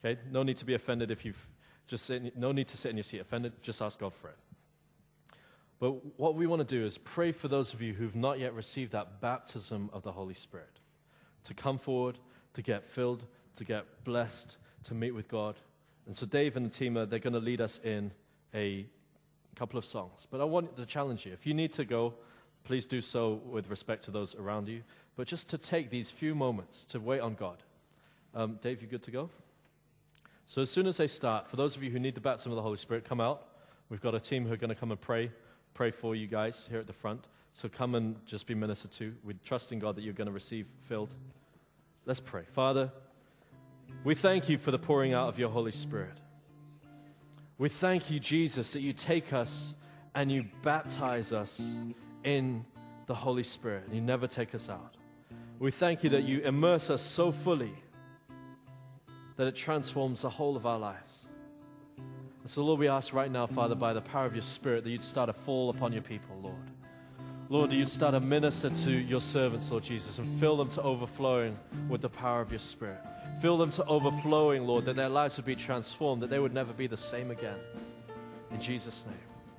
Okay? 0.04 0.20
No 0.30 0.42
need 0.42 0.56
to 0.58 0.64
be 0.64 0.74
offended 0.74 1.10
if 1.10 1.24
you've 1.24 1.48
just 1.90 2.06
sit, 2.06 2.36
no 2.38 2.52
need 2.52 2.68
to 2.68 2.76
sit 2.76 2.90
in 2.90 2.96
your 2.96 3.04
seat 3.04 3.18
offended. 3.18 3.52
Just 3.62 3.82
ask 3.82 3.98
God 3.98 4.14
for 4.14 4.28
it. 4.28 4.36
But 5.80 6.18
what 6.20 6.36
we 6.36 6.46
want 6.46 6.60
to 6.60 6.76
do 6.76 6.86
is 6.86 6.98
pray 6.98 7.32
for 7.32 7.48
those 7.48 7.74
of 7.74 7.82
you 7.82 7.94
who've 7.94 8.14
not 8.14 8.38
yet 8.38 8.54
received 8.54 8.92
that 8.92 9.20
baptism 9.20 9.90
of 9.92 10.04
the 10.04 10.12
Holy 10.12 10.34
Spirit 10.34 10.78
to 11.44 11.54
come 11.54 11.78
forward, 11.78 12.18
to 12.54 12.62
get 12.62 12.84
filled, 12.84 13.24
to 13.56 13.64
get 13.64 14.04
blessed, 14.04 14.56
to 14.84 14.94
meet 14.94 15.10
with 15.10 15.26
God. 15.26 15.56
And 16.06 16.14
so 16.14 16.26
Dave 16.26 16.56
and 16.56 16.64
the 16.64 16.70
team 16.70 16.96
are 16.96 17.06
they're 17.06 17.18
going 17.18 17.32
to 17.32 17.40
lead 17.40 17.60
us 17.60 17.80
in 17.82 18.12
a 18.54 18.86
couple 19.56 19.78
of 19.78 19.84
songs. 19.84 20.28
But 20.30 20.40
I 20.40 20.44
want 20.44 20.76
to 20.76 20.86
challenge 20.86 21.26
you. 21.26 21.32
If 21.32 21.44
you 21.44 21.54
need 21.54 21.72
to 21.72 21.84
go, 21.84 22.14
please 22.62 22.86
do 22.86 23.00
so 23.00 23.40
with 23.46 23.68
respect 23.68 24.04
to 24.04 24.12
those 24.12 24.36
around 24.36 24.68
you. 24.68 24.82
But 25.16 25.26
just 25.26 25.50
to 25.50 25.58
take 25.58 25.90
these 25.90 26.10
few 26.10 26.36
moments 26.36 26.84
to 26.84 27.00
wait 27.00 27.20
on 27.20 27.34
God. 27.34 27.64
Um, 28.32 28.60
Dave, 28.62 28.80
you 28.80 28.86
good 28.86 29.02
to 29.02 29.10
go? 29.10 29.28
So 30.50 30.62
as 30.62 30.68
soon 30.68 30.88
as 30.88 30.96
they 30.96 31.06
start, 31.06 31.48
for 31.48 31.54
those 31.54 31.76
of 31.76 31.82
you 31.84 31.92
who 31.92 32.00
need 32.00 32.16
the 32.16 32.20
baptism 32.20 32.50
of 32.50 32.56
the 32.56 32.62
Holy 32.62 32.76
Spirit, 32.76 33.04
come 33.04 33.20
out. 33.20 33.46
We've 33.88 34.00
got 34.00 34.16
a 34.16 34.20
team 34.20 34.44
who 34.44 34.52
are 34.52 34.56
going 34.56 34.70
to 34.70 34.74
come 34.74 34.90
and 34.90 35.00
pray, 35.00 35.30
pray 35.74 35.92
for 35.92 36.16
you 36.16 36.26
guys 36.26 36.66
here 36.68 36.80
at 36.80 36.88
the 36.88 36.92
front. 36.92 37.28
So 37.54 37.68
come 37.68 37.94
and 37.94 38.16
just 38.26 38.48
be 38.48 38.56
ministered 38.56 38.90
to. 38.92 39.14
We 39.22 39.34
trust 39.44 39.70
in 39.70 39.78
God 39.78 39.94
that 39.94 40.02
you're 40.02 40.12
going 40.12 40.26
to 40.26 40.32
receive 40.32 40.66
filled. 40.82 41.14
Let's 42.04 42.18
pray. 42.18 42.42
Father, 42.50 42.90
we 44.02 44.16
thank 44.16 44.48
you 44.48 44.58
for 44.58 44.72
the 44.72 44.78
pouring 44.78 45.14
out 45.14 45.28
of 45.28 45.38
your 45.38 45.50
Holy 45.50 45.70
Spirit. 45.70 46.18
We 47.56 47.68
thank 47.68 48.10
you, 48.10 48.18
Jesus, 48.18 48.72
that 48.72 48.80
you 48.80 48.92
take 48.92 49.32
us 49.32 49.74
and 50.16 50.32
you 50.32 50.46
baptize 50.62 51.30
us 51.30 51.62
in 52.24 52.64
the 53.06 53.14
Holy 53.14 53.44
Spirit 53.44 53.84
you 53.92 54.00
never 54.00 54.26
take 54.26 54.52
us 54.56 54.68
out. 54.68 54.96
We 55.60 55.70
thank 55.70 56.02
you 56.02 56.10
that 56.10 56.24
you 56.24 56.40
immerse 56.40 56.90
us 56.90 57.02
so 57.02 57.30
fully 57.30 57.74
that 59.40 59.46
it 59.46 59.56
transforms 59.56 60.20
the 60.20 60.28
whole 60.28 60.54
of 60.54 60.66
our 60.66 60.78
lives. 60.78 61.20
And 61.96 62.50
so, 62.50 62.62
Lord, 62.62 62.78
we 62.78 62.88
ask 62.88 63.14
right 63.14 63.32
now, 63.32 63.46
Father, 63.46 63.74
by 63.74 63.94
the 63.94 64.02
power 64.02 64.26
of 64.26 64.34
your 64.34 64.42
Spirit, 64.42 64.84
that 64.84 64.90
you'd 64.90 65.02
start 65.02 65.28
to 65.28 65.32
fall 65.32 65.70
upon 65.70 65.94
your 65.94 66.02
people, 66.02 66.36
Lord. 66.42 66.70
Lord, 67.48 67.70
that 67.70 67.76
you'd 67.76 67.88
start 67.88 68.12
to 68.12 68.20
minister 68.20 68.68
to 68.68 68.90
your 68.90 69.22
servants, 69.22 69.70
Lord 69.70 69.82
Jesus, 69.82 70.18
and 70.18 70.38
fill 70.38 70.58
them 70.58 70.68
to 70.68 70.82
overflowing 70.82 71.58
with 71.88 72.02
the 72.02 72.10
power 72.10 72.42
of 72.42 72.50
your 72.52 72.58
Spirit. 72.58 72.98
Fill 73.40 73.56
them 73.56 73.70
to 73.70 73.84
overflowing, 73.86 74.66
Lord, 74.66 74.84
that 74.84 74.96
their 74.96 75.08
lives 75.08 75.38
would 75.38 75.46
be 75.46 75.56
transformed, 75.56 76.20
that 76.20 76.28
they 76.28 76.38
would 76.38 76.52
never 76.52 76.74
be 76.74 76.86
the 76.86 76.98
same 76.98 77.30
again. 77.30 77.60
In 78.50 78.60
Jesus' 78.60 79.06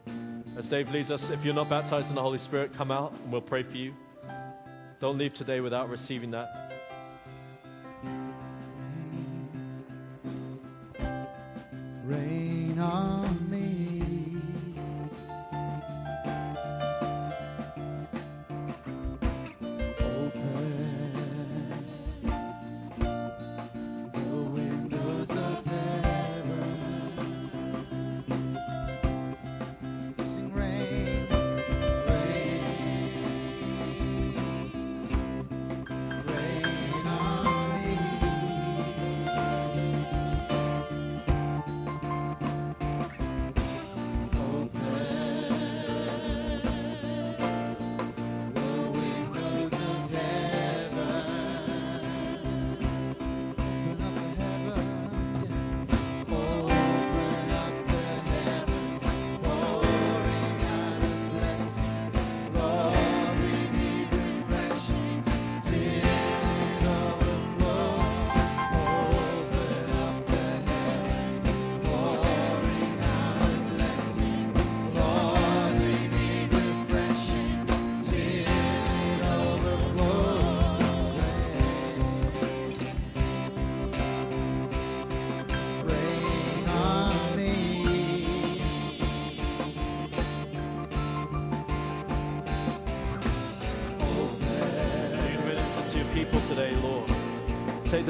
name. 0.06 0.44
As 0.56 0.68
Dave 0.68 0.92
leads 0.92 1.10
us, 1.10 1.32
if 1.32 1.44
you're 1.44 1.56
not 1.56 1.70
baptized 1.70 2.10
in 2.10 2.16
the 2.16 2.22
Holy 2.22 2.38
Spirit, 2.38 2.72
come 2.76 2.92
out 2.92 3.14
and 3.14 3.32
we'll 3.32 3.42
pray 3.42 3.64
for 3.64 3.78
you. 3.78 3.96
Don't 5.00 5.18
leave 5.18 5.34
today 5.34 5.60
without 5.60 5.90
receiving 5.90 6.30
that. 6.30 6.71
Rain 12.12 12.78
on 12.78 13.31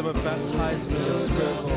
Take 0.02 0.14
them 0.14 0.16
and 0.16 0.26
baptize 0.26 0.88
them 0.88 0.96
in 0.96 1.06
your 1.06 1.18
spirit, 1.20 1.62
Lord. 1.62 1.72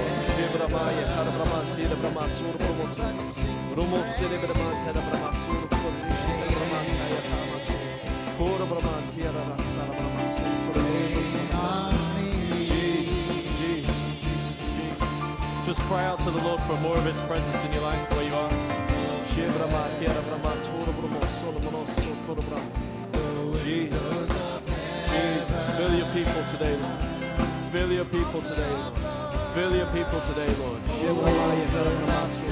Just 15.66 15.80
cry 15.80 16.06
out 16.06 16.20
to 16.20 16.30
the 16.30 16.38
Lord 16.38 16.62
for 16.62 16.76
more 16.78 16.96
of 16.96 17.04
His 17.04 17.20
presence 17.22 17.62
in 17.62 17.72
your 17.74 17.82
life 17.82 18.10
where 18.10 18.24
you 18.24 18.34
are. 18.34 18.50
Jesus. 23.62 24.28
Jesus, 25.10 25.76
fill 25.76 25.94
your 25.94 26.08
people 26.14 26.42
today, 26.50 26.76
Lord. 26.78 27.03
Fill 27.74 27.90
your 27.90 28.04
people 28.04 28.40
today, 28.40 28.70
Lord. 28.70 28.94
Fill 29.54 29.74
your 29.74 29.86
people 29.86 30.20
today, 30.20 30.46
Lord. 30.62 30.80
Shebramaya 30.94 31.66
karamramatu. 31.72 32.44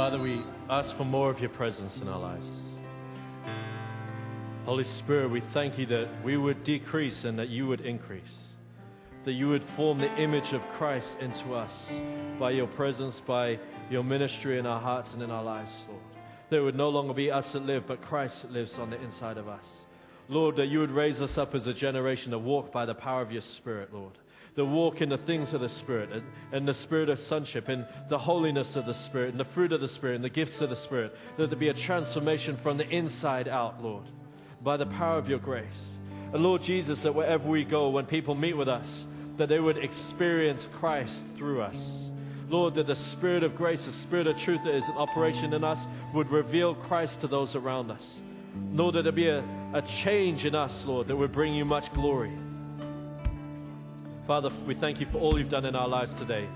Father, 0.00 0.18
we 0.18 0.40
ask 0.70 0.96
for 0.96 1.04
more 1.04 1.28
of 1.28 1.40
your 1.40 1.50
presence 1.50 2.00
in 2.00 2.08
our 2.08 2.18
lives. 2.18 2.48
Holy 4.64 4.82
Spirit, 4.82 5.28
we 5.28 5.40
thank 5.40 5.76
you 5.76 5.84
that 5.84 6.08
we 6.24 6.38
would 6.38 6.64
decrease 6.64 7.26
and 7.26 7.38
that 7.38 7.50
you 7.50 7.66
would 7.66 7.82
increase. 7.82 8.44
That 9.24 9.34
you 9.34 9.50
would 9.50 9.62
form 9.62 9.98
the 9.98 10.10
image 10.18 10.54
of 10.54 10.66
Christ 10.70 11.20
into 11.20 11.54
us 11.54 11.92
by 12.38 12.52
your 12.52 12.66
presence, 12.66 13.20
by 13.20 13.58
your 13.90 14.02
ministry 14.02 14.58
in 14.58 14.64
our 14.64 14.80
hearts 14.80 15.12
and 15.12 15.22
in 15.22 15.30
our 15.30 15.44
lives, 15.44 15.84
Lord. 15.86 16.00
That 16.48 16.56
it 16.56 16.62
would 16.62 16.78
no 16.78 16.88
longer 16.88 17.12
be 17.12 17.30
us 17.30 17.52
that 17.52 17.66
live, 17.66 17.86
but 17.86 18.00
Christ 18.00 18.40
that 18.40 18.52
lives 18.52 18.78
on 18.78 18.88
the 18.88 19.00
inside 19.02 19.36
of 19.36 19.48
us. 19.48 19.82
Lord, 20.30 20.56
that 20.56 20.68
you 20.68 20.78
would 20.78 20.92
raise 20.92 21.20
us 21.20 21.36
up 21.36 21.54
as 21.54 21.66
a 21.66 21.74
generation 21.74 22.32
to 22.32 22.38
walk 22.38 22.72
by 22.72 22.86
the 22.86 22.94
power 22.94 23.20
of 23.20 23.32
your 23.32 23.42
Spirit, 23.42 23.92
Lord. 23.92 24.12
To 24.56 24.64
walk 24.64 25.00
in 25.00 25.08
the 25.08 25.16
things 25.16 25.54
of 25.54 25.60
the 25.60 25.68
Spirit 25.68 26.10
and, 26.12 26.22
and 26.52 26.68
the 26.68 26.74
Spirit 26.74 27.08
of 27.08 27.18
sonship 27.18 27.68
and 27.68 27.86
the 28.08 28.18
holiness 28.18 28.76
of 28.76 28.84
the 28.84 28.92
Spirit 28.94 29.30
and 29.30 29.40
the 29.40 29.44
fruit 29.44 29.72
of 29.72 29.80
the 29.80 29.88
Spirit 29.88 30.16
and 30.16 30.24
the 30.24 30.28
gifts 30.28 30.60
of 30.60 30.68
the 30.68 30.76
Spirit. 30.76 31.16
That 31.36 31.48
there 31.48 31.58
be 31.58 31.68
a 31.68 31.74
transformation 31.74 32.56
from 32.56 32.76
the 32.76 32.88
inside 32.88 33.48
out, 33.48 33.82
Lord, 33.82 34.04
by 34.62 34.76
the 34.76 34.86
power 34.86 35.16
of 35.18 35.28
your 35.28 35.38
grace. 35.38 35.96
And 36.32 36.42
Lord 36.42 36.62
Jesus, 36.62 37.02
that 37.02 37.14
wherever 37.14 37.48
we 37.48 37.64
go, 37.64 37.88
when 37.88 38.06
people 38.06 38.34
meet 38.34 38.56
with 38.56 38.68
us, 38.68 39.04
that 39.36 39.48
they 39.48 39.58
would 39.58 39.78
experience 39.78 40.68
Christ 40.70 41.24
through 41.36 41.62
us. 41.62 42.08
Lord, 42.48 42.74
that 42.74 42.86
the 42.86 42.94
Spirit 42.94 43.42
of 43.42 43.56
grace, 43.56 43.86
the 43.86 43.92
Spirit 43.92 44.26
of 44.26 44.36
truth 44.36 44.64
that 44.64 44.74
is 44.74 44.88
in 44.88 44.96
operation 44.96 45.54
in 45.54 45.64
us, 45.64 45.86
would 46.12 46.30
reveal 46.30 46.74
Christ 46.74 47.20
to 47.20 47.28
those 47.28 47.54
around 47.54 47.90
us. 47.90 48.18
Lord, 48.72 48.96
that 48.96 49.02
there 49.02 49.12
be 49.12 49.28
a, 49.28 49.44
a 49.72 49.82
change 49.82 50.44
in 50.44 50.54
us, 50.54 50.84
Lord, 50.84 51.06
that 51.06 51.16
would 51.16 51.32
bring 51.32 51.54
you 51.54 51.64
much 51.64 51.92
glory. 51.94 52.32
Father, 54.30 54.50
we 54.64 54.76
thank 54.76 55.00
you 55.00 55.06
for 55.06 55.18
all 55.18 55.36
you've 55.36 55.48
done 55.48 55.64
in 55.64 55.74
our 55.74 55.88
lives 55.88 56.14
today. 56.14 56.48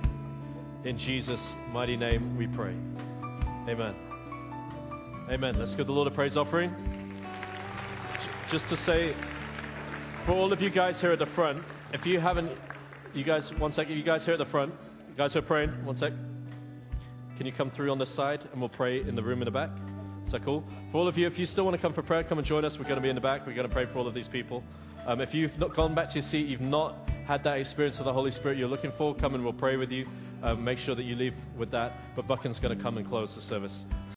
In 0.85 0.97
Jesus' 0.97 1.45
mighty 1.73 1.97
name 1.97 2.37
we 2.37 2.47
pray. 2.47 2.73
Amen. 3.69 3.97
Amen. 5.29 5.59
Let's 5.59 5.75
give 5.75 5.89
the 5.89 5.93
Lord 5.93 6.07
a 6.07 6.11
praise 6.13 6.37
offering. 6.37 6.73
Just 8.49 8.69
to 8.69 8.77
say, 8.77 9.13
for 10.25 10.37
all 10.37 10.53
of 10.53 10.63
you 10.63 10.71
guys 10.71 11.01
here 11.01 11.11
at 11.11 11.19
the 11.19 11.27
front, 11.27 11.63
if 11.93 12.07
you 12.07 12.21
haven't, 12.21 12.53
you 13.13 13.25
guys, 13.25 13.53
one 13.53 13.73
second, 13.73 13.97
you 13.97 14.05
guys 14.05 14.25
here 14.25 14.35
at 14.35 14.39
the 14.39 14.45
front, 14.45 14.73
you 15.09 15.17
guys 15.17 15.33
who 15.33 15.41
are 15.41 15.43
praying, 15.43 15.71
one 15.85 15.97
sec. 15.97 16.13
Can 17.37 17.45
you 17.45 17.51
come 17.51 17.71
through 17.71 17.91
on 17.91 17.99
this 17.99 18.09
side 18.09 18.45
and 18.53 18.61
we'll 18.61 18.69
pray 18.69 19.01
in 19.01 19.17
the 19.17 19.23
room 19.25 19.43
in 19.43 19.47
the 19.47 19.51
back? 19.51 19.71
That 20.35 20.45
cool? 20.45 20.65
For 20.91 20.99
all 20.99 21.07
of 21.07 21.17
you, 21.17 21.29
if 21.29 21.39
you 21.39 21.47
still 21.47 21.63
want 21.63 21.77
to 21.77 21.81
come 21.81 21.93
for 21.93 22.03
prayer, 22.03 22.25
come 22.25 22.39
and 22.39 22.47
join 22.47 22.65
us. 22.65 22.77
We're 22.77 22.87
going 22.87 22.97
to 22.97 23.01
be 23.01 23.09
in 23.09 23.15
the 23.15 23.21
back. 23.21 23.47
We're 23.47 23.55
going 23.55 23.69
to 23.69 23.73
pray 23.73 23.87
for 23.87 24.01
all 24.01 24.09
of 24.09 24.15
these 24.15 24.27
people. 24.27 24.65
Um, 25.07 25.21
if 25.21 25.33
you've 25.33 25.57
not 25.61 25.77
gone 25.77 25.95
back 25.95 26.09
to 26.09 26.15
your 26.17 26.23
seat, 26.23 26.49
you've 26.49 26.61
not 26.61 27.09
had 27.25 27.45
that 27.45 27.61
experience 27.61 28.01
of 28.01 28.05
the 28.05 28.13
Holy 28.13 28.33
Spirit 28.33 28.59
you're 28.59 28.67
looking 28.67 28.91
for, 28.91 29.15
come 29.15 29.37
and 29.37 29.45
we'll 29.45 29.53
pray 29.53 29.77
with 29.77 29.93
you. 29.93 30.09
Um, 30.43 30.65
make 30.65 30.81
sure 30.81 30.97
that 30.97 31.05
you 31.05 31.15
leave 31.15 31.37
with 31.57 31.71
that. 31.71 31.93
But 32.17 32.27
Buchan's 32.27 32.59
going 32.59 32.77
to 32.77 32.83
come 32.83 32.99
and 32.99 33.09
close 33.09 33.37
the 33.37 33.41
service. 33.41 33.85